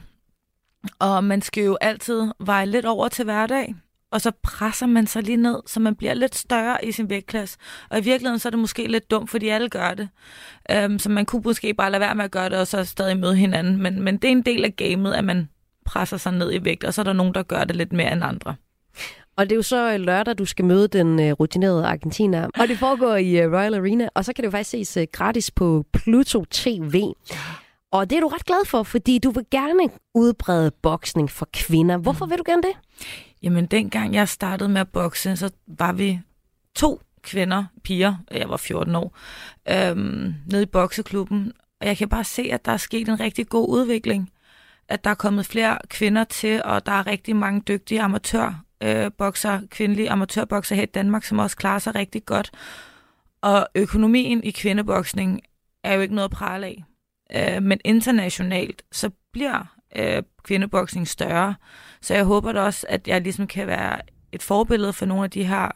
og 0.99 1.23
man 1.23 1.41
skal 1.41 1.63
jo 1.63 1.77
altid 1.81 2.31
veje 2.39 2.65
lidt 2.65 2.85
over 2.85 3.07
til 3.07 3.25
hverdag, 3.25 3.75
og 4.11 4.21
så 4.21 4.31
presser 4.43 4.85
man 4.85 5.07
sig 5.07 5.23
lige 5.23 5.37
ned, 5.37 5.59
så 5.67 5.79
man 5.79 5.95
bliver 5.95 6.13
lidt 6.13 6.35
større 6.35 6.85
i 6.85 6.91
sin 6.91 7.09
vægtklasse. 7.09 7.57
Og 7.89 7.97
i 7.97 8.01
virkeligheden 8.01 8.39
så 8.39 8.47
er 8.47 8.49
det 8.49 8.59
måske 8.59 8.87
lidt 8.87 9.11
dumt, 9.11 9.29
fordi 9.29 9.47
alle 9.47 9.69
gør 9.69 9.93
det. 9.93 10.09
Um, 10.85 10.99
så 10.99 11.09
man 11.09 11.25
kunne 11.25 11.41
måske 11.45 11.73
bare 11.73 11.91
lade 11.91 12.01
være 12.01 12.15
med 12.15 12.25
at 12.25 12.31
gøre 12.31 12.49
det, 12.49 12.57
og 12.57 12.67
så 12.67 12.85
stadig 12.85 13.17
møde 13.17 13.35
hinanden. 13.35 13.81
Men, 13.83 14.01
men 14.01 14.17
det 14.17 14.27
er 14.27 14.31
en 14.31 14.41
del 14.41 14.65
af 14.65 14.75
gamet, 14.75 15.13
at 15.13 15.23
man 15.23 15.49
presser 15.85 16.17
sig 16.17 16.33
ned 16.33 16.53
i 16.53 16.65
vægt, 16.65 16.83
og 16.83 16.93
så 16.93 17.01
er 17.01 17.03
der 17.03 17.13
nogen, 17.13 17.33
der 17.33 17.43
gør 17.43 17.63
det 17.63 17.75
lidt 17.75 17.93
mere 17.93 18.11
end 18.11 18.23
andre. 18.23 18.55
Og 19.35 19.45
det 19.45 19.51
er 19.51 19.55
jo 19.55 19.61
så 19.61 19.93
øh, 19.93 19.99
lørdag, 19.99 20.37
du 20.37 20.45
skal 20.45 20.65
møde 20.65 20.87
den 20.87 21.19
øh, 21.19 21.31
rutinerede 21.31 21.85
argentiner. 21.85 22.49
Og 22.59 22.67
det 22.67 22.77
foregår 22.77 23.15
i 23.15 23.39
øh, 23.39 23.51
Royal 23.51 23.73
Arena, 23.73 24.09
og 24.13 24.25
så 24.25 24.33
kan 24.33 24.43
det 24.43 24.45
jo 24.45 24.51
faktisk 24.51 24.91
ses 24.91 25.07
gratis 25.11 25.51
på 25.51 25.85
Pluto 25.93 26.45
TV. 26.51 27.03
Og 27.91 28.09
det 28.09 28.15
er 28.15 28.19
du 28.19 28.27
ret 28.27 28.45
glad 28.45 28.65
for, 28.65 28.83
fordi 28.83 29.19
du 29.19 29.31
vil 29.31 29.45
gerne 29.51 29.89
udbrede 30.15 30.71
boksning 30.81 31.29
for 31.29 31.47
kvinder. 31.53 31.97
Hvorfor 31.97 32.25
vil 32.25 32.37
du 32.37 32.43
gerne 32.45 32.61
det? 32.61 32.75
Jamen, 33.43 33.65
dengang 33.65 34.13
jeg 34.13 34.29
startede 34.29 34.69
med 34.69 34.81
at 34.81 34.89
bokse, 34.89 35.37
så 35.37 35.49
var 35.67 35.91
vi 35.91 36.19
to 36.75 37.01
kvinder, 37.21 37.65
piger, 37.83 38.15
jeg 38.31 38.49
var 38.49 38.57
14 38.57 38.95
år, 38.95 39.17
øhm, 39.69 40.33
nede 40.47 40.63
i 40.63 40.65
bokseklubben. 40.65 41.53
Og 41.81 41.87
jeg 41.87 41.97
kan 41.97 42.09
bare 42.09 42.23
se, 42.23 42.49
at 42.51 42.65
der 42.65 42.71
er 42.71 42.77
sket 42.77 43.09
en 43.09 43.19
rigtig 43.19 43.47
god 43.47 43.69
udvikling. 43.69 44.31
At 44.87 45.03
der 45.03 45.09
er 45.09 45.15
kommet 45.15 45.45
flere 45.45 45.77
kvinder 45.87 46.23
til, 46.23 46.61
og 46.65 46.85
der 46.85 46.91
er 46.91 47.07
rigtig 47.07 47.35
mange 47.35 47.61
dygtige 47.67 48.01
amatør 48.01 48.63
øh, 48.83 49.11
bokser, 49.17 49.61
kvindelige 49.69 50.09
amatørbokser 50.09 50.75
her 50.75 50.83
i 50.83 50.85
Danmark, 50.85 51.23
som 51.23 51.39
også 51.39 51.57
klarer 51.57 51.79
sig 51.79 51.95
rigtig 51.95 52.25
godt. 52.25 52.51
Og 53.41 53.67
økonomien 53.75 54.43
i 54.43 54.51
kvindeboksning 54.51 55.41
er 55.83 55.93
jo 55.93 56.01
ikke 56.01 56.15
noget 56.15 56.29
at 56.29 56.31
prale 56.31 56.65
af. 56.65 56.83
Øh, 57.35 57.63
men 57.63 57.79
internationalt, 57.85 58.83
så 58.91 59.09
bliver 59.33 59.80
øh, 59.95 60.23
kvindeboksning 60.43 61.07
større. 61.07 61.55
Så 62.01 62.13
jeg 62.13 62.23
håber 62.23 62.51
da 62.51 62.61
også, 62.61 62.85
at 62.89 63.07
jeg 63.07 63.21
ligesom 63.21 63.47
kan 63.47 63.67
være 63.67 64.01
et 64.31 64.43
forbillede 64.43 64.93
for 64.93 65.05
nogle 65.05 65.23
af 65.23 65.31
de 65.31 65.43
her 65.43 65.71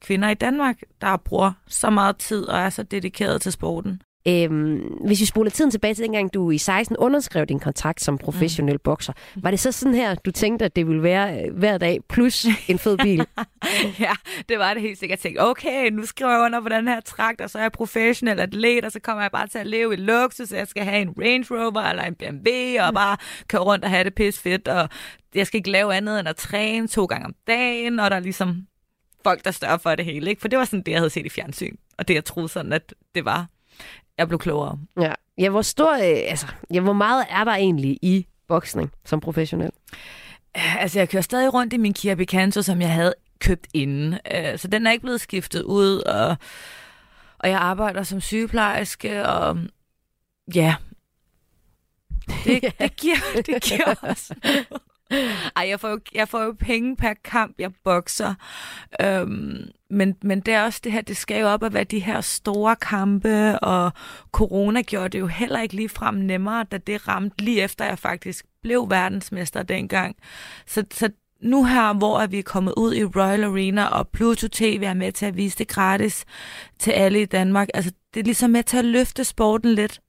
kvinder 0.00 0.28
i 0.28 0.34
Danmark, 0.34 0.80
der 1.00 1.16
bruger 1.16 1.52
så 1.66 1.90
meget 1.90 2.16
tid 2.16 2.44
og 2.44 2.58
er 2.58 2.70
så 2.70 2.82
dedikeret 2.82 3.42
til 3.42 3.52
sporten. 3.52 4.02
Øhm, 4.28 4.78
hvis 5.06 5.20
vi 5.20 5.24
spoler 5.24 5.50
tiden 5.50 5.70
tilbage 5.70 5.94
til 5.94 6.04
dengang, 6.04 6.34
du 6.34 6.50
i 6.50 6.58
16 6.58 6.96
underskrev 6.96 7.46
din 7.46 7.60
kontrakt 7.60 8.02
som 8.02 8.18
professionel 8.18 8.78
bokser, 8.78 9.12
var 9.36 9.50
det 9.50 9.60
så 9.60 9.72
sådan 9.72 9.94
her, 9.94 10.14
du 10.14 10.30
tænkte, 10.30 10.64
at 10.64 10.76
det 10.76 10.86
ville 10.86 11.02
være 11.02 11.44
øh, 11.44 11.56
hver 11.56 11.78
dag, 11.78 11.98
plus 12.08 12.46
en 12.68 12.78
fed 12.78 12.98
bil? 12.98 13.26
ja, 14.00 14.12
det 14.48 14.58
var 14.58 14.74
det 14.74 14.82
helt 14.82 14.98
sikkert. 14.98 15.18
Jeg 15.18 15.22
tænkte, 15.22 15.40
okay, 15.40 15.90
nu 15.90 16.06
skriver 16.06 16.32
jeg 16.32 16.40
under 16.40 16.60
på 16.60 16.68
den 16.68 16.88
her 16.88 17.00
trakt, 17.00 17.40
og 17.40 17.50
så 17.50 17.58
er 17.58 17.62
jeg 17.62 17.72
professionel 17.72 18.40
atlet, 18.40 18.84
og 18.84 18.92
så 18.92 19.00
kommer 19.00 19.22
jeg 19.22 19.30
bare 19.30 19.46
til 19.46 19.58
at 19.58 19.66
leve 19.66 19.92
i 19.92 19.96
luksus, 19.96 20.52
jeg 20.52 20.68
skal 20.68 20.84
have 20.84 21.02
en 21.02 21.14
Range 21.18 21.46
Rover 21.50 21.82
eller 21.82 22.02
en 22.02 22.14
BMW, 22.14 22.50
og 22.86 22.94
bare 22.94 23.16
køre 23.48 23.62
rundt 23.62 23.84
og 23.84 23.90
have 23.90 24.04
det 24.04 24.14
pis 24.14 24.40
fedt, 24.40 24.68
og 24.68 24.88
jeg 25.34 25.46
skal 25.46 25.58
ikke 25.58 25.70
lave 25.70 25.94
andet 25.94 26.20
end 26.20 26.28
at 26.28 26.36
træne 26.36 26.88
to 26.88 27.04
gange 27.04 27.26
om 27.26 27.34
dagen, 27.46 28.00
og 28.00 28.10
der 28.10 28.16
er 28.16 28.20
ligesom 28.20 28.66
folk, 29.24 29.44
der 29.44 29.50
større 29.50 29.78
for 29.78 29.94
det 29.94 30.04
hele. 30.04 30.30
Ikke? 30.30 30.40
For 30.40 30.48
det 30.48 30.58
var 30.58 30.64
sådan 30.64 30.82
det, 30.82 30.92
jeg 30.92 31.00
havde 31.00 31.10
set 31.10 31.26
i 31.26 31.28
fjernsyn, 31.28 31.76
og 31.98 32.08
det, 32.08 32.14
jeg 32.14 32.24
troede 32.24 32.48
sådan, 32.48 32.72
at 32.72 32.94
det 33.14 33.24
var. 33.24 33.46
Jeg 34.20 34.28
blev 34.28 34.38
klogere. 34.38 34.78
Ja. 35.00 35.12
ja, 35.38 35.48
hvor 35.48 35.62
stor, 35.62 35.92
øh, 35.92 36.00
altså, 36.30 36.46
ja, 36.74 36.80
hvor 36.80 36.92
meget 36.92 37.26
er 37.30 37.44
der 37.44 37.52
egentlig 37.52 37.98
i 38.02 38.26
boksning 38.48 38.92
som 39.04 39.20
professionel? 39.20 39.70
Altså, 40.54 40.98
jeg 40.98 41.08
kører 41.08 41.22
stadig 41.22 41.54
rundt 41.54 41.72
i 41.72 41.76
min 41.76 41.94
Kia 41.94 42.14
Picanto, 42.14 42.62
som 42.62 42.80
jeg 42.80 42.92
havde 42.92 43.14
købt 43.38 43.66
inden. 43.74 44.14
Øh, 44.34 44.58
Så 44.58 44.68
den 44.68 44.86
er 44.86 44.90
ikke 44.90 45.02
blevet 45.02 45.20
skiftet 45.20 45.62
ud, 45.62 45.98
og, 45.98 46.36
og 47.38 47.48
jeg 47.50 47.58
arbejder 47.58 48.02
som 48.02 48.20
sygeplejerske, 48.20 49.26
og 49.26 49.58
ja, 50.54 50.74
det, 52.44 52.62
det, 52.78 52.96
giver, 52.96 53.16
det 53.46 53.62
giver 53.62 53.94
også 54.10 54.34
noget. 54.44 54.82
Ej, 55.56 55.68
jeg 55.68 55.80
får, 55.80 55.88
jo, 55.88 56.00
jeg 56.14 56.28
får 56.28 56.42
jo 56.42 56.52
penge 56.58 56.96
per 56.96 57.14
kamp, 57.24 57.54
jeg 57.58 57.70
bokser. 57.84 58.34
Øhm, 59.00 59.70
men, 59.90 60.16
men 60.22 60.40
det 60.40 60.54
er 60.54 60.64
også 60.64 60.80
det 60.84 60.92
her, 60.92 61.00
det 61.00 61.16
skal 61.16 61.40
jo 61.40 61.48
op 61.48 61.62
at 61.62 61.74
være 61.74 61.84
de 61.84 61.98
her 61.98 62.20
store 62.20 62.76
kampe, 62.76 63.58
og 63.58 63.92
corona 64.32 64.82
gjorde 64.82 65.08
det 65.08 65.18
jo 65.18 65.26
heller 65.26 65.60
ikke 65.60 65.76
lige 65.76 65.88
frem 65.88 66.14
nemmere, 66.14 66.64
da 66.64 66.78
det 66.78 67.08
ramte 67.08 67.44
lige 67.44 67.62
efter, 67.62 67.84
jeg 67.84 67.98
faktisk 67.98 68.44
blev 68.62 68.90
verdensmester 68.90 69.62
dengang. 69.62 70.16
Så, 70.66 70.84
så 70.92 71.10
nu 71.42 71.64
her, 71.64 71.92
hvor 71.92 72.20
er 72.20 72.26
vi 72.26 72.42
kommet 72.42 72.74
ud 72.76 72.94
i 72.94 73.04
Royal 73.04 73.44
Arena, 73.44 73.86
og 73.86 74.08
Pluto 74.08 74.48
TV 74.48 74.82
er 74.86 74.94
med 74.94 75.12
til 75.12 75.26
at 75.26 75.36
vise 75.36 75.58
det 75.58 75.68
gratis 75.68 76.24
til 76.78 76.90
alle 76.90 77.22
i 77.22 77.26
Danmark, 77.26 77.68
altså 77.74 77.92
det 78.14 78.20
er 78.20 78.24
ligesom 78.24 78.50
med 78.50 78.62
til 78.62 78.76
at 78.76 78.84
løfte 78.84 79.24
sporten 79.24 79.74
lidt. 79.74 80.00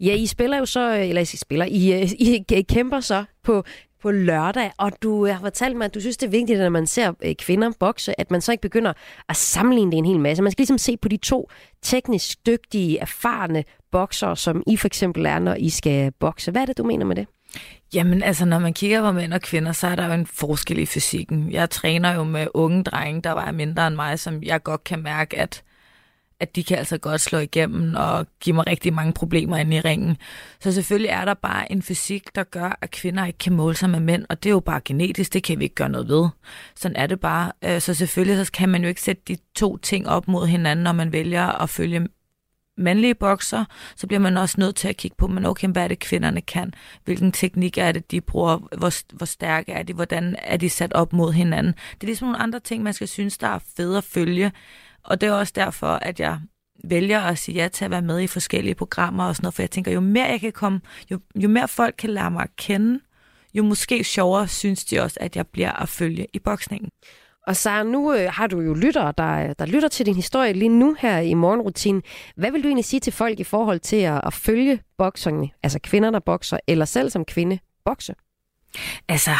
Ja, 0.00 0.14
I 0.14 0.26
spiller 0.26 0.58
jo 0.58 0.66
så, 0.66 0.92
eller 0.94 1.22
I 1.22 1.24
spiller, 1.24 1.66
I, 1.66 2.02
I, 2.02 2.44
I 2.50 2.62
kæmper 2.62 3.00
så 3.00 3.24
på, 3.42 3.64
på 4.02 4.10
lørdag, 4.10 4.72
og 4.78 4.92
du 5.02 5.26
øh, 5.26 5.32
har 5.32 5.40
fortalt 5.40 5.76
mig, 5.76 5.84
at 5.84 5.94
du 5.94 6.00
synes, 6.00 6.16
det 6.16 6.26
er 6.26 6.30
vigtigt, 6.30 6.58
at 6.58 6.62
når 6.62 6.70
man 6.70 6.86
ser 6.86 7.12
øh, 7.22 7.34
kvinder 7.34 7.70
bokse, 7.80 8.20
at 8.20 8.30
man 8.30 8.40
så 8.40 8.52
ikke 8.52 8.62
begynder 8.62 8.92
at 9.28 9.36
sammenligne 9.36 9.90
det 9.90 9.98
en 9.98 10.06
hel 10.06 10.20
masse. 10.20 10.42
Man 10.42 10.52
skal 10.52 10.62
ligesom 10.62 10.78
se 10.78 10.96
på 10.96 11.08
de 11.08 11.16
to 11.16 11.50
teknisk 11.82 12.46
dygtige, 12.46 12.98
erfarne 12.98 13.64
bokser, 13.92 14.34
som 14.34 14.62
I 14.66 14.76
for 14.76 14.86
eksempel 14.86 15.26
er, 15.26 15.38
når 15.38 15.54
I 15.54 15.68
skal 15.68 16.12
bokse. 16.20 16.50
Hvad 16.50 16.62
er 16.62 16.66
det, 16.66 16.78
du 16.78 16.84
mener 16.84 17.06
med 17.06 17.16
det? 17.16 17.26
Jamen 17.94 18.22
altså, 18.22 18.44
når 18.44 18.58
man 18.58 18.74
kigger 18.74 19.02
på 19.02 19.12
mænd 19.12 19.32
og 19.32 19.40
kvinder, 19.40 19.72
så 19.72 19.86
er 19.86 19.94
der 19.94 20.06
jo 20.06 20.12
en 20.12 20.26
forskel 20.26 20.78
i 20.78 20.86
fysikken. 20.86 21.52
Jeg 21.52 21.70
træner 21.70 22.14
jo 22.14 22.24
med 22.24 22.46
unge 22.54 22.84
drenge, 22.84 23.22
der 23.22 23.32
var 23.32 23.52
mindre 23.52 23.86
end 23.86 23.96
mig, 23.96 24.18
som 24.18 24.42
jeg 24.42 24.62
godt 24.62 24.84
kan 24.84 25.02
mærke, 25.02 25.38
at 25.38 25.62
at 26.40 26.56
de 26.56 26.64
kan 26.64 26.78
altså 26.78 26.98
godt 26.98 27.20
slå 27.20 27.38
igennem 27.38 27.94
og 27.94 28.26
give 28.40 28.54
mig 28.54 28.66
rigtig 28.66 28.92
mange 28.92 29.12
problemer 29.12 29.56
inde 29.56 29.76
i 29.76 29.80
ringen. 29.80 30.16
Så 30.60 30.72
selvfølgelig 30.72 31.10
er 31.10 31.24
der 31.24 31.34
bare 31.34 31.72
en 31.72 31.82
fysik, 31.82 32.34
der 32.34 32.44
gør, 32.44 32.78
at 32.80 32.90
kvinder 32.90 33.26
ikke 33.26 33.38
kan 33.38 33.52
måle 33.52 33.76
sig 33.76 33.90
med 33.90 34.00
mænd, 34.00 34.24
og 34.28 34.42
det 34.42 34.48
er 34.48 34.54
jo 34.54 34.60
bare 34.60 34.80
genetisk, 34.84 35.32
det 35.32 35.42
kan 35.42 35.58
vi 35.58 35.64
ikke 35.64 35.74
gøre 35.74 35.88
noget 35.88 36.08
ved. 36.08 36.28
Sådan 36.76 36.96
er 36.96 37.06
det 37.06 37.20
bare. 37.20 37.52
Øh, 37.64 37.80
så 37.80 37.94
selvfølgelig 37.94 38.46
så 38.46 38.52
kan 38.52 38.68
man 38.68 38.82
jo 38.82 38.88
ikke 38.88 39.02
sætte 39.02 39.22
de 39.28 39.36
to 39.54 39.76
ting 39.76 40.08
op 40.08 40.28
mod 40.28 40.46
hinanden, 40.46 40.84
når 40.84 40.92
man 40.92 41.12
vælger 41.12 41.62
at 41.62 41.70
følge 41.70 42.08
mandlige 42.80 43.14
bokser, 43.14 43.64
så 43.96 44.06
bliver 44.06 44.20
man 44.20 44.36
også 44.36 44.54
nødt 44.58 44.76
til 44.76 44.88
at 44.88 44.96
kigge 44.96 45.16
på, 45.18 45.26
men 45.26 45.46
okay, 45.46 45.68
hvad 45.68 45.84
er 45.84 45.88
det 45.88 45.98
kvinderne 45.98 46.40
kan? 46.40 46.74
Hvilken 47.04 47.32
teknik 47.32 47.78
er 47.78 47.92
det, 47.92 48.10
de 48.10 48.20
bruger? 48.20 48.56
Hvor, 48.56 49.14
hvor 49.16 49.26
stærke 49.26 49.72
er 49.72 49.82
de? 49.82 49.92
Hvordan 49.92 50.36
er 50.38 50.56
de 50.56 50.70
sat 50.70 50.92
op 50.92 51.12
mod 51.12 51.32
hinanden? 51.32 51.72
Det 51.72 52.02
er 52.02 52.06
ligesom 52.06 52.28
nogle 52.28 52.42
andre 52.42 52.60
ting, 52.60 52.82
man 52.82 52.92
skal 52.92 53.08
synes, 53.08 53.38
der 53.38 53.46
er 53.46 53.58
fede 53.76 53.98
at 53.98 54.04
følge. 54.04 54.52
Og 55.10 55.20
det 55.20 55.28
er 55.28 55.32
også 55.32 55.52
derfor, 55.56 55.86
at 55.86 56.20
jeg 56.20 56.40
vælger 56.84 57.20
at 57.20 57.38
sige 57.38 57.54
ja 57.62 57.68
til 57.68 57.84
at 57.84 57.90
være 57.90 58.02
med 58.02 58.20
i 58.20 58.26
forskellige 58.26 58.74
programmer 58.74 59.24
og 59.24 59.36
sådan 59.36 59.44
noget, 59.44 59.54
for 59.54 59.62
jeg 59.62 59.70
tænker, 59.70 59.92
jo 59.92 60.00
mere 60.00 60.24
jeg 60.24 60.40
kan 60.40 60.52
komme, 60.52 60.80
jo, 61.10 61.20
jo 61.34 61.48
mere 61.48 61.68
folk 61.68 61.94
kan 61.98 62.10
lære 62.10 62.30
mig 62.30 62.42
at 62.42 62.56
kende, 62.56 63.00
jo 63.54 63.62
måske 63.62 64.04
sjovere 64.04 64.48
synes 64.48 64.84
de 64.84 65.00
også, 65.00 65.16
at 65.20 65.36
jeg 65.36 65.46
bliver 65.46 65.72
at 65.72 65.88
følge 65.88 66.26
i 66.32 66.38
boksningen. 66.38 66.90
Og 67.46 67.56
så 67.56 67.82
nu 67.82 68.14
øh, 68.14 68.32
har 68.32 68.46
du 68.46 68.60
jo 68.60 68.74
lyttere, 68.74 69.12
der, 69.18 69.52
der 69.52 69.66
lytter 69.66 69.88
til 69.88 70.06
din 70.06 70.14
historie 70.14 70.52
lige 70.52 70.68
nu 70.68 70.96
her 71.00 71.18
i 71.18 71.34
morgenrutinen. 71.34 72.02
Hvad 72.36 72.50
vil 72.50 72.62
du 72.62 72.68
egentlig 72.68 72.84
sige 72.84 73.00
til 73.00 73.12
folk 73.12 73.40
i 73.40 73.44
forhold 73.44 73.80
til 73.80 73.96
at, 73.96 74.20
at 74.24 74.32
følge 74.32 74.82
bokserne, 74.98 75.48
altså 75.62 75.78
kvinder, 75.82 76.10
der 76.10 76.20
bokser, 76.20 76.58
eller 76.66 76.84
selv 76.84 77.10
som 77.10 77.24
kvinde 77.24 77.58
bokse? 77.84 78.14
Altså, 79.08 79.30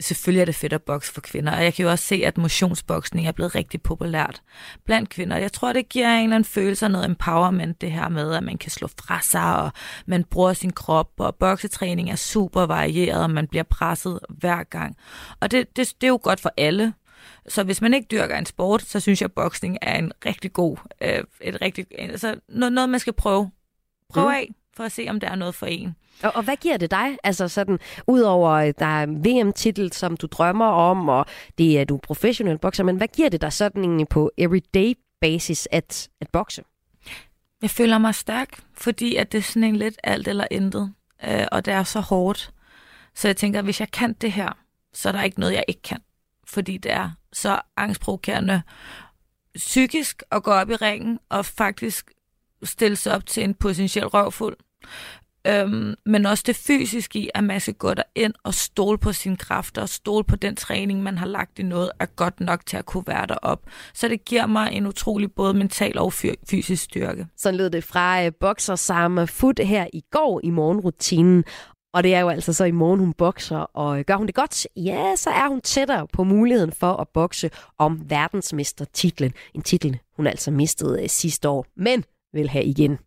selvfølgelig 0.00 0.40
er 0.40 0.44
det 0.44 0.54
fedt 0.54 0.72
at 0.72 0.82
bokse 0.82 1.12
for 1.12 1.20
kvinder, 1.20 1.56
og 1.56 1.64
jeg 1.64 1.74
kan 1.74 1.82
jo 1.82 1.90
også 1.90 2.04
se, 2.04 2.22
at 2.24 2.38
motionsboksning 2.38 3.26
er 3.26 3.32
blevet 3.32 3.54
rigtig 3.54 3.82
populært 3.82 4.42
blandt 4.84 5.08
kvinder. 5.08 5.36
Jeg 5.36 5.52
tror, 5.52 5.72
det 5.72 5.88
giver 5.88 6.08
en 6.08 6.22
eller 6.22 6.36
anden 6.36 6.44
følelse 6.44 6.84
af 6.84 6.90
noget 6.90 7.04
empowerment, 7.04 7.80
det 7.80 7.92
her 7.92 8.08
med, 8.08 8.34
at 8.34 8.42
man 8.42 8.58
kan 8.58 8.70
slå 8.70 8.88
fra 8.88 9.20
sig, 9.22 9.56
og 9.56 9.72
man 10.06 10.24
bruger 10.24 10.52
sin 10.52 10.72
krop, 10.72 11.10
og 11.18 11.34
boksetræning 11.34 12.10
er 12.10 12.16
super 12.16 12.66
varieret, 12.66 13.22
og 13.22 13.30
man 13.30 13.46
bliver 13.46 13.62
presset 13.62 14.20
hver 14.28 14.62
gang. 14.62 14.96
Og 15.40 15.50
det, 15.50 15.76
det, 15.76 15.94
det 16.00 16.06
er 16.06 16.08
jo 16.08 16.20
godt 16.22 16.40
for 16.40 16.52
alle. 16.56 16.94
Så 17.48 17.64
hvis 17.64 17.80
man 17.80 17.94
ikke 17.94 18.06
dyrker 18.10 18.38
en 18.38 18.46
sport, 18.46 18.82
så 18.82 19.00
synes 19.00 19.20
jeg, 19.20 19.26
at 19.26 19.32
boksning 19.32 19.78
er 19.82 19.98
en 19.98 20.12
rigtig 20.26 20.52
god, 20.52 20.76
øh, 21.02 21.24
et 21.40 21.62
rigtig, 21.62 21.86
altså 21.98 22.40
noget, 22.48 22.72
noget, 22.72 22.90
man 22.90 23.00
skal 23.00 23.12
prøve. 23.12 23.50
Prøv 24.10 24.24
mm. 24.24 24.34
af, 24.34 24.48
for 24.78 24.84
at 24.84 24.92
se, 24.92 25.06
om 25.08 25.20
der 25.20 25.28
er 25.28 25.34
noget 25.34 25.54
for 25.54 25.66
en. 25.66 25.96
Og, 26.22 26.32
og 26.34 26.42
hvad 26.42 26.56
giver 26.56 26.76
det 26.76 26.90
dig? 26.90 27.18
Altså 27.24 27.48
sådan, 27.48 27.78
udover 28.06 28.50
øh, 28.50 28.74
der 28.78 28.86
er 28.86 29.06
VM-titel, 29.06 29.92
som 29.92 30.16
du 30.16 30.26
drømmer 30.26 30.66
om, 30.66 31.08
og 31.08 31.26
det 31.58 31.80
er 31.80 31.84
du 31.84 31.94
er 31.94 32.00
professionel 32.00 32.58
bokser, 32.58 32.84
men 32.84 32.96
hvad 32.96 33.08
giver 33.08 33.28
det 33.28 33.40
dig 33.40 33.52
sådan 33.52 33.84
egentlig 33.84 34.08
på 34.08 34.30
everyday 34.38 34.94
basis 35.20 35.68
at, 35.70 36.08
at 36.20 36.28
bokse? 36.32 36.62
Jeg 37.62 37.70
føler 37.70 37.98
mig 37.98 38.14
stærk, 38.14 38.48
fordi 38.74 39.16
at 39.16 39.32
det 39.32 39.38
er 39.38 39.42
sådan 39.42 39.64
en 39.64 39.76
lidt 39.76 39.96
alt 40.04 40.28
eller 40.28 40.46
intet, 40.50 40.92
øh, 41.28 41.46
og 41.52 41.64
det 41.64 41.74
er 41.74 41.82
så 41.82 42.00
hårdt. 42.00 42.50
Så 43.14 43.28
jeg 43.28 43.36
tænker, 43.36 43.62
hvis 43.62 43.80
jeg 43.80 43.90
kan 43.90 44.12
det 44.12 44.32
her, 44.32 44.52
så 44.92 45.08
er 45.08 45.12
der 45.12 45.22
ikke 45.22 45.40
noget, 45.40 45.54
jeg 45.54 45.64
ikke 45.68 45.82
kan. 45.82 46.00
Fordi 46.46 46.76
det 46.76 46.92
er 46.92 47.10
så 47.32 47.60
angstprovokerende 47.76 48.62
psykisk 49.54 50.22
at 50.30 50.42
gå 50.42 50.50
op 50.50 50.70
i 50.70 50.76
ringen 50.76 51.18
og 51.28 51.46
faktisk 51.46 52.10
stille 52.64 52.96
sig 52.96 53.14
op 53.14 53.26
til 53.26 53.42
en 53.42 53.54
potentiel 53.54 54.06
røvfuld. 54.06 54.56
Øhm, 55.46 55.94
men 56.06 56.26
også 56.26 56.44
det 56.46 56.56
fysiske 56.56 57.18
i, 57.18 57.30
at 57.34 57.44
man 57.44 57.60
skal 57.60 57.74
gå 57.74 57.94
ind 58.14 58.34
og 58.44 58.54
stole 58.54 58.98
på 58.98 59.12
sine 59.12 59.36
kræfter, 59.36 59.82
og 59.82 59.88
stole 59.88 60.24
på 60.24 60.36
den 60.36 60.56
træning, 60.56 61.02
man 61.02 61.18
har 61.18 61.26
lagt 61.26 61.58
i 61.58 61.62
noget, 61.62 61.90
er 62.00 62.06
godt 62.06 62.40
nok 62.40 62.66
til 62.66 62.76
at 62.76 62.86
kunne 62.86 63.04
være 63.06 63.26
derop. 63.26 63.62
Så 63.94 64.08
det 64.08 64.24
giver 64.24 64.46
mig 64.46 64.72
en 64.72 64.86
utrolig 64.86 65.32
både 65.32 65.54
mental 65.54 65.98
og 65.98 66.12
fysisk 66.48 66.82
styrke. 66.82 67.26
Sådan 67.36 67.56
lød 67.56 67.70
det 67.70 67.84
fra 67.84 68.20
øh, 68.20 68.26
uh, 68.26 68.32
bokser 68.40 68.76
Sama 68.76 69.24
Foot 69.24 69.58
her 69.58 69.86
i 69.92 70.02
går 70.10 70.40
i 70.44 70.50
morgenrutinen. 70.50 71.44
Og 71.94 72.02
det 72.02 72.14
er 72.14 72.20
jo 72.20 72.28
altså 72.28 72.52
så 72.52 72.64
i 72.64 72.70
morgen, 72.70 73.00
hun 73.00 73.12
bokser, 73.12 73.58
og 73.58 73.98
øh, 73.98 74.04
gør 74.04 74.16
hun 74.16 74.26
det 74.26 74.34
godt, 74.34 74.66
ja, 74.76 75.16
så 75.16 75.30
er 75.30 75.48
hun 75.48 75.60
tættere 75.60 76.06
på 76.12 76.24
muligheden 76.24 76.72
for 76.72 76.92
at 76.92 77.08
bokse 77.08 77.50
om 77.78 78.10
verdensmestertitlen. 78.10 79.32
En 79.54 79.62
titel, 79.62 79.98
hun 80.16 80.26
altså 80.26 80.50
mistede 80.50 81.02
uh, 81.02 81.08
sidste 81.08 81.48
år, 81.48 81.66
men 81.76 82.04
vil 82.32 82.48
have 82.48 82.64
igen. 82.64 82.98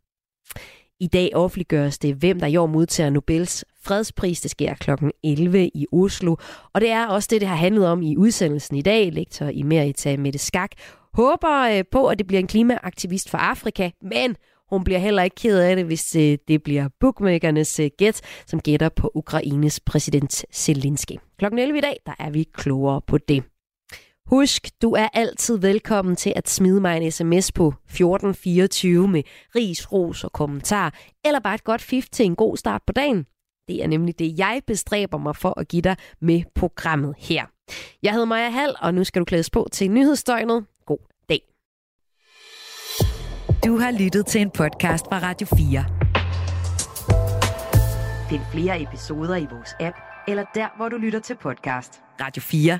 I 1.02 1.08
dag 1.08 1.30
offentliggøres 1.34 2.00
det, 2.00 2.16
hvem 2.16 2.40
der 2.40 2.48
i 2.48 2.58
år 2.58 2.66
modtager 2.66 3.10
Nobels 3.10 3.66
fredspris. 3.84 4.42
Det 4.42 4.52
sker 4.52 4.74
kl. 4.74 4.92
11 5.24 5.68
i 5.68 5.86
Oslo. 5.92 6.36
Og 6.74 6.82
det 6.82 6.90
er 6.90 7.08
også 7.08 7.28
det, 7.32 7.42
det 7.42 7.50
har 7.50 7.56
handlet 7.56 7.88
om 7.88 8.02
i 8.02 8.18
udsendelsen 8.18 8.76
i 8.76 8.82
dag. 8.82 9.12
Lektor 9.14 9.50
Emerita 9.54 10.18
Mette 10.18 10.40
Skak 10.40 10.72
håber 11.14 11.78
øh, 11.78 11.84
på, 11.92 12.08
at 12.08 12.18
det 12.18 12.28
bliver 12.28 12.40
en 12.40 12.48
klimaaktivist 12.48 13.30
for 13.30 13.38
Afrika, 13.38 13.90
men 14.02 14.36
hun 14.70 14.84
bliver 14.84 15.00
heller 15.00 15.24
ikke 15.24 15.36
ked 15.36 15.60
af 15.60 15.76
det, 15.76 15.86
hvis 15.86 16.16
øh, 16.16 16.38
det 16.48 16.64
bliver 16.64 16.88
bookmakernes 17.00 17.80
øh, 17.80 17.90
gæt, 17.98 18.22
som 18.48 18.60
gætter 18.60 18.90
på 18.90 19.12
Ukraines 19.16 19.80
præsident 19.80 20.46
Zelensky. 20.54 21.16
Klokken 21.40 21.60
11 21.60 21.78
i 21.78 21.82
dag, 21.82 21.98
der 22.06 22.14
er 22.20 22.30
vi 22.30 22.44
klogere 22.54 23.02
på 23.08 23.18
det. 23.18 23.44
Husk, 24.32 24.68
du 24.82 24.92
er 24.92 25.08
altid 25.14 25.58
velkommen 25.58 26.16
til 26.16 26.34
at 26.36 26.50
smide 26.50 26.82
mig 26.82 26.98
en 26.98 27.12
sms 27.12 27.52
på 27.52 27.68
1424 27.68 29.08
med 29.08 29.24
ris, 29.56 29.92
ros 29.92 30.24
og 30.24 30.32
kommentar, 30.32 30.94
eller 31.26 31.40
bare 31.40 31.56
et 31.56 31.64
godt 31.64 31.82
fif 31.82 32.10
til 32.12 32.26
en 32.26 32.36
god 32.36 32.58
start 32.58 32.82
på 32.88 32.94
dagen. 32.94 33.26
Det 33.68 33.84
er 33.84 33.88
nemlig 33.88 34.20
det, 34.20 34.40
jeg 34.40 34.62
bestræber 34.68 35.18
mig 35.18 35.36
for 35.36 35.60
at 35.60 35.68
give 35.68 35.82
dig 35.82 35.96
med 36.22 36.44
programmet 36.56 37.16
her. 37.18 37.46
Jeg 38.04 38.12
hedder 38.12 38.26
Maja 38.26 38.50
Hall, 38.50 38.76
og 38.82 38.94
nu 38.94 39.04
skal 39.04 39.20
du 39.20 39.26
klædes 39.26 39.50
på 39.50 39.68
til 39.72 39.92
nyhedsdøgnet. 39.92 40.66
God 40.86 41.08
dag. 41.30 41.42
Du 43.66 43.78
har 43.78 43.92
lyttet 44.00 44.26
til 44.26 44.42
en 44.42 44.52
podcast 44.52 45.06
fra 45.06 45.20
Radio 45.20 45.48
4. 45.48 45.86
Find 48.30 48.42
flere 48.52 48.82
episoder 48.82 49.36
i 49.36 49.48
vores 49.52 49.76
app, 49.80 49.98
eller 50.28 50.46
der, 50.56 50.68
hvor 50.78 50.90
du 50.90 50.98
lytter 50.98 51.20
til 51.20 51.36
podcast. 51.36 52.02
Radio 52.22 52.42
4 52.42 52.80